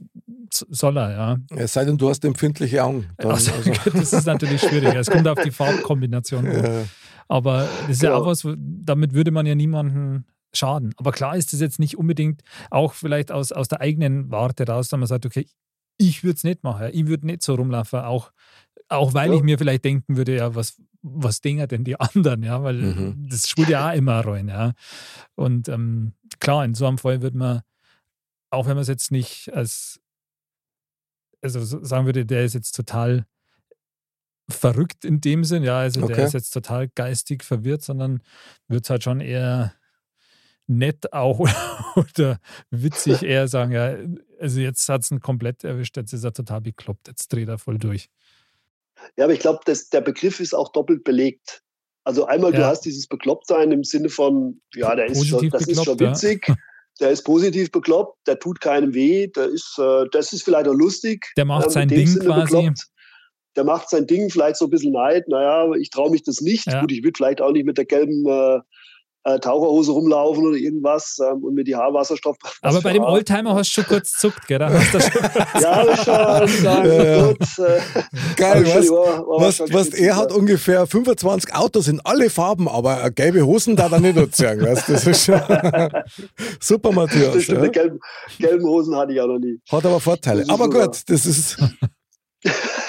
[0.51, 1.39] soll er, ja.
[1.57, 3.07] Es sei denn, du hast empfindliche Augen.
[3.19, 4.95] Dann, Also, also, das ist natürlich schwierig.
[4.95, 6.85] Es kommt auf die Farbkombination äh,
[7.29, 8.23] Aber das ist ja Genau.
[8.23, 10.25] auch was, damit würde man ja niemanden
[10.57, 10.95] schaden.
[10.97, 14.89] Aber klar ist das jetzt nicht unbedingt auch vielleicht aus, aus der eigenen Warte raus,
[14.89, 15.47] dass man sagt, okay,
[15.97, 16.89] ich würde es nicht machen.
[16.93, 18.33] Ich würde nicht so rumlaufen, auch,
[18.89, 19.37] auch weil Ja.
[19.37, 23.29] ich mir vielleicht denken würde, ja, was, was denken denn die anderen, ja, weil Mhm.
[23.29, 24.73] das spielt ja auch immer rein, ja.
[25.35, 27.63] Und ähm, klar, in so einem Fall würde man,
[28.51, 30.01] auch wenn man es jetzt nicht als,
[31.43, 33.27] also so- sagen würde, der ist jetzt total
[34.49, 36.15] verrückt in dem Sinn, ja, also Okay.
[36.15, 38.23] der ist jetzt total geistig verwirrt, sondern
[38.69, 39.73] wird es halt schon eher
[40.67, 41.41] nett auch
[41.97, 42.41] oder
[42.71, 43.97] witzig eher sagen, ja,
[44.41, 47.59] also jetzt hat es ihn komplett erwischt, jetzt ist er total bekloppt, jetzt dreht er
[47.59, 48.09] voll durch.
[49.17, 51.63] Ja, aber ich glaube, der Begriff ist auch doppelt belegt.
[52.05, 52.61] Also einmal, ja.
[52.61, 56.49] du hast dieses Beklopptsein im Sinne von, ja, der ist schon, das ist schon witzig.
[56.49, 56.57] Ja.
[57.01, 60.75] Der ist positiv bekloppt, der tut keinem weh, der ist, äh, das ist vielleicht auch
[60.75, 61.27] lustig.
[61.37, 62.55] Der macht äh, sein Ding Sinne quasi.
[62.55, 62.87] Bekloppt.
[63.57, 65.27] Der macht sein Ding vielleicht so ein bisschen leid.
[65.27, 66.71] Naja, ich traue mich das nicht.
[66.71, 66.81] Ja.
[66.81, 68.61] Gut, ich würde vielleicht auch nicht mit der gelben äh,
[69.25, 72.37] äh, Taucherhose rumlaufen oder irgendwas ähm, und mir die Haarwasserstoff.
[72.61, 74.61] Aber bei dem Oldtimer hast du schon kurz zuckt, gell?
[74.61, 75.23] Hast du schon
[75.61, 76.49] ja, schon.
[76.49, 77.81] Sagen, ja, gut, äh,
[78.37, 83.11] Geil, was, war, war was, was er hat ungefähr 25 Autos in alle Farben, aber
[83.11, 84.61] gelbe Hosen da er nicht erzählen.
[84.61, 85.41] weißt, das ist schon
[86.61, 87.35] super, Matthias.
[87.35, 87.69] Das stimmt, ja?
[87.69, 88.01] gelben,
[88.39, 89.59] gelben Hosen hatte ich auch noch nie.
[89.71, 90.45] Hat aber Vorteile.
[90.49, 91.57] Aber gut, das ist.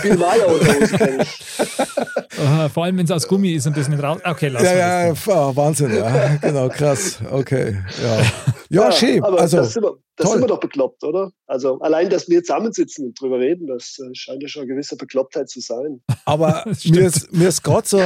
[0.00, 2.38] Viel Malerhose kenne ich.
[2.38, 4.20] Aha, vor allem, wenn es aus Gummi ist und das nicht raus.
[4.24, 6.36] Okay, lass Ja, ja, ja oh, Wahnsinn, ja.
[6.36, 7.20] Genau, krass.
[7.30, 7.78] Okay.
[8.02, 8.24] Ja, ja,
[8.68, 9.22] ja schön.
[9.22, 11.30] Aber also, das, sind wir, das sind wir doch bekloppt, oder?
[11.46, 14.96] Also allein, dass wir zusammensitzen und drüber reden, das äh, scheint ja schon eine gewisse
[14.96, 16.02] Beklopptheit zu sein.
[16.24, 18.00] Aber mir ist, mir ist gerade so,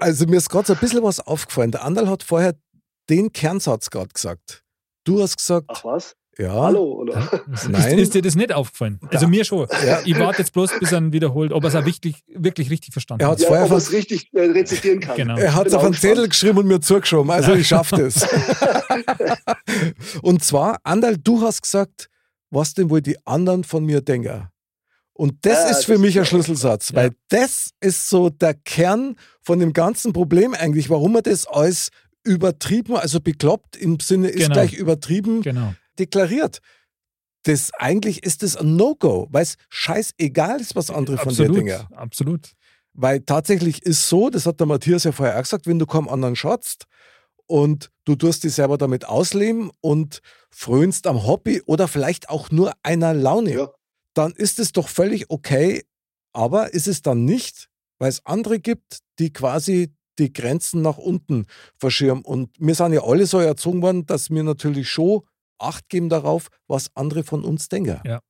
[0.00, 1.70] also mir ist gerade so ein bisschen was aufgefallen.
[1.70, 2.54] Der Anderl hat vorher
[3.08, 4.64] den Kernsatz gerade gesagt.
[5.04, 6.14] Du hast gesagt, Ach was?
[6.40, 6.52] Ja.
[6.54, 7.28] Hallo, oder?
[7.68, 7.98] Nein.
[7.98, 9.00] Ist, ist, dir das nicht aufgefallen?
[9.08, 9.28] Also ja.
[9.28, 9.66] mir schon.
[9.84, 10.00] Ja.
[10.04, 12.92] Ich warte jetzt bloß, bis er ihn wiederholt, ob er es auch wirklich, wirklich richtig
[12.92, 13.40] verstanden er hat.
[13.40, 15.16] Ja, ob er es richtig äh, rezitieren kann.
[15.16, 15.36] Genau.
[15.36, 17.28] Er hat es auf einen Zettel geschrieben und mir zugeschoben.
[17.32, 18.24] Also ich schaffe das.
[20.22, 22.08] und zwar, Andal, du hast gesagt,
[22.50, 24.48] was denn wohl die anderen von mir denken.
[25.14, 29.16] Und das ja, ist für das mich ein Schlüsselsatz, weil das ist so der Kern
[29.42, 31.90] von dem ganzen Problem eigentlich, warum man das als
[32.22, 34.52] übertrieben, also bekloppt im Sinne ist genau.
[34.52, 35.42] gleich übertrieben.
[35.42, 36.60] Genau deklariert.
[37.44, 41.64] Das, eigentlich ist das ein No-Go, weil es scheißegal ist, was andere von absolut, dir
[41.64, 41.94] denken.
[41.94, 42.52] Absolut.
[42.94, 46.08] Weil tatsächlich ist so, das hat der Matthias ja vorher auch gesagt, wenn du kaum
[46.08, 46.86] anderen schatzt
[47.46, 50.20] und du tust dich selber damit ausleben und
[50.50, 53.70] frönst am Hobby oder vielleicht auch nur einer Laune, ja.
[54.14, 55.84] dann ist es doch völlig okay.
[56.32, 57.68] Aber ist es dann nicht,
[57.98, 61.46] weil es andere gibt, die quasi die Grenzen nach unten
[61.76, 62.24] verschirmen.
[62.24, 65.22] Und wir sind ja alle so erzogen worden, dass wir natürlich schon
[65.58, 68.00] Acht geben darauf, was andere von uns denken.
[68.04, 68.20] Ja.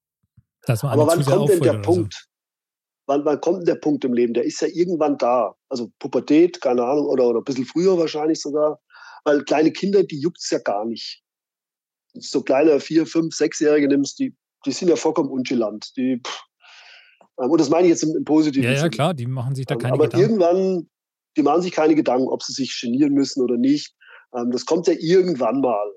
[0.66, 2.14] Aber wann kommt denn der Punkt?
[2.14, 2.28] So.
[3.06, 4.34] Wann, wann kommt denn der Punkt im Leben?
[4.34, 5.54] Der ist ja irgendwann da.
[5.70, 8.80] Also Pubertät, keine Ahnung, oder, oder ein bisschen früher wahrscheinlich sogar.
[9.24, 11.22] Weil kleine Kinder, die juckt es ja gar nicht.
[12.14, 14.34] So kleine vier, fünf, sechsjährige nimmst, die,
[14.66, 15.96] die sind ja vollkommen ungelant.
[15.96, 16.20] Die,
[17.40, 19.66] ähm, und das meine ich jetzt im, im positiven Ja, ja, klar, die machen sich
[19.66, 20.26] da ähm, keine Aber Gedanken.
[20.26, 20.90] irgendwann,
[21.36, 23.94] die machen sich keine Gedanken, ob sie sich genieren müssen oder nicht.
[24.34, 25.94] Ähm, das kommt ja irgendwann mal.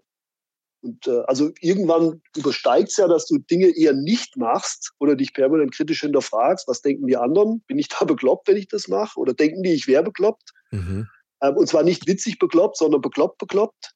[0.82, 5.34] Und äh, also irgendwann übersteigt es ja, dass du Dinge eher nicht machst oder dich
[5.34, 7.62] permanent kritisch hinterfragst, was denken die anderen?
[7.68, 9.20] Bin ich da bekloppt, wenn ich das mache?
[9.20, 10.52] Oder denken die, ich wäre bekloppt?
[10.72, 11.08] Mhm.
[11.42, 13.92] Ähm, und zwar nicht witzig bekloppt, sondern bekloppt bekloppt.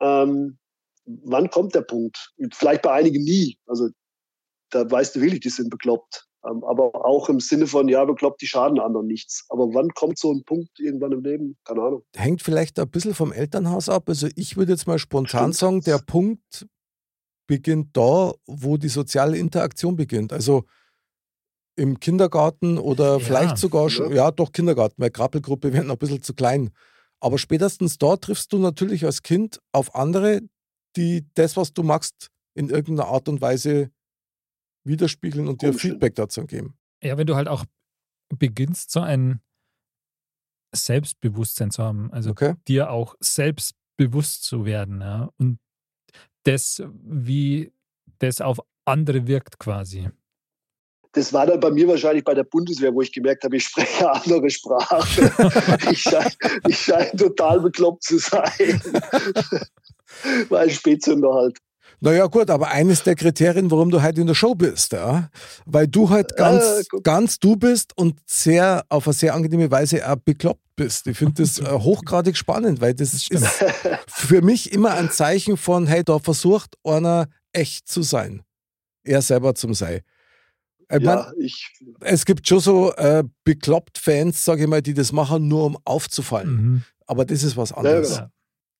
[0.00, 0.58] Ähm,
[1.04, 2.32] wann kommt der Punkt?
[2.52, 3.58] Vielleicht bei einigen nie.
[3.66, 3.90] Also
[4.70, 6.26] da weißt du wirklich, die sind bekloppt.
[6.46, 9.44] Ähm, aber auch im Sinne von, ja, bekloppt, die schaden anderen nichts.
[9.50, 11.58] Aber wann kommt so ein Punkt irgendwann im Leben?
[11.64, 12.02] Keine Ahnung.
[12.16, 14.08] Hängt vielleicht ein bisschen vom Elternhaus ab.
[14.08, 15.56] Also ich würde jetzt mal spontan Stimmt.
[15.56, 16.66] sagen, der Punkt
[17.46, 20.32] beginnt da, wo die soziale Interaktion beginnt.
[20.32, 20.64] Also
[21.76, 24.16] im Kindergarten oder ja, vielleicht sogar schon, ja.
[24.16, 26.70] ja doch Kindergarten, weil Krabbelgruppe werden ein bisschen zu klein.
[27.20, 30.40] Aber spätestens da triffst du natürlich als Kind auf andere,
[30.96, 33.90] die das, was du machst, in irgendeiner Art und Weise
[34.84, 36.74] widerspiegeln und dir Feedback dazu geben.
[37.02, 37.64] Ja, wenn du halt auch
[38.28, 39.40] beginnst, so ein
[40.74, 42.54] Selbstbewusstsein zu haben, also okay.
[42.68, 45.58] dir auch selbstbewusst zu werden, ja, und
[46.44, 47.72] das, wie
[48.18, 50.10] das auf andere wirkt quasi.
[51.12, 54.10] Das war dann bei mir wahrscheinlich bei der Bundeswehr, wo ich gemerkt habe, ich spreche
[54.10, 55.32] andere Sprache.
[55.90, 56.30] ich scheine
[56.72, 58.80] schein total bekloppt zu sein.
[60.48, 61.58] war ein Spätzünder halt.
[62.02, 65.28] Naja, gut, aber eines der Kriterien, warum du heute in der Show bist, ja.
[65.66, 70.10] Weil du halt ganz, äh, ganz du bist und sehr, auf eine sehr angenehme Weise
[70.10, 71.06] auch bekloppt bist.
[71.06, 73.30] Ich finde das äh, hochgradig spannend, weil das, ist
[74.06, 78.42] für mich immer ein Zeichen von, hey, da versucht einer echt zu sein.
[79.04, 80.00] Er selber zum Sein.
[80.90, 81.68] Ich ja, mein, ich,
[82.00, 85.78] es gibt schon so äh, bekloppt Fans, sage ich mal, die das machen, nur um
[85.84, 86.50] aufzufallen.
[86.50, 86.82] Mhm.
[87.06, 88.16] Aber das ist was anderes.
[88.16, 88.30] Ja, genau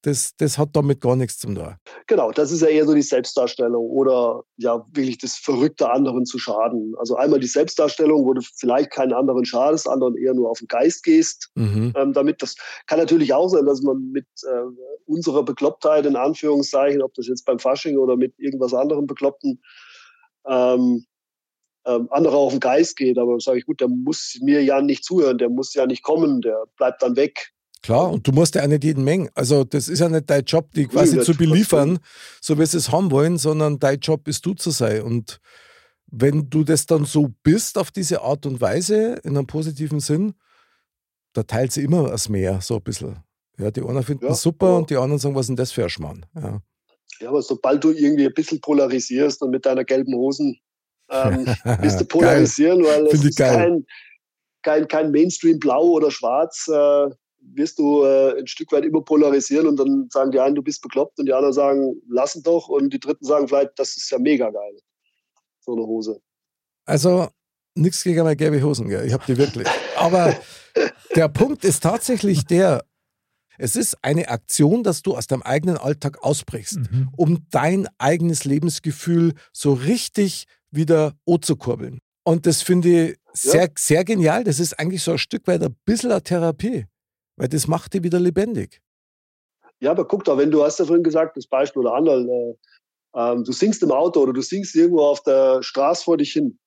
[0.02, 1.76] das, das hat damit gar nichts zu tun.
[2.06, 6.38] Genau, das ist ja eher so die Selbstdarstellung oder ja, wirklich das Verrückte anderen zu
[6.38, 6.94] schaden.
[6.98, 10.68] Also einmal die Selbstdarstellung, wo du vielleicht keinen anderen schadest, anderen eher nur auf den
[10.68, 11.50] Geist gehst.
[11.54, 11.92] Mhm.
[11.96, 12.56] Ähm, damit das
[12.86, 14.62] kann natürlich auch sein, dass man mit äh,
[15.06, 19.60] unserer Beklopptheit in Anführungszeichen, ob das jetzt beim Fasching oder mit irgendwas anderem Bekloppten,
[20.46, 21.04] ähm,
[21.86, 23.18] ähm, andere auf den Geist geht.
[23.18, 26.40] Aber sage ich, gut, der muss mir ja nicht zuhören, der muss ja nicht kommen,
[26.40, 27.52] der bleibt dann weg.
[27.82, 29.30] Klar, und du musst ja auch nicht jeden Mengen.
[29.34, 31.98] Also, das ist ja nicht dein Job, die quasi zu beliefern,
[32.40, 35.02] so wie sie es haben wollen, sondern dein Job ist du zu sein.
[35.02, 35.40] Und
[36.06, 40.34] wenn du das dann so bist, auf diese Art und Weise, in einem positiven Sinn,
[41.32, 43.16] da teilt sie immer das Meer, so ein bisschen.
[43.58, 45.72] Ja, die einen finden Ja, es super und die anderen sagen, was ist denn das
[45.72, 46.26] für ein Schmarrn?
[46.34, 46.60] Ja.
[47.20, 50.58] Ja, aber sobald du irgendwie ein bisschen polarisierst und mit deiner gelben Hosen
[51.10, 51.44] ähm,
[51.82, 53.56] bist du polarisieren, weil es ist geil.
[53.56, 53.86] kein,
[54.62, 57.08] kein, kein Mainstream blau oder schwarz, äh,
[57.40, 60.82] wirst du äh, ein Stück weit immer polarisieren und dann sagen die einen, du bist
[60.82, 64.10] bekloppt und die anderen sagen, lass ihn doch und die dritten sagen vielleicht, das ist
[64.10, 64.78] ja mega geil.
[65.60, 66.20] So eine Hose.
[66.84, 67.28] Also
[67.74, 69.06] nichts gegen meine gelbe Hosen, gell?
[69.06, 69.68] ich habe die wirklich.
[69.96, 70.36] Aber
[71.16, 72.84] der Punkt ist tatsächlich der,
[73.58, 77.10] es ist eine Aktion, dass du aus deinem eigenen Alltag ausbrichst, Mhm.
[77.16, 81.98] um dein eigenes Lebensgefühl so richtig wieder zu kurbeln.
[82.24, 84.44] Und das finde ich sehr, sehr genial.
[84.44, 86.86] Das ist eigentlich so ein Stück weit ein bisschen eine Therapie,
[87.40, 88.80] weil das macht dich wieder lebendig.
[89.80, 92.54] Ja, aber guck doch, wenn du hast ja vorhin gesagt, das Beispiel oder andere, äh,
[93.16, 96.58] ähm, du singst im Auto oder du singst irgendwo auf der Straße vor dich hin.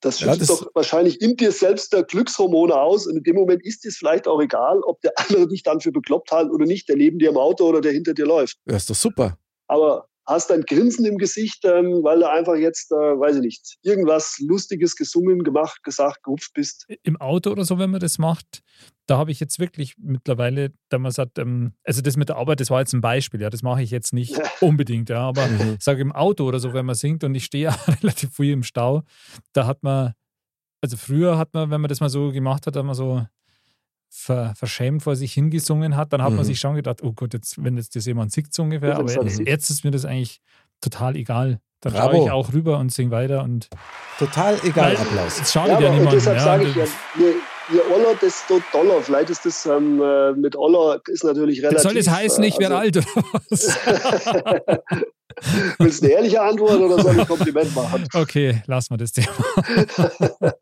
[0.00, 3.34] Das Ja, schüttet das- doch wahrscheinlich in dir selbst der Glückshormone aus und in dem
[3.34, 5.12] Moment ist es vielleicht auch egal, ob der
[5.46, 7.90] andere dich dann für bekloppt hält oder nicht, der neben dir im Auto oder der
[7.92, 8.56] hinter dir läuft.
[8.66, 9.36] Ja, ist doch super.
[9.66, 13.78] Aber hast ein Grinsen im Gesicht, ähm, weil du einfach jetzt, äh, weiß ich nicht,
[13.82, 16.86] irgendwas Lustiges gesungen, gemacht, gesagt, gehupft bist.
[17.02, 18.60] Im Auto oder so, wenn man das macht,
[19.08, 22.60] da habe ich jetzt wirklich mittlerweile, da man sagt, ähm, also das mit der Arbeit,
[22.60, 25.76] das war jetzt ein Beispiel, ja, das mache ich jetzt nicht unbedingt, ja, aber Mhm.
[25.78, 28.52] ich sage im Auto oder so, wenn man singt und ich stehe ja relativ früh
[28.52, 29.02] im Stau,
[29.52, 30.12] da hat man,
[30.82, 33.26] also früher hat man, wenn man das mal so gemacht hat, hat man so
[34.10, 36.36] ver, verschämt vor sich hingesungen hat, dann hat Mhm.
[36.36, 39.10] man sich schon gedacht, oh Gott, jetzt, wenn jetzt das jemand singt so ungefähr, aber
[39.10, 40.40] jetzt ist mir das eigentlich
[40.80, 41.60] total egal.
[41.80, 42.10] Dann Bravo.
[42.12, 43.68] schaue ich auch rüber und singe weiter und
[44.18, 45.40] Total egal, Applaus.
[45.40, 46.18] es schadet Ja, niemandem.
[46.18, 46.84] deshalb ja, sage ich ja,
[47.16, 47.34] je,
[47.72, 49.00] je Oller, desto doller.
[49.02, 51.80] Vielleicht ist das ähm, äh, mit Oller ist natürlich relativ.
[51.82, 53.06] Soll das heißen, ich werde äh, alt oder
[53.50, 53.76] was?
[55.78, 58.06] Willst du eine ehrliche Antwort oder soll ich ein Kompliment machen?
[58.14, 59.28] Okay, lassen wir das Thema.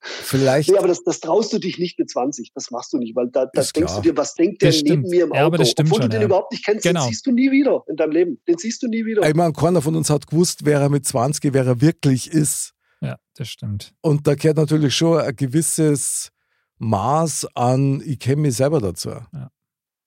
[0.00, 2.52] Vielleicht, Nee, aber das, das traust du dich nicht mit 20.
[2.54, 3.96] Das machst du nicht, weil da, da denkst klar.
[3.96, 5.08] du dir, was denkt der Das neben stimmt.
[5.08, 5.38] mir im Auto?
[5.38, 6.26] Ja, aber das stimmt Obwohl schon, du den ja.
[6.26, 7.04] überhaupt nicht kennst, Genau.
[7.04, 8.40] den siehst du nie wieder in deinem Leben.
[8.48, 9.28] Den siehst du nie wieder.
[9.28, 12.72] ich meine, keiner von uns hat gewusst, wer er mit 20, wer er wirklich ist.
[13.00, 13.94] Ja, das stimmt.
[14.02, 16.30] Und da gehört natürlich schon ein gewisses
[16.78, 19.10] Maß an, ich kenne mich selber dazu.
[19.32, 19.50] Ja,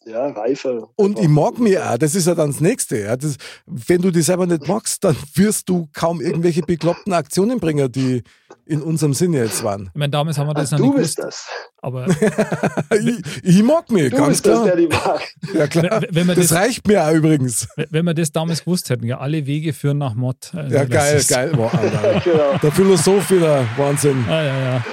[0.08, 0.88] Reife.
[0.96, 3.00] Und ich mag mich auch, das ist ja dann das Nächste.
[3.00, 3.16] Ja.
[3.16, 7.92] Das, wenn du dich selber nicht magst, dann wirst du kaum irgendwelche bekloppten Aktionen bringen,
[7.92, 8.24] die
[8.66, 9.90] in unserem Sinne jetzt waren.
[9.94, 11.48] Ich meine, damals haben wir das Ah, noch du nicht bist gewusst.
[11.48, 11.82] das.
[11.82, 12.08] Aber
[12.92, 14.66] ich, ich mag mich, Du ganz bist das, klar.
[14.66, 15.22] der die mag.
[15.54, 16.02] Ja, klar.
[16.02, 17.68] wenn, wenn, wir Das das, reicht mir auch übrigens.
[17.90, 20.52] wenn wir das damals gewusst hätten, ja, alle Wege führen nach Mott.
[20.54, 21.52] Also Ja, das geil, ist- geil.
[21.56, 22.22] Wow, Alter.
[22.24, 24.24] Genau, Der Philosoph wieder, Wahnsinn.
[24.30, 24.86] Ah, ja, ja.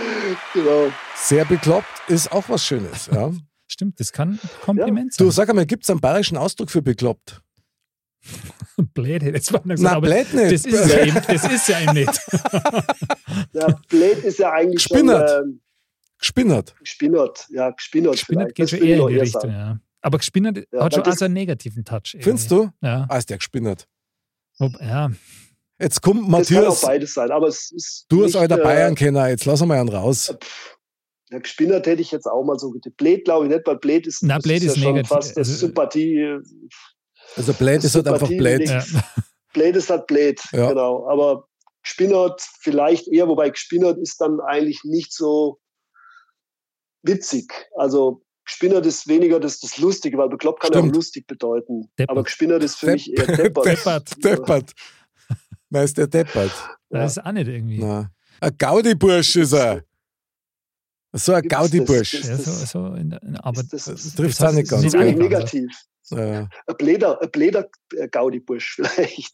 [0.53, 0.87] genau.
[1.17, 3.09] Sehr bekloppt ist auch was Schönes.
[3.13, 3.31] Ja.
[3.73, 5.31] Stimmt, das kann ein Kompliment Du, sein.
[5.33, 7.41] sag einmal, gibt es einen bayerischen Ausdruck für bekloppt?
[8.95, 10.53] Blöd, das war nicht Na, aber blöd nicht.
[10.53, 12.21] Das ist, es ja eben, das ist ja eben nicht.
[13.53, 15.31] Ja, Blade ist ja eigentlich Gespinnert.
[15.31, 15.61] schon ähm,
[16.19, 16.75] Gespinnert.
[16.81, 17.47] gespinnert.
[17.51, 18.13] Ja, gespinnert.
[18.15, 19.79] Gespinnert geht schon eher in die Richtung, ja.
[20.03, 22.13] Aber gespinnert Ja, hat schon auch so einen negativen Touch.
[22.15, 22.25] irgendwie.
[22.25, 22.71] Findest du?
[22.83, 23.07] Ja.
[23.09, 23.87] Ah, ist der gespinnert.
[24.59, 25.11] Ob- ja.
[25.79, 26.81] Jetzt kommt Das kann auch Matthias.
[26.83, 28.05] beides sein, aber es ist.
[28.09, 30.35] Du als nicht, alter äh, Bayern-Kenner, jetzt lass mal einen raus.
[31.33, 32.97] Ja, gespinnert hätte ich jetzt auch mal so getippt.
[32.97, 35.49] Blade glaube ich nicht, weil Blade ist, Na, das Blade ist ja schon fast das
[35.49, 36.39] Also- Sympathie.
[37.37, 38.85] Also Blade ist halt einfach liegt- Ja.
[39.53, 40.69] Blade ist halt Blade, Ja.
[40.71, 41.09] genau.
[41.09, 41.47] Aber
[41.83, 45.61] gespinnert vielleicht eher, wobei gespinnert ist dann eigentlich nicht so
[47.03, 47.53] witzig.
[47.77, 51.91] Also gespinnert ist weniger das, das Lustige, weil bekloppt kann ja auch lustig bedeuten.
[51.99, 52.11] Deppert.
[52.11, 53.65] Aber gespinnert ist für Depp- mich eher deppert.
[53.67, 54.11] Deppert.
[54.25, 54.73] Deppert.
[55.71, 56.51] Wer ist der Deppert?
[56.91, 56.99] Ja.
[57.03, 57.79] Das ist auch nicht irgendwie.
[57.79, 58.11] Na.
[58.41, 59.83] Ein Gaudi-Bursch ist er.
[61.13, 61.59] So ein das?
[61.59, 62.15] Gaudi-Bursch.
[62.15, 64.71] Ist Ja, so, das- so in, der- in, aber ist das- Das trifft auch nicht
[64.71, 64.85] Das ganz.
[64.85, 65.77] ist Nicht wenig angefangen, negativ.
[66.13, 69.33] Äh, Ein Bläder, ein Bläder äh, Gaudi-Bursch vielleicht.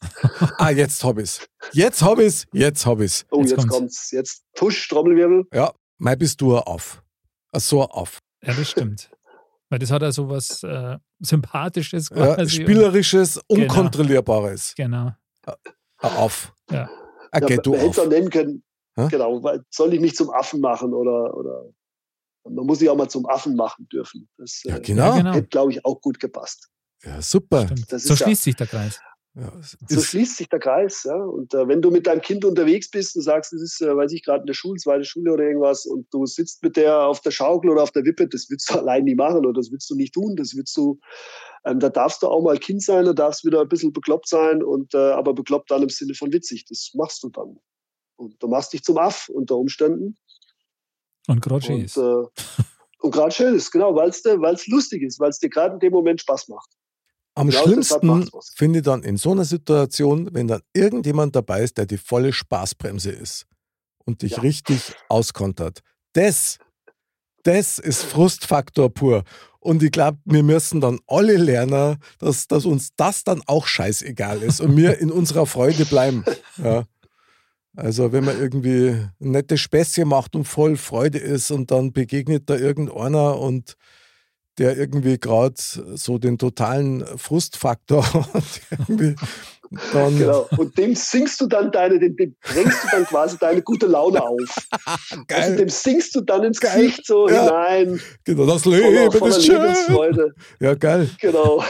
[0.57, 1.47] ah, jetzt hab ich's.
[1.71, 2.45] Jetzt hab ich's.
[2.53, 3.25] Jetzt hab ich's.
[3.31, 3.75] Oh, Jetzt jetzt, kommt's.
[3.75, 4.11] kommt's.
[4.11, 5.45] Jetzt Tusch, Trommelwirbel.
[5.53, 7.01] Ja, mai bist du ein auf.
[7.51, 8.19] Ein so ein auf.
[8.43, 9.09] ja, das stimmt.
[9.69, 12.61] Weil das hat ja so was äh, Sympathisches Ja, quasi.
[12.61, 13.63] spielerisches, Genau.
[13.63, 14.73] unkontrollierbares.
[14.75, 15.11] Genau.
[15.45, 15.55] Ein
[15.99, 16.53] auf.
[16.71, 16.89] Ja.
[17.31, 18.09] Ein Ja, du man hätte es auch auf.
[18.09, 18.63] nennen können,
[18.97, 19.07] Hä?
[19.09, 21.65] genau, weil soll ich mich zum Affen machen oder, oder
[22.43, 24.27] man muss sich auch mal zum Affen machen dürfen.
[24.37, 25.15] Das Ja, äh, genau.
[25.15, 25.33] Genau.
[25.33, 26.69] hätte, glaube ich, auch gut gepasst.
[27.03, 27.67] Ja, super.
[27.89, 28.99] So ja- schließt sich der Kreis.
[29.35, 29.51] Ja,
[29.87, 31.03] So schließt sich der Kreis.
[31.03, 31.15] Ja?
[31.15, 34.11] Und äh, wenn du mit deinem Kind unterwegs bist und sagst, es ist, äh, weiß
[34.13, 37.21] ich, gerade in der Schule, zweite Schule oder irgendwas, und du sitzt mit der auf
[37.21, 39.87] der Schaukel oder auf der Wippe, das willst du allein nie machen oder das willst
[39.91, 40.35] du nicht tun.
[40.37, 40.99] Das willst du,
[41.65, 44.63] ähm, da darfst du auch mal Kind sein, da darfst wieder ein bisschen bekloppt sein,
[44.63, 46.65] und äh, aber bekloppt dann im Sinne von witzig.
[46.65, 47.59] Das machst du dann.
[48.17, 50.17] Und du machst dich zum Aff unter Umständen.
[51.27, 51.97] Und Grotsch Und ist.
[51.97, 52.23] äh,
[52.99, 55.93] Und gerade schön ist, genau, weil es lustig ist, weil es dir gerade in dem
[55.93, 56.69] Moment Spaß macht.
[57.35, 61.77] Am Genau, schlimmsten finde ich dann in so einer Situation, wenn dann irgendjemand dabei ist,
[61.77, 63.45] der die volle Spaßbremse ist
[64.05, 64.39] und dich Ja.
[64.39, 65.81] richtig auskontert.
[66.13, 66.57] Das,
[67.43, 69.23] das ist Frustfaktor pur.
[69.59, 74.41] Und ich glaube, wir müssen dann alle lernen, dass, dass uns das dann auch scheißegal
[74.41, 76.23] ist und wir in unserer Freude bleiben.
[76.57, 76.85] Ja.
[77.77, 82.49] Also wenn man irgendwie ein nettes Späßchen macht und voll Freude ist und dann begegnet
[82.49, 83.75] da irgendeiner und
[84.57, 89.15] der irgendwie gerade so den totalen Frustfaktor hat, irgendwie,
[89.93, 90.47] dann Genau.
[90.57, 94.23] Und dem singst du dann deine, dem, dem drängst du dann quasi deine gute Laune
[94.23, 94.39] auf.
[95.11, 95.55] Also geil.
[95.57, 96.81] dem singst du dann ins Geil.
[96.81, 97.43] Gesicht so Ja.
[97.43, 98.01] hinein.
[98.23, 99.61] Genau, das Voller, Leben voller ist schön.
[99.61, 100.33] Lebensfreude.
[100.59, 101.09] Ja, geil.
[101.21, 101.63] Genau.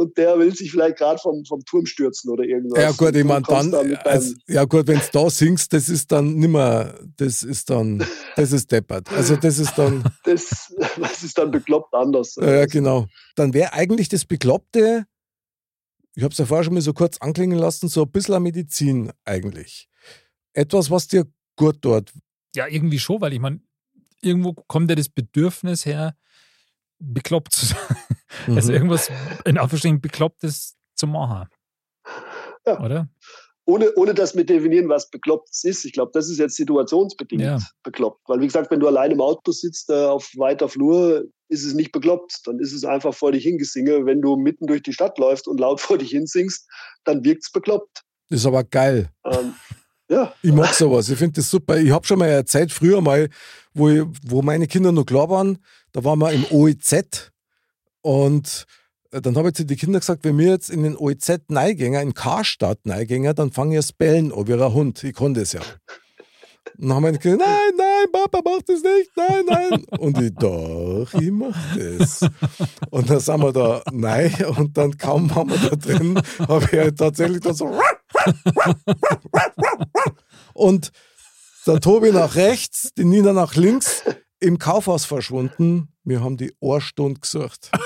[0.00, 2.82] Und der will sich vielleicht gerade vom, vom Turm stürzen oder irgendwas.
[2.82, 6.36] Ja gut, ich meine dann, also, ja gut, wenn du da singst, das ist dann
[6.36, 8.02] nimmer, das ist dann,
[8.36, 9.12] das ist deppert.
[9.12, 12.36] Also das ist dann, das, das ist dann bekloppt anders.
[12.36, 13.08] ja, ja genau.
[13.36, 15.04] Dann wäre eigentlich das Bekloppte,
[16.14, 19.12] ich habe es ja vorher schon mal so kurz anklingen lassen, so ein bisschen Medizin
[19.26, 19.86] eigentlich.
[20.54, 22.10] Etwas, was dir gut tut.
[22.56, 23.60] Ja, irgendwie schon, weil ich meine,
[24.22, 26.16] irgendwo kommt ja das Bedürfnis her,
[27.00, 27.78] bekloppt zu sein.
[28.48, 28.74] Also Mhm.
[28.76, 29.08] irgendwas
[29.44, 31.48] in Anführungsstrichen Beklopptes zu machen.
[32.66, 32.80] Ja.
[32.80, 33.08] Oder?
[33.66, 35.84] Ohne, ohne dass wir definieren, was bekloppt ist.
[35.84, 37.58] Ich glaube, das ist jetzt situationsbedingt Ja.
[37.82, 38.20] bekloppt.
[38.28, 41.74] Weil, wie gesagt, wenn du allein im Auto sitzt äh, auf weiter Flur, ist es
[41.74, 42.40] nicht bekloppt.
[42.46, 44.06] Dann ist es einfach vor dich hingesinge.
[44.06, 46.68] Wenn du mitten durch die Stadt läufst und laut vor dich hinsingst,
[47.04, 48.02] dann wirkt es bekloppt.
[48.28, 49.10] Das ist aber geil.
[49.24, 49.54] Ähm,
[50.08, 51.08] ja, Ich mag sowas.
[51.08, 51.76] Ich finde das super.
[51.78, 53.28] Ich habe schon mal eine Zeit früher mal,
[53.74, 55.58] wo, ich, wo meine Kinder noch klar waren,
[55.92, 57.30] da waren wir im OEZ
[58.02, 58.66] und
[59.12, 62.02] äh, dann habe ich zu den Kindern gesagt, wenn wir jetzt in den OEZ neigänger,
[62.02, 65.02] in Karstadt neigänger, dann fange ich das Bellen an wie ein Hund.
[65.04, 65.60] Ich konnte es ja.
[66.78, 69.84] Und dann haben meine Kinder, nein, nein, Papa macht das nicht, nein, nein.
[69.98, 72.20] Und ich, doch, ich mach das.
[72.90, 76.78] Und dann sind wir da, nein, und dann kaum waren wir da drin, habe ich
[76.78, 77.70] halt tatsächlich dann so
[80.54, 80.90] und
[81.66, 84.02] der Tobi nach rechts, die Nina nach links,
[84.40, 85.88] im Kaufhaus verschwunden.
[86.04, 87.70] Wir haben die Ohrstunde gesucht.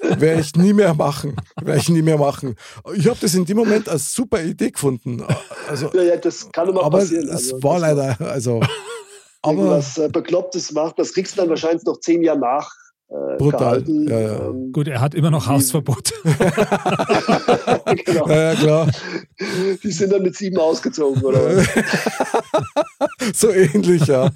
[0.00, 1.36] Werde ich nie mehr machen.
[1.60, 2.54] Werde ich nie mehr machen.
[2.94, 5.24] Ich habe das in dem Moment als super Idee gefunden.
[5.68, 7.28] Also, ja, ja das kann immer aber passieren.
[7.28, 8.60] es Also, war dass man leider, also,
[9.42, 10.98] aber irgendwas äh, Beklopptes macht.
[10.98, 12.70] Das kriegst du dann wahrscheinlich noch zehn Jahre nach.
[13.10, 13.82] Äh, Brutal.
[13.86, 14.48] Ja, ja.
[14.48, 16.12] Ähm, Gut, er hat immer noch Hausverbot.
[18.04, 18.28] genau.
[18.28, 18.90] ja, ja, klar.
[19.82, 21.56] Die sind dann mit sieben ausgezogen, oder?
[21.56, 21.66] was?
[23.34, 24.30] so ähnlich, ja.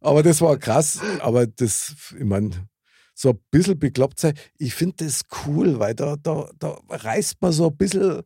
[0.00, 1.00] Aber das war krass.
[1.20, 2.68] Aber das, ich meine,
[3.14, 7.52] so ein bisschen bekloppt sein, ich finde das cool, weil da, da, da reißt man
[7.52, 8.22] so ein bisschen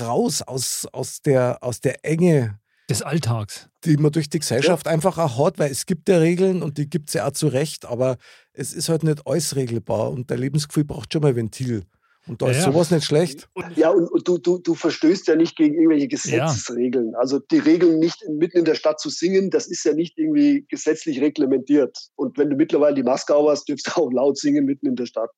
[0.00, 2.58] raus aus, aus, der, aus der Enge,
[2.90, 3.68] Des Alltags.
[3.84, 6.90] die man durch die Gesellschaft einfach auch hat, weil es gibt ja Regeln und die
[6.90, 8.16] gibt es ja auch zu Recht, aber
[8.52, 11.84] es ist halt nicht alles regelbar und der Lebensgefühl braucht schon mal ein Ventil.
[12.28, 12.72] Und da Ja, ist ja.
[12.72, 13.48] sowas nicht schlecht.
[13.74, 17.14] Ja, und, und du, du, du verstößt ja nicht gegen irgendwelche Gesetzesregeln.
[17.16, 20.16] Also die Regeln nicht in- mitten in der Stadt zu singen, das ist ja nicht
[20.18, 21.96] irgendwie gesetzlich reglementiert.
[22.14, 24.94] Und wenn du mittlerweile die Maske auf hast, dürfst du auch laut singen mitten in
[24.96, 25.30] der Stadt.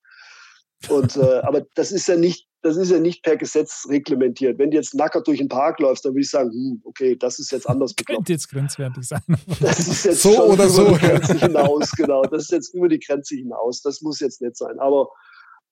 [0.88, 4.58] Und, äh, aber das ist ja nicht, das ist ja nicht per Gesetz reglementiert.
[4.58, 7.38] Wenn du jetzt nackert durch den Park läufst, dann würde ich sagen, hm, okay, das
[7.38, 8.18] ist jetzt anders bekloppt.
[8.26, 9.22] Könnte jetzt grenzwertig sein.
[9.60, 10.98] Das ist jetzt So schon oder über so, die ja.
[11.18, 12.22] Grenze hinaus, genau.
[12.24, 13.80] Das ist jetzt über die Grenze hinaus.
[13.80, 14.78] Das muss jetzt nicht sein.
[14.78, 15.08] Aber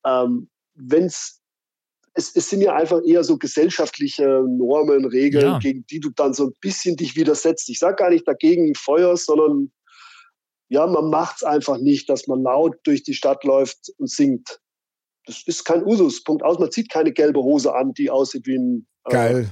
[0.07, 1.43] ähm, wenn's
[2.15, 5.59] es, es sind ja einfach eher so gesellschaftliche Normen, Regeln, Ja.
[5.59, 7.71] gegen die du dann so ein bisschen dich widersetzt.
[7.71, 9.73] Ich sage gar nicht dagegen feuerst, sondern
[10.69, 14.61] ja, man macht es einfach nicht, dass man laut durch die Stadt läuft und singt.
[15.27, 16.23] Das ist kein Usus.
[16.25, 16.59] Punkt aus.
[16.59, 19.51] Man zieht keine gelbe Hose an, die aussieht wie ein äh, Geil.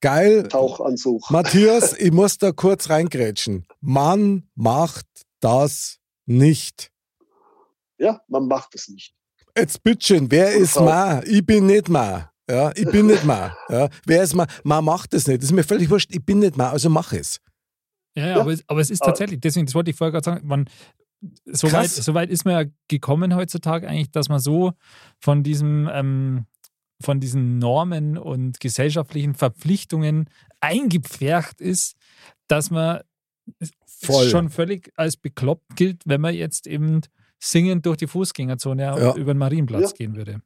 [0.00, 0.48] Geil.
[0.48, 1.30] Tauchanzug.
[1.30, 3.66] Matthias, ich muss da kurz reingrätschen.
[3.80, 5.06] Man macht
[5.40, 6.90] das nicht.
[7.98, 9.15] Ja, man macht es nicht.
[9.56, 11.20] Jetzt bitteschön, wer Und ist ma?
[11.24, 12.30] Ich bin nicht ma.
[12.48, 13.56] Ja, ich bin nicht ma.
[13.68, 14.46] Ja, wer ist ma?
[14.62, 15.38] Ma macht es nicht.
[15.38, 16.14] Das ist mir völlig wurscht.
[16.14, 17.40] Ich bin nicht ma, also mach es.
[18.16, 18.40] Ja, ja, Ja.
[18.40, 20.68] aber, es- aber es ist tatsächlich, deswegen, das wollte ich vorher gerade sagen, man,
[21.46, 24.72] so, weit, so weit ist man ja gekommen heutzutage eigentlich, dass man so
[25.20, 26.46] von diesem, ähm,
[27.02, 30.30] von diesen Normen und gesellschaftlichen Verpflichtungen
[30.60, 31.96] eingepfercht ist,
[32.48, 33.00] dass man
[33.86, 34.28] Voll.
[34.30, 37.00] schon völlig als bekloppt gilt, wenn man jetzt eben
[37.38, 39.14] singend durch die Fußgängerzone Ja.
[39.14, 39.96] über den Marienplatz Ja.
[39.96, 40.40] gehen würde.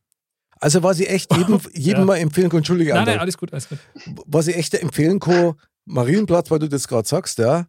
[0.63, 2.05] Also was ich echt jedem, jedem Ja.
[2.05, 3.79] mal empfehlen kann, entschuldige, Nein, André, nein, alles gut, alles gut.
[4.27, 5.55] was ich echt empfehlen kann,
[5.87, 7.67] Marienplatz, weil du das gerade sagst, ja.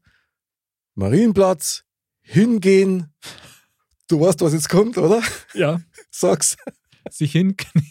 [0.96, 1.84] Marienplatz,
[2.22, 3.14] hingehen.
[4.08, 5.22] Du weißt, was jetzt kommt, oder?
[5.54, 5.80] Ja,
[6.12, 6.58] Sag's.
[7.10, 7.84] sich hinknien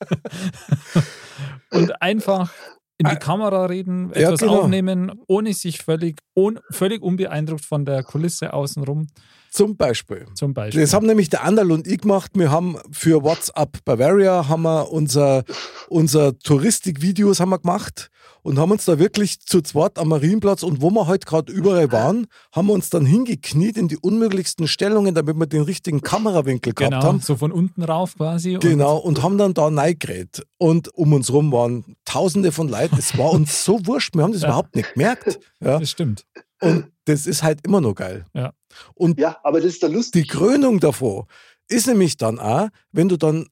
[1.70, 2.52] und einfach
[2.98, 3.16] in die.
[3.16, 4.60] Kamera reden, Ja, etwas genau.
[4.60, 9.08] aufnehmen, ohne sich völlig, un, völlig unbeeindruckt von der Kulisse außenrum,
[9.50, 10.26] Zum Beispiel.
[10.34, 10.80] zum Beispiel.
[10.80, 12.30] Das haben nämlich der Anderl und ich gemacht.
[12.34, 15.42] Wir haben für WhatsApp Bavaria haben wir unser,
[15.88, 18.10] unser Touristikvideos haben wir gemacht
[18.42, 21.90] und haben uns da wirklich zu zweit am Marienplatz und wo wir heute gerade überall
[21.92, 26.72] waren, haben wir uns dann hingekniet in die unmöglichsten Stellungen, damit wir den richtigen Kamerawinkel
[26.72, 27.20] gehabt genau, haben.
[27.20, 28.54] so von unten rauf quasi.
[28.54, 30.46] und- Genau, und haben dann da reingeredet.
[30.58, 32.96] Und um uns rum waren tausende von Leuten.
[32.98, 34.48] Es war uns so wurscht, wir haben das Ja.
[34.48, 35.38] überhaupt nicht gemerkt.
[35.60, 35.78] Ja.
[35.80, 36.24] Das stimmt.
[36.60, 38.24] Und das ist halt immer noch geil.
[38.34, 38.52] Ja.
[38.94, 40.22] Und Ja, aber das ist der lustig.
[40.22, 41.26] die Krönung davon
[41.68, 43.46] ist nämlich dann auch, wenn du dann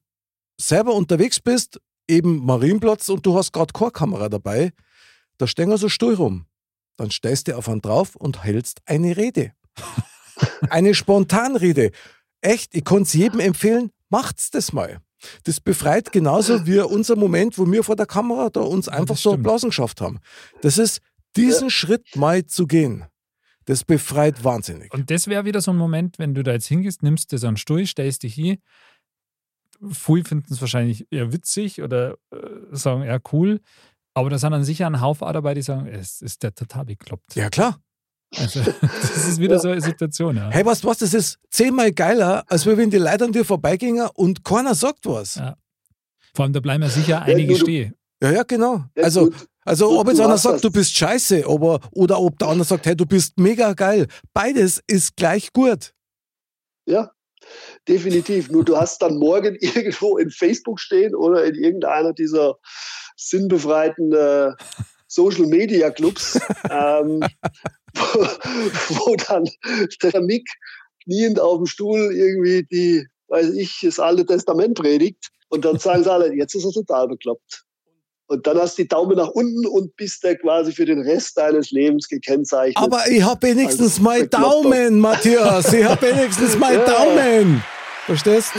[0.59, 4.71] selber unterwegs bist, eben Marienplatz und du hast gerade Chorkamera dabei,
[5.37, 6.45] da stehen wir so stuhl rum.
[6.97, 9.53] Dann stellst du auf einen drauf und hältst eine Rede.
[10.69, 11.91] eine Spontanrede.
[12.41, 14.99] Echt, ich kann es jedem empfehlen, macht's das mal.
[15.43, 19.21] Das befreit genauso wie unser Moment, wo wir vor der Kamera da uns einfach das
[19.21, 19.37] so.
[19.37, 20.19] Blasen geschafft haben.
[20.61, 20.99] Das ist,
[21.35, 23.05] diesen Schritt mal zu gehen,
[23.65, 24.93] das befreit wahnsinnig.
[24.93, 27.47] Und das wäre wieder so ein Moment, wenn du da jetzt hingehst, nimmst dir so
[27.47, 28.57] einen Stuhl, stellst dich hier.
[29.91, 32.37] Viele finden es wahrscheinlich eher witzig oder äh,
[32.71, 33.61] sagen, ja, cool.
[34.13, 36.85] Aber da sind dann sicher ein Haufen auch dabei, die sagen, es ist der total
[36.85, 37.35] bekloppt.
[37.35, 37.79] Ja, klar.
[38.35, 40.49] Also, das ist wieder so eine Situation, ja.
[40.51, 44.09] Hey, weißt du was, das ist zehnmal geiler, als wenn die Leute an dir vorbeigingen
[44.15, 45.35] und keiner sagt was.
[45.35, 45.55] Ja.
[46.33, 47.95] Vor allem, da bleiben ja sicher einige du- stehen.
[48.21, 48.83] Ja, ja, genau.
[48.97, 49.47] Ja, Also, gut.
[49.69, 52.95] Also ob jetzt einer sagt, du bist scheiße, aber, oder ob der andere sagt, hey,
[52.95, 54.07] du bist mega geil.
[54.33, 55.93] Beides ist gleich gut.
[56.87, 57.11] Ja,
[57.87, 58.49] definitiv.
[58.49, 62.57] Nur du hast dann morgen irgendwo in Facebook stehen oder in irgendeiner dieser
[63.15, 64.53] sinnbefreiten äh,
[65.07, 66.39] Social Media Clubs,
[66.71, 67.19] ähm,
[67.93, 68.19] wo,
[68.95, 69.47] wo dann
[70.01, 70.49] der Mick
[71.03, 75.29] kniend auf dem Stuhl irgendwie die, weiß ich, das Alte Testament predigt.
[75.49, 77.65] Und dann sagen sie alle, jetzt ist er total bekloppt.
[78.29, 81.35] Und dann hast du die Daumen nach unten und bist da quasi für den Rest
[81.35, 82.77] deines Lebens gekennzeichnet.
[82.77, 84.69] Aber ich hab wenigstens Als mal Bekloppter.
[84.69, 85.73] Daumen, Matthias.
[85.73, 86.85] Ich hab wenigstens mal Ja.
[86.85, 87.63] Daumen.
[88.05, 88.51] Verstehst?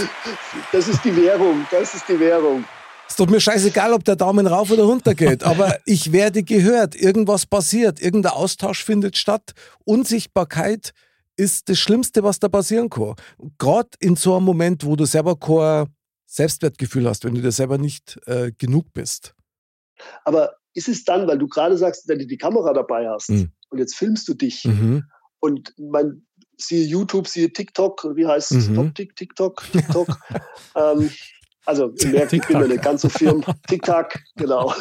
[0.73, 2.65] das ist die Währung, das ist die Währung.
[3.09, 5.45] Ist doch mir scheißegal, ob der Daumen rauf oder runter geht.
[5.45, 6.97] Aber ich werde gehört.
[6.97, 8.01] Irgendwas passiert.
[8.01, 9.53] Irgendein Austausch findet statt.
[9.85, 10.93] Unsichtbarkeit
[11.37, 13.15] ist das Schlimmste, was da passieren kann.
[13.59, 15.87] Gerade in so einem Moment, wo du selber kein
[16.27, 19.35] Selbstwertgefühl hast, wenn du dir selber nicht äh, genug bist.
[20.25, 23.51] Aber ist es dann, weil du gerade sagst, wenn du die Kamera dabei hast Mhm.
[23.71, 25.05] und jetzt filmst du dich Mhm.
[25.41, 28.69] und man siehe YouTube, siehe TikTok, wie heißt es?
[28.69, 28.75] Mhm.
[28.77, 30.09] Top, Tik- TikTok, TikTok.
[30.77, 31.11] ähm,
[31.67, 32.69] also ihr merkt, ich bin ja TikTok.
[32.69, 33.45] nicht ganz so firm.
[33.69, 34.73] TikTok, genau.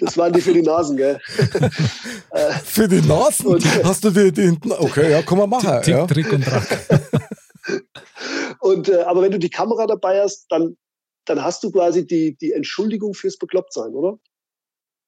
[0.00, 1.20] Das waren die für die Nasen, gell?
[2.64, 4.72] Für die Nasen Und- hast du die, die hinten.
[4.72, 5.82] Okay, ja, kann man machen.
[5.82, 6.06] Tick, Ja.
[6.06, 6.66] Trick und Track.
[8.60, 10.76] und, äh, aber wenn du die Kamera dabei hast, dann,
[11.26, 14.18] dann hast du quasi die, die Entschuldigung fürs Beklopptsein, oder?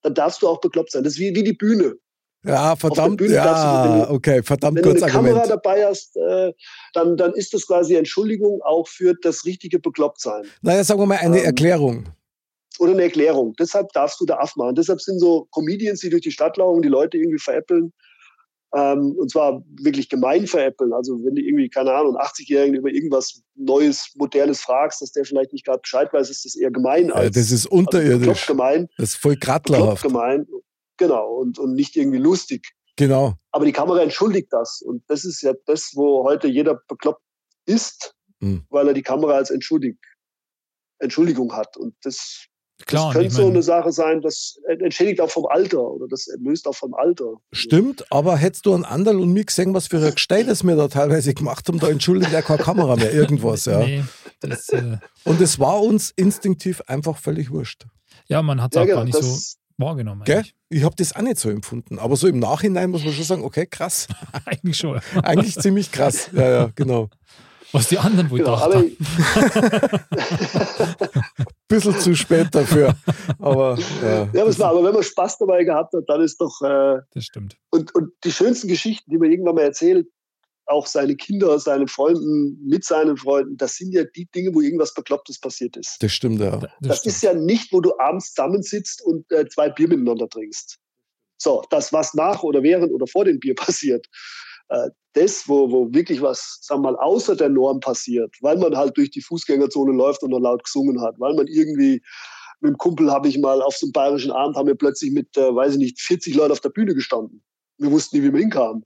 [0.03, 1.05] Dann darfst du auch bekloppt sein.
[1.05, 1.97] Das ist wie, wie die Bühne.
[2.45, 3.17] ja, verdammt.
[3.17, 5.51] Bühne darfst du, wenn Ja, du- okay, verdammt Wenn du eine Kamera Argument.
[5.51, 6.53] dabei hast, äh,
[6.95, 10.45] dann, dann ist das quasi Entschuldigung auch für das richtige Beklopptsein.
[10.63, 12.09] Naja, sagen wir mal eine Ähm, Erklärung.
[12.79, 13.55] Oder eine Erklärung.
[13.59, 14.75] Deshalb darfst du da aufmachen.
[14.75, 17.93] Deshalb sind so Comedians, die durch die Stadt laufen, die Leute irgendwie veräppeln.
[18.77, 20.93] Ähm, und zwar wirklich gemein veräppeln.
[20.93, 25.53] Also wenn du irgendwie, keine Ahnung, 80-Jährigen über irgendwas Neues, Modernes fragst, dass der vielleicht
[25.55, 28.19] nicht gerade Bescheid weiß, ist das eher gemein Ja, als das ist also unterirdisch.
[28.19, 28.89] bekloppt gemein.
[28.99, 30.03] Das ist voll krattlerhaft.
[30.03, 30.47] gemein.
[30.99, 31.37] Genau.
[31.37, 32.67] Und, und nicht irgendwie lustig.
[32.97, 33.35] Genau.
[33.53, 34.83] Aber die Kamera entschuldigt das.
[34.83, 37.23] Und das ist ja das, wo heute jeder bekloppt
[37.67, 38.13] ist,
[38.43, 38.67] Hm.
[38.69, 39.97] weil er die Kamera als Entschuldig
[40.99, 41.77] Entschuldigung hat.
[41.77, 42.47] Und das,
[42.85, 46.29] Klar, das könnte ich so eine Sache sein, das entschädigt auch vom Alter oder das
[46.39, 47.33] löst auch vom Alter.
[47.51, 50.77] Stimmt, aber hättest du an Anderl und mich gesehen, was für ein Gestell das wir
[50.77, 53.79] da teilweise gemacht haben, da entschuldigt ja keine Kamera mehr, irgendwas, ja.
[53.79, 54.05] Nee,
[54.41, 57.87] das, äh, Und es war uns instinktiv einfach völlig wurscht.
[58.29, 60.23] ja, man hat es Ja, auch genau, gar nicht so das, wahrgenommen.
[60.25, 60.37] Gell?
[60.37, 61.99] Eigentlich, Ich habe das auch nicht so empfunden.
[61.99, 64.07] Aber so im Nachhinein muss man schon sagen, okay, krass.
[64.45, 65.01] eigentlich schon.
[65.23, 66.29] Eigentlich ziemlich krass.
[66.35, 67.09] Ja, ja, genau.
[67.73, 68.97] Was die anderen wohl genau, haben.
[71.69, 72.95] Bisschen zu spät dafür.
[73.41, 76.61] Aber ja, ja, was war, aber wenn man Spaß dabei gehabt hat, dann ist doch
[76.63, 77.57] äh, Das stimmt.
[77.71, 80.07] und, und die schönsten Geschichten, die man irgendwann mal erzählt,
[80.69, 84.95] auch seine Kinder, seine Freunden, mit seinen Freunden, das sind ja die Dinge, wo irgendwas
[84.95, 85.97] Beklopptes passiert ist.
[86.01, 86.57] das stimmt ja.
[86.59, 87.15] Das, Das stimmt.
[87.15, 90.79] ist ja nicht, wo du abends zusammensitzt und äh, zwei Bier miteinander trinkst.
[91.39, 94.07] So, das, was nach oder während oder vor dem Bier passiert,
[95.13, 98.97] das, wo, wo wirklich was, sagen wir mal, außer der Norm passiert, weil man halt
[98.97, 102.03] durch die Fußgängerzone läuft und noch laut gesungen hat, weil man irgendwie
[102.61, 105.37] mit dem Kumpel habe ich mal auf so einem bayerischen Abend, haben wir plötzlich mit,
[105.37, 107.43] äh, weiß ich nicht, 40 Leuten auf der Bühne gestanden.
[107.79, 108.85] Wir wussten nie, wie wir hinkamen.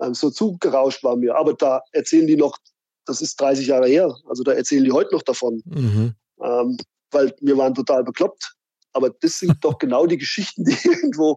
[0.00, 1.34] Ähm, so zugerauscht waren wir.
[1.36, 2.56] Aber da erzählen die noch,
[3.04, 6.14] das ist 30 Jahre her, also da erzählen die heute noch davon Mhm.
[6.42, 6.76] ähm,
[7.10, 8.54] weil wir waren total bekloppt.
[8.94, 11.36] aber das sind doch genau die Geschichten, die irgendwo,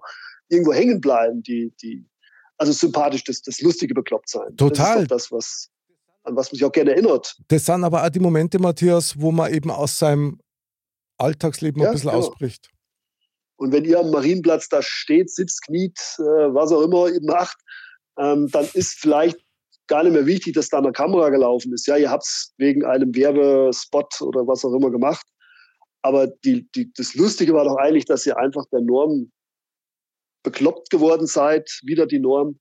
[0.49, 2.05] irgendwo hängen bleiben, die, die,
[2.57, 4.55] also sympathisch, das, das lustige Beklopptsein.
[4.55, 5.05] Total.
[5.05, 5.69] Das ist doch das, was,
[6.23, 7.35] an was man sich auch gerne erinnert.
[7.47, 10.39] Das sind aber auch die Momente, Matthias, wo man eben aus seinem
[11.17, 12.21] Alltagsleben Ja, ein bisschen genau.
[12.21, 12.69] ausbricht.
[13.57, 17.57] Und wenn ihr am Marienplatz da steht, sitzt, kniet, äh, was auch immer ihr macht,
[18.19, 19.37] ähm, dann ist vielleicht
[19.87, 21.87] gar nicht mehr wichtig, dass da eine Kamera gelaufen ist.
[21.87, 25.25] Ja, ihr habt es wegen einem Werbespot oder was auch immer gemacht.
[26.01, 29.31] Aber die, die, das Lustige war doch eigentlich, dass ihr einfach der Norm
[30.45, 32.57] bekloppt geworden seid, wieder die Norm,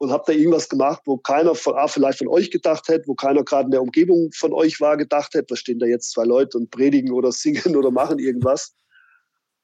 [0.00, 3.14] und habt da irgendwas gemacht, wo keiner von, ah, vielleicht von euch gedacht hätte, wo
[3.14, 6.24] keiner gerade in der Umgebung von euch war, gedacht hätte, da stehen da jetzt zwei
[6.24, 8.74] Leute und predigen oder singen oder machen irgendwas.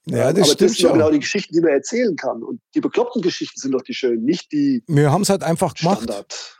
[0.05, 0.93] Ja, das aber stimmt das sind schon.
[0.93, 2.43] genau die Geschichten, die man erzählen kann.
[2.43, 5.75] Und die bekloppten Geschichten sind doch die schönen, nicht die Wir haben es halt einfach
[5.75, 6.03] gemacht.
[6.03, 6.56] Standard.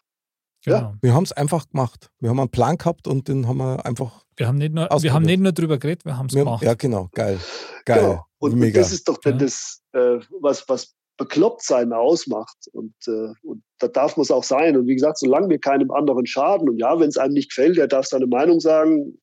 [0.67, 0.95] Genau.
[1.01, 2.11] Wir haben es einfach gemacht.
[2.21, 4.25] Wir haben einen Plan gehabt und den haben wir einfach.
[4.37, 6.63] Wir haben nicht nur, wir haben nicht nur drüber geredet, wir haben es gemacht.
[6.63, 7.39] ja, genau, geil.
[7.85, 8.01] Geil.
[8.01, 8.27] Genau.
[8.39, 8.81] Und, und Mega.
[8.81, 9.39] das ist doch dann Ja.
[9.39, 12.57] das, äh, was, was bekloppt sein ausmacht.
[12.73, 14.77] Und, äh, und da darf man es auch sein.
[14.77, 17.79] Und wie gesagt, solange wir keinem anderen schaden, und ja, wenn es einem nicht gefällt,
[17.79, 19.19] der darf seine Meinung sagen,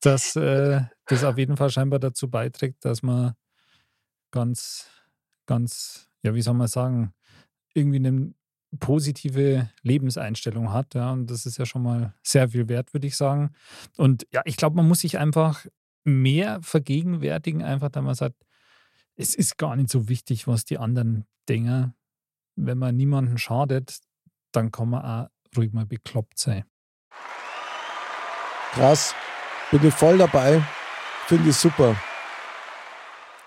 [0.00, 3.34] dass äh, das auf jeden Fall scheinbar dazu beiträgt, dass man
[4.30, 4.88] ganz,
[5.46, 7.12] ganz, ja, wie soll man sagen,
[7.74, 8.34] irgendwie eine
[8.78, 10.94] positive Lebenseinstellung hat.
[10.94, 13.52] Ja, und das ist ja schon mal sehr viel wert, würde ich sagen.
[13.96, 15.66] Und ja, ich glaube, man muss sich einfach
[16.04, 18.36] mehr vergegenwärtigen, einfach, da man sagt,
[19.16, 21.94] es ist gar nicht so wichtig, was die anderen denken.
[22.56, 23.98] Wenn man niemanden schadet,
[24.52, 26.64] dann kann man auch ruhig mal bekloppt sein.
[28.72, 29.14] Krass.
[29.70, 30.62] Bin ich voll dabei.
[31.26, 31.94] Finde ich super.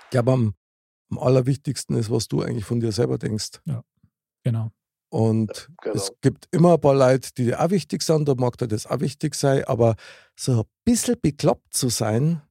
[0.04, 0.56] Ich glaube, am,
[1.10, 3.60] am allerwichtigsten ist, was du eigentlich von dir selber denkst.
[4.44, 4.72] Genau.
[5.10, 5.96] Und Genau.
[5.96, 8.86] es gibt immer ein paar Leute, die dir auch wichtig sind, da mag dir das
[8.88, 9.96] auch wichtig sein, aber
[10.36, 12.42] so ein bisschen bekloppt zu sein,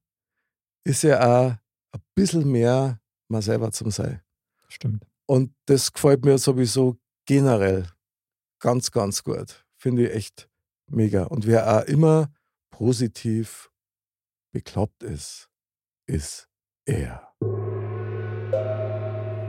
[0.84, 1.50] ist ja auch
[1.92, 4.20] ein bisschen mehr mal selber zum Sein.
[4.68, 5.06] Stimmt.
[5.26, 7.86] Und das gefällt mir sowieso generell
[8.58, 9.64] ganz, ganz gut.
[9.76, 10.48] Finde ich echt
[10.88, 11.24] mega.
[11.24, 12.30] Und wer auch immer
[12.80, 13.70] positiv
[14.54, 15.50] bekloppt ist,
[16.06, 16.48] ist
[16.86, 17.30] er.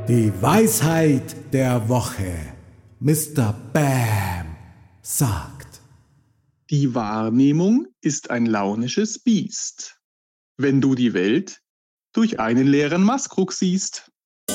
[0.10, 2.53] Die Weisheit der Woche.
[2.99, 3.53] Mr.
[3.72, 4.58] Bam
[5.02, 5.80] sagt.
[6.72, 10.02] Die Wahrnehmung ist ein launisches Biest.
[10.58, 11.62] Wenn du die Welt
[12.12, 14.12] durch einen leeren Maskrug siehst.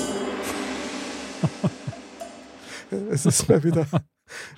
[3.11, 3.85] Es ist mal wieder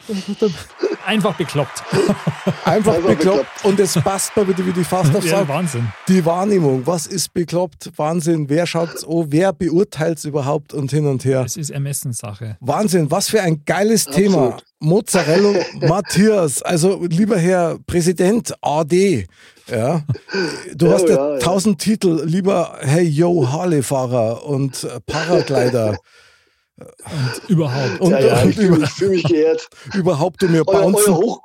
[1.07, 1.82] Einfach bekloppt.
[2.65, 3.19] einfach Einfach bekloppt.
[3.19, 3.65] bekloppt.
[3.65, 5.47] Und es passt mal wieder wie die Faust aufs ja.
[5.47, 5.89] Wahnsinn.
[6.09, 7.90] Die Wahrnehmung, was ist bekloppt?
[7.97, 8.49] Wahnsinn.
[8.49, 9.27] Wer schaut's an?
[9.28, 11.43] Wer beurteilt's überhaupt und hin und her?
[11.45, 12.57] Es ist Ermessenssache.
[12.61, 14.31] Wahnsinn, was für ein geiles Absolut.
[14.31, 14.57] Thema.
[14.81, 19.27] Mozzarella Matthias, also lieber Herr Präsident AD,
[19.69, 20.03] ja,
[20.73, 21.39] du Ja, hast ja, ja, ja.
[21.40, 25.97] tausend Titel, lieber Hey Yo Harley-Fahrer und Paraglider,
[26.79, 28.01] Und überhaupt.
[28.01, 29.69] Und, ja, ja, und ich fühle mich, fühl mich geehrt.
[29.95, 31.17] überhaupt du mir Euer, euer.
[31.17, 31.41] Hoch,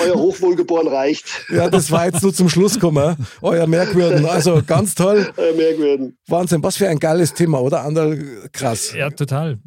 [0.00, 1.26] euer Hochwohlgeboren reicht.
[1.50, 3.16] Ja, das war jetzt nur zum Schluss gekommen.
[3.42, 4.26] Euer Merkwürden.
[4.26, 5.32] Also ganz toll.
[5.36, 6.18] Euer Merkwürden.
[6.26, 6.62] Wahnsinn.
[6.62, 7.82] Was für ein geiles Thema, oder?
[7.82, 8.92] Anderl, krass.
[8.92, 9.58] Ja, total.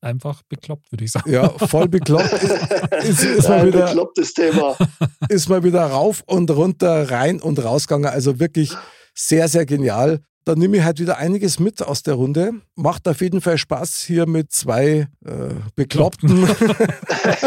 [0.00, 1.30] Einfach bekloppt, würde ich sagen.
[1.30, 2.32] Ja, voll bekloppt.
[3.02, 4.76] Ist, ist, mal Ein wieder, beklopptes Thema.
[5.28, 8.10] ist mal wieder rauf und runter, rein und rausgegangen.
[8.10, 8.72] Also wirklich
[9.14, 10.20] sehr, sehr genial.
[10.44, 12.52] Da nehme ich halt wieder einiges mit aus der Runde.
[12.74, 16.42] Macht auf jeden Fall Spaß, hier mit zwei äh, Bekloppten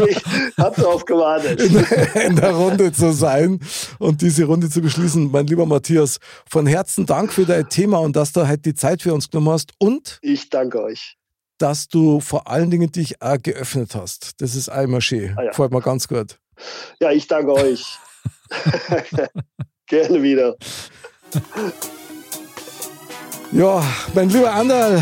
[0.07, 0.23] ich
[0.57, 1.59] habe darauf gewartet.
[1.61, 1.75] in,
[2.21, 3.59] in der Runde zu sein
[3.99, 5.29] und diese Runde zu beschließen.
[5.29, 6.19] Mein lieber Matthias,
[6.49, 9.49] von Herzen Dank für dein Thema und dass du halt die Zeit für uns genommen
[9.49, 11.17] hast und Ich danke euch.
[11.57, 14.41] dass du vor allen Dingen dich auch geöffnet hast.
[14.41, 15.33] Das ist einmal schön.
[15.37, 15.49] Ah ja.
[15.51, 16.37] Gefällt mir ganz gut.
[17.01, 17.97] Ja, ich danke euch.
[19.87, 20.55] Gerne wieder.
[23.55, 23.81] Ja,
[24.13, 25.01] mein lieber Anderl,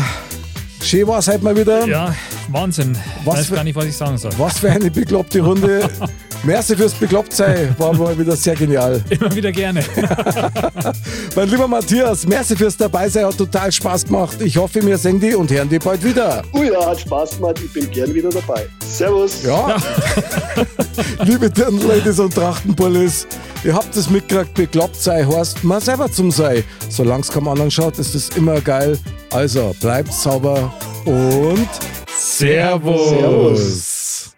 [0.80, 1.86] schön war es heute mal wieder.
[1.86, 2.14] Ja,
[2.48, 2.96] Wahnsinn.
[3.24, 4.30] Was weiß für- gar nicht, was ich sagen soll.
[4.38, 5.88] Was für eine bekloppte Runde.
[6.44, 9.02] Merci fürs Beklopptsein, war mal wieder sehr genial.
[9.10, 9.82] Immer wieder gerne.
[11.36, 14.36] Mein lieber Matthias, merci fürs Dabeisein, hat total Spaß gemacht.
[14.42, 16.42] Ich hoffe, wir sehen die und hören die bald wieder.
[16.52, 17.60] Oh ja, hat Spaß gemacht.
[17.64, 18.66] Ich bin gern wieder dabei.
[18.86, 19.42] Servus.
[19.42, 19.76] Ja.
[21.24, 23.26] Liebe Dirndl-Ladies und Trachtenbullis,
[23.64, 26.62] ihr habt es mitgekriegt, bekloppt sei, horst mal selber zum sei.
[26.90, 28.98] Solange es keinem anderen schaut, ist es immer geil.
[29.30, 30.74] Also bleibt sauber
[31.06, 31.68] und
[32.14, 33.08] Servus.
[33.08, 34.34] Servus.